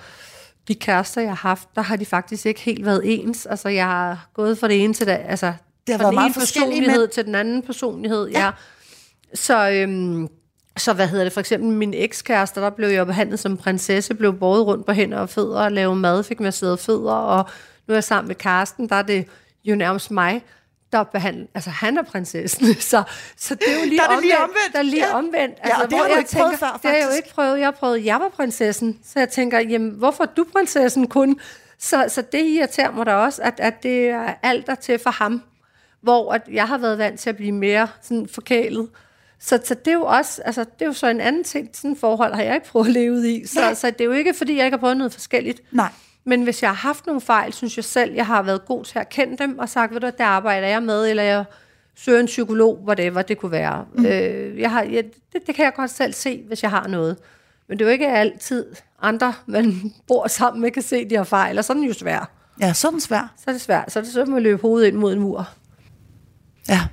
de 0.68 0.76
kærester, 0.76 1.22
jeg 1.22 1.30
har 1.30 1.50
haft, 1.50 1.68
der 1.76 1.82
har 1.82 1.96
de 1.96 2.06
faktisk 2.06 2.46
ikke 2.46 2.62
helt 2.62 2.86
været 2.86 3.02
ens. 3.04 3.46
Altså, 3.46 3.70
jeg 3.70 3.86
har 3.86 4.30
gået 4.34 4.58
fra 4.58 4.68
det 4.68 4.84
ene 4.84 4.94
til 4.94 5.08
det, 5.08 5.20
altså, 5.26 5.54
det 5.88 5.96
har 5.96 6.04
været 6.04 6.14
meget 6.14 6.34
personlighed 6.34 7.00
men... 7.00 7.10
til 7.10 7.26
den 7.26 7.36
anden 7.36 7.62
personlighed. 7.62 8.28
Ja. 8.28 8.46
ja. 8.46 8.52
Så, 9.34 9.70
øhm, 9.70 10.28
så 10.78 10.94
hvad 10.94 11.08
hedder 11.08 11.24
det, 11.24 11.34
for 11.34 11.40
eksempel 11.40 11.70
min 11.70 11.94
ekskæreste, 11.94 12.62
der 12.62 12.70
blev 12.70 12.90
jeg 12.90 13.06
behandlet 13.06 13.40
som 13.40 13.58
prinsesse, 13.58 14.14
blev 14.14 14.34
båret 14.34 14.66
rundt 14.66 14.86
på 14.86 14.92
hænder 14.92 15.18
og 15.18 15.30
fødder 15.30 15.60
og 15.60 15.72
lave 15.72 15.96
mad, 15.96 16.24
fik 16.24 16.40
masseret 16.40 16.80
fødder, 16.80 17.12
og 17.12 17.50
nu 17.88 17.92
er 17.92 17.96
jeg 17.96 18.04
sammen 18.04 18.28
med 18.28 18.36
Karsten, 18.36 18.90
der 18.90 18.96
er 18.96 19.02
det 19.02 19.26
jo 19.64 19.76
nærmest 19.76 20.12
mig, 20.12 20.44
der 20.92 21.04
behandler, 21.04 21.48
altså 21.56 21.70
han 21.70 21.98
er 21.98 22.02
prinsessen, 22.04 22.76
så, 22.92 23.04
så 23.38 23.56
det 23.56 23.70
er 23.70 23.80
jo 23.80 23.86
lige, 23.86 23.98
der 23.98 24.04
er 24.04 24.08
omvendt, 24.08 24.24
lige 24.26 24.38
omvendt. 24.38 24.74
Der 24.74 24.80
er 24.80 24.84
lige 24.84 25.08
ja. 25.08 25.18
omvendt. 25.18 25.56
Altså, 25.62 25.78
ja, 25.78 25.84
og 25.84 25.90
det 25.90 25.98
har 25.98 26.08
du 26.08 26.18
ikke 26.18 26.30
tænker, 26.30 26.46
prøvet 26.46 26.60
før, 26.60 26.68
faktisk. 26.68 26.84
Det 26.84 26.92
har 26.92 26.98
jeg 26.98 27.08
jo 27.12 27.16
ikke 27.16 27.30
prøvet. 27.30 27.60
Jeg 27.60 27.68
har 27.68 27.72
prøvet, 27.72 28.06
jeg 28.06 28.20
var 28.20 28.30
prinsessen, 28.30 29.00
så 29.04 29.20
jeg 29.20 29.30
tænker, 29.30 29.60
jamen, 29.60 29.90
hvorfor 29.90 30.24
er 30.24 30.28
du 30.28 30.46
prinsessen 30.52 31.08
kun? 31.08 31.40
Så, 31.80 32.06
så 32.08 32.22
det 32.22 32.46
irriterer 32.46 32.92
mig 32.92 33.06
da 33.06 33.14
også, 33.14 33.42
at, 33.42 33.60
at 33.60 33.84
det 33.84 34.10
er 34.10 34.34
alt 34.44 34.68
der 34.68 34.76
til 34.76 35.00
for 35.00 35.10
ham, 35.10 35.42
hvor 36.02 36.34
at 36.34 36.42
jeg 36.52 36.68
har 36.68 36.78
været 36.78 36.98
vant 36.98 37.20
til 37.20 37.30
at 37.30 37.36
blive 37.36 37.52
mere 37.52 37.88
sådan 38.02 38.28
forkælet. 38.28 38.90
Så, 39.40 39.60
så 39.66 39.74
det 39.74 39.88
er 39.88 39.94
jo 39.94 40.06
også, 40.06 40.42
altså 40.42 40.62
det 40.62 40.82
er 40.82 40.86
jo 40.86 40.94
så 40.94 41.08
en 41.08 41.22
anden 41.22 41.44
ting, 41.44 41.70
sådan 41.74 41.96
forhold 41.96 42.34
har 42.34 42.42
jeg 42.42 42.56
ikke 42.56 42.68
prøvet 42.68 42.86
at 42.86 42.94
leve 42.94 43.32
i. 43.32 43.48
Så, 43.48 43.76
så 43.76 43.92
det 43.92 44.02
er 44.02 44.06
jo 44.06 44.12
ikke, 44.12 44.34
fordi 44.34 44.58
jeg 44.58 44.66
ikke 44.66 44.76
har 44.78 44.80
prøvet 44.80 44.98
noget 44.98 45.14
forskelligt. 45.14 45.62
Nej. 45.72 45.90
Men 46.28 46.44
hvis 46.44 46.62
jeg 46.62 46.70
har 46.70 46.76
haft 46.76 47.06
nogle 47.06 47.22
fejl, 47.22 47.54
synes 47.54 47.78
jeg 47.78 47.84
selv, 47.84 48.14
jeg 48.14 48.26
har 48.26 48.42
været 48.42 48.66
god 48.66 48.84
til 48.84 49.00
at 49.00 49.10
kende 49.10 49.38
dem, 49.38 49.60
og 49.60 49.70
sagt, 49.70 49.94
ved 49.94 50.00
du, 50.00 50.12
der 50.18 50.26
arbejder 50.26 50.68
jeg 50.68 50.84
med, 50.84 51.10
eller 51.10 51.24
jeg 51.24 51.46
søger 51.96 52.20
en 52.20 52.26
psykolog, 52.26 52.80
whatever 52.88 53.22
det 53.22 53.38
kunne 53.38 53.52
være. 53.52 53.86
Mm. 53.96 54.06
Øh, 54.06 54.60
jeg 54.60 54.72
har, 54.72 54.84
jeg, 54.84 55.04
det, 55.34 55.48
det 55.48 55.56
kan 55.56 55.66
jeg 55.66 55.74
godt 55.74 55.92
selv 55.92 56.14
se, 56.14 56.44
hvis 56.48 56.64
jeg 56.64 56.72
har 56.72 56.88
noget. 56.88 57.18
Men 57.68 57.80
det 57.80 57.86
er 57.86 57.90
jo 57.90 57.94
ikke 57.94 58.08
altid 58.08 58.66
andre, 59.02 59.34
man 59.46 59.82
bor 60.08 60.28
sammen 60.28 60.62
med, 60.62 60.72
kan 60.72 60.84
se, 60.84 61.10
de 61.10 61.16
har 61.16 61.24
fejl, 61.24 61.58
og 61.58 61.66
sådan 61.66 61.84
er 61.84 61.88
jo 61.88 61.94
svært. 61.94 62.30
Ja, 62.62 62.74
sådan 62.74 63.00
svært. 63.00 63.28
Så 63.38 63.44
er 63.48 63.52
det 63.52 63.62
svært. 63.62 63.92
Så 63.92 64.00
er 64.00 64.04
det 64.04 64.12
så, 64.12 64.22
at 64.22 64.28
man 64.28 64.44
løbe 64.44 64.62
hovedet 64.62 64.88
ind 64.88 64.96
mod 64.96 65.14
en 65.14 65.20
mur. 65.20 65.50
Ja. 66.70 66.88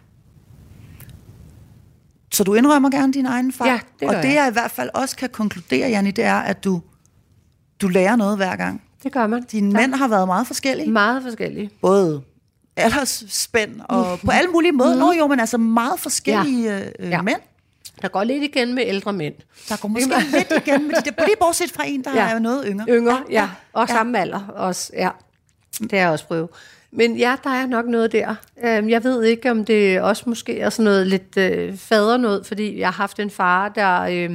Så 2.33 2.45
du 2.45 2.55
indrømmer 2.55 2.91
gerne 2.91 3.13
din 3.13 3.27
egen 3.27 3.53
fejl? 3.53 3.71
Ja, 3.71 3.81
det 4.01 4.09
Og 4.09 4.15
det 4.15 4.29
jeg. 4.29 4.35
jeg 4.35 4.49
i 4.49 4.53
hvert 4.53 4.71
fald 4.71 4.91
også 4.95 5.17
kan 5.17 5.29
konkludere, 5.29 5.89
Janni, 5.89 6.11
det 6.11 6.25
er, 6.25 6.39
at 6.39 6.65
du, 6.65 6.83
du 7.81 7.89
lærer 7.89 8.17
noget 8.17 8.37
hver 8.37 8.57
gang. 8.57 8.83
Det 9.05 9.13
gør 9.13 9.27
man. 9.27 9.43
Dine 9.43 9.73
tak. 9.73 9.81
mænd 9.81 9.95
har 9.95 10.09
været 10.09 10.29
meget 10.29 10.47
forskellige. 10.47 10.91
Meget 10.91 11.23
forskellige. 11.23 11.71
Både 11.81 12.23
aldersspænd 12.77 13.81
og 13.85 14.19
på 14.25 14.31
alle 14.31 14.51
mulige 14.51 14.73
måder. 14.73 14.95
Mm. 14.95 15.01
Nå 15.01 15.13
jo, 15.13 15.27
men 15.27 15.41
altså 15.41 15.59
meget 15.59 16.01
forskellige 16.01 16.73
ja. 16.73 16.83
Øh, 16.99 17.11
ja. 17.11 17.23
mænd. 17.23 17.41
Der 18.03 18.09
går 18.09 18.25
lidt 18.25 18.43
igen 18.43 18.75
med 18.75 18.83
ældre 18.87 19.13
mænd. 19.13 19.35
Der 19.69 19.77
går 19.77 19.89
måske 19.89 20.13
lidt 20.33 20.53
igen 20.67 20.89
med 20.89 20.95
de 20.95 21.11
der, 21.11 21.25
lige 21.25 21.37
bortset 21.41 21.71
fra 21.71 21.83
en, 21.87 22.05
der 22.05 22.15
ja. 22.15 22.31
er 22.31 22.39
noget 22.39 22.65
yngre. 22.69 22.87
Yngre, 22.89 23.23
ja. 23.31 23.35
ja. 23.35 23.49
Og 23.73 23.89
ja. 23.89 23.95
samme 23.95 24.19
alder 24.19 24.47
også, 24.49 24.91
ja. 24.95 25.11
Det 25.81 25.93
har 25.93 25.99
jeg 25.99 26.11
også 26.11 26.27
prøvet. 26.27 26.49
Men 26.91 27.17
ja, 27.17 27.37
der 27.45 27.51
er 27.51 27.67
nok 27.67 27.87
noget 27.87 28.13
der. 28.13 28.35
Øhm, 28.65 28.89
jeg 28.89 29.05
ved 29.05 29.23
ikke, 29.23 29.51
om 29.51 29.65
det 29.65 30.01
også 30.01 30.23
måske 30.27 30.61
er 30.61 30.71
sådan 30.71 30.85
noget 30.85 31.07
lidt 31.07 31.37
øh, 31.37 31.77
fader 31.77 32.17
noget, 32.17 32.47
fordi 32.47 32.79
jeg 32.79 32.87
har 32.89 32.93
haft 32.93 33.21
en 33.21 33.31
far, 33.31 33.69
der, 33.69 34.01
øh, 34.01 34.31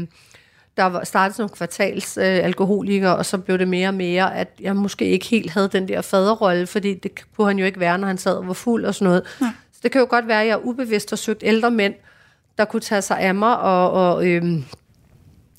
der 0.79 1.03
startede 1.03 1.35
som 1.35 1.49
kvartals 1.49 2.17
øh, 2.17 2.23
alkoholiker, 2.23 3.09
og 3.09 3.25
så 3.25 3.37
blev 3.37 3.57
det 3.57 3.67
mere 3.67 3.87
og 3.87 3.93
mere, 3.93 4.35
at 4.35 4.47
jeg 4.59 4.75
måske 4.75 5.05
ikke 5.05 5.25
helt 5.25 5.51
havde 5.51 5.67
den 5.67 5.87
der 5.87 6.01
faderrolle, 6.01 6.67
fordi 6.67 6.93
det 6.93 7.11
kunne 7.35 7.47
han 7.47 7.59
jo 7.59 7.65
ikke 7.65 7.79
være, 7.79 7.97
når 7.97 8.07
han 8.07 8.17
sad 8.17 8.33
og 8.35 8.47
var 8.47 8.53
fuld 8.53 8.85
og 8.85 8.95
sådan 8.95 9.05
noget. 9.05 9.23
Ja. 9.41 9.51
Så 9.71 9.79
det 9.83 9.91
kan 9.91 10.01
jo 10.01 10.07
godt 10.09 10.27
være, 10.27 10.41
at 10.41 10.47
jeg 10.47 10.65
ubevidst 10.65 11.09
har 11.09 11.17
søgt 11.17 11.43
ældre 11.45 11.71
mænd, 11.71 11.93
der 12.57 12.65
kunne 12.65 12.79
tage 12.79 13.01
sig 13.01 13.19
af 13.19 13.35
mig 13.35 13.59
og, 13.59 13.91
og 13.91 14.27
øh, 14.27 14.43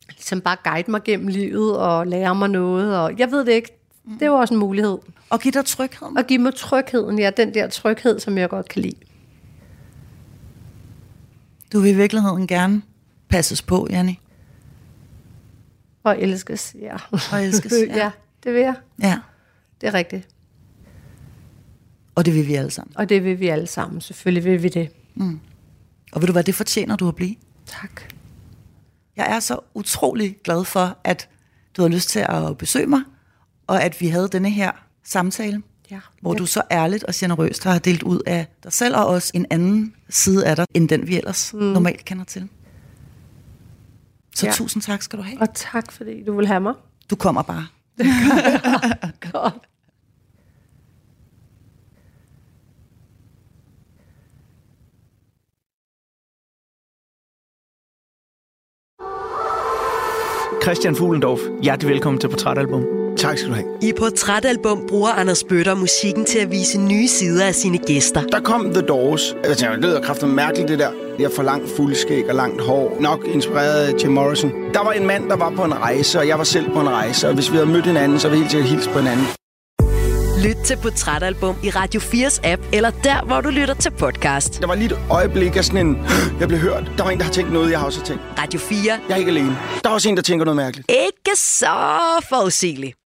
ligesom 0.08 0.40
bare 0.40 0.56
guide 0.64 0.90
mig 0.90 1.02
gennem 1.04 1.28
livet 1.28 1.76
og 1.76 2.06
lære 2.06 2.34
mig 2.34 2.48
noget. 2.48 2.98
Og 2.98 3.18
jeg 3.18 3.30
ved 3.30 3.44
det 3.44 3.52
ikke. 3.52 3.68
Det 4.04 4.22
er 4.22 4.26
jo 4.26 4.34
også 4.34 4.54
en 4.54 4.60
mulighed. 4.60 4.98
Og 5.30 5.40
give 5.40 5.52
dig 5.52 5.64
trygheden. 5.64 6.18
Og 6.18 6.24
give 6.26 6.38
mig 6.38 6.54
trygheden, 6.54 7.18
ja, 7.18 7.30
den 7.36 7.54
der 7.54 7.68
tryghed, 7.68 8.20
som 8.20 8.38
jeg 8.38 8.48
godt 8.48 8.68
kan 8.68 8.82
lide. 8.82 8.96
Du 11.72 11.80
vil 11.80 11.90
i 11.90 11.94
virkeligheden 11.94 12.46
gerne 12.46 12.82
passes 13.28 13.62
på, 13.62 13.86
Janni. 13.90 14.19
Og 16.04 16.22
elskes, 16.22 16.76
ja. 16.80 16.96
Og 17.32 17.44
elskes, 17.44 17.72
ja. 17.88 17.96
ja, 17.96 18.10
det 18.44 18.54
vil 18.54 18.60
jeg. 18.60 18.74
Ja. 19.02 19.18
Det 19.80 19.86
er 19.86 19.94
rigtigt. 19.94 20.28
Og 22.14 22.24
det 22.24 22.34
vil 22.34 22.46
vi 22.46 22.54
alle 22.54 22.70
sammen. 22.70 22.96
Og 22.96 23.08
det 23.08 23.24
vil 23.24 23.40
vi 23.40 23.48
alle 23.48 23.66
sammen. 23.66 24.00
Selvfølgelig 24.00 24.44
vil 24.44 24.62
vi 24.62 24.68
det. 24.68 24.90
Mm. 25.14 25.40
Og 26.12 26.20
ved 26.20 26.26
du 26.26 26.32
hvad, 26.32 26.44
det 26.44 26.54
fortjener 26.54 26.96
du 26.96 27.08
at 27.08 27.14
blive. 27.14 27.34
Tak. 27.66 28.02
Jeg 29.16 29.26
er 29.36 29.40
så 29.40 29.58
utrolig 29.74 30.36
glad 30.44 30.64
for, 30.64 30.98
at 31.04 31.28
du 31.76 31.82
har 31.82 31.88
lyst 31.88 32.08
til 32.08 32.26
at 32.28 32.58
besøge 32.58 32.86
mig, 32.86 33.00
og 33.66 33.82
at 33.82 34.00
vi 34.00 34.08
havde 34.08 34.28
denne 34.28 34.50
her 34.50 34.70
samtale, 35.04 35.62
ja. 35.90 36.00
hvor 36.20 36.32
ja. 36.32 36.38
du 36.38 36.46
så 36.46 36.62
ærligt 36.70 37.04
og 37.04 37.14
generøst 37.14 37.64
har 37.64 37.78
delt 37.78 38.02
ud 38.02 38.20
af 38.26 38.46
dig 38.62 38.72
selv, 38.72 38.96
og 38.96 39.06
også 39.06 39.30
en 39.34 39.46
anden 39.50 39.94
side 40.08 40.46
af 40.46 40.56
dig, 40.56 40.66
end 40.74 40.88
den 40.88 41.08
vi 41.08 41.16
ellers 41.16 41.54
mm. 41.54 41.60
normalt 41.60 42.04
kender 42.04 42.24
til. 42.24 42.48
Så 44.34 44.46
ja. 44.46 44.52
tusind 44.52 44.82
tak 44.82 45.02
skal 45.02 45.18
du 45.18 45.22
have. 45.22 45.40
Og 45.40 45.48
tak, 45.54 45.92
fordi 45.92 46.24
du 46.24 46.36
vil 46.36 46.46
have 46.46 46.60
mig. 46.60 46.74
Du 47.10 47.16
kommer 47.16 47.42
bare. 47.42 47.66
Godt. 49.32 49.54
Christian 60.62 60.96
Fuglendorf, 60.96 61.40
hjertelig 61.62 61.90
velkommen 61.90 62.20
til 62.20 62.28
Portrætalbum. 62.28 62.99
Tak 63.16 63.38
skal 63.38 63.50
du 63.50 63.54
have. 63.54 63.66
I 63.82 63.92
Portrætalbum 63.98 64.86
bruger 64.88 65.10
Anders 65.10 65.44
Bøtter 65.44 65.74
musikken 65.74 66.24
til 66.24 66.38
at 66.38 66.50
vise 66.50 66.80
nye 66.80 67.08
sider 67.08 67.46
af 67.46 67.54
sine 67.54 67.78
gæster. 67.78 68.22
Der 68.22 68.40
kom 68.40 68.72
The 68.74 68.82
Doors. 68.82 69.34
Jeg 69.44 69.56
tænkte, 69.56 69.76
det 69.76 69.84
lyder 69.84 70.00
kraftigt 70.00 70.30
mærkeligt, 70.32 70.68
det 70.68 70.78
der. 70.78 70.90
Er 71.20 71.28
for 71.36 71.42
langt 71.42 71.70
fuldskæg 71.76 72.28
og 72.28 72.34
langt 72.34 72.62
hår. 72.62 72.96
Nok 73.00 73.20
inspireret 73.34 73.86
af 73.86 74.04
Jim 74.04 74.12
Morrison. 74.12 74.50
Der 74.74 74.84
var 74.84 74.92
en 74.92 75.06
mand, 75.06 75.28
der 75.28 75.36
var 75.36 75.50
på 75.50 75.64
en 75.64 75.74
rejse, 75.74 76.18
og 76.18 76.28
jeg 76.28 76.38
var 76.38 76.44
selv 76.44 76.70
på 76.72 76.80
en 76.80 76.88
rejse. 76.88 77.28
Og 77.28 77.34
hvis 77.34 77.50
vi 77.50 77.56
havde 77.56 77.70
mødt 77.70 77.86
hinanden, 77.86 78.18
så 78.20 78.28
ville 78.28 78.38
vi 78.38 78.42
helt 78.42 78.50
sikkert 78.52 78.70
hilse 78.70 78.90
på 78.90 78.98
hinanden. 78.98 79.26
Lyt 80.44 80.56
til 80.64 80.76
Portrætalbum 80.76 81.56
i 81.64 81.70
Radio 81.70 82.00
4's 82.00 82.40
app, 82.44 82.62
eller 82.72 82.90
der, 82.90 83.24
hvor 83.26 83.40
du 83.40 83.48
lytter 83.48 83.74
til 83.74 83.90
podcast. 83.90 84.60
Der 84.60 84.66
var 84.66 84.74
lige 84.74 84.86
et 84.90 84.98
øjeblik 85.10 85.56
af 85.56 85.64
sådan 85.64 85.86
en... 85.86 85.98
Jeg 86.40 86.48
blev 86.48 86.60
hørt. 86.60 86.90
Der 86.96 87.04
var 87.04 87.10
en, 87.10 87.18
der 87.18 87.24
har 87.24 87.32
tænkt 87.32 87.52
noget, 87.52 87.70
jeg 87.70 87.78
har 87.78 87.86
også 87.86 88.02
tænkt. 88.02 88.22
Radio 88.38 88.60
4. 88.60 88.78
Jeg 89.08 89.14
er 89.14 89.16
ikke 89.16 89.30
alene. 89.30 89.58
Der 89.84 89.90
er 89.90 89.94
også 89.94 90.08
en, 90.08 90.16
der 90.16 90.22
tænker 90.22 90.44
noget 90.44 90.56
mærkeligt. 90.56 90.90
Ikke 90.90 91.36
så 91.36 91.66
forudsigeligt. 92.28 92.99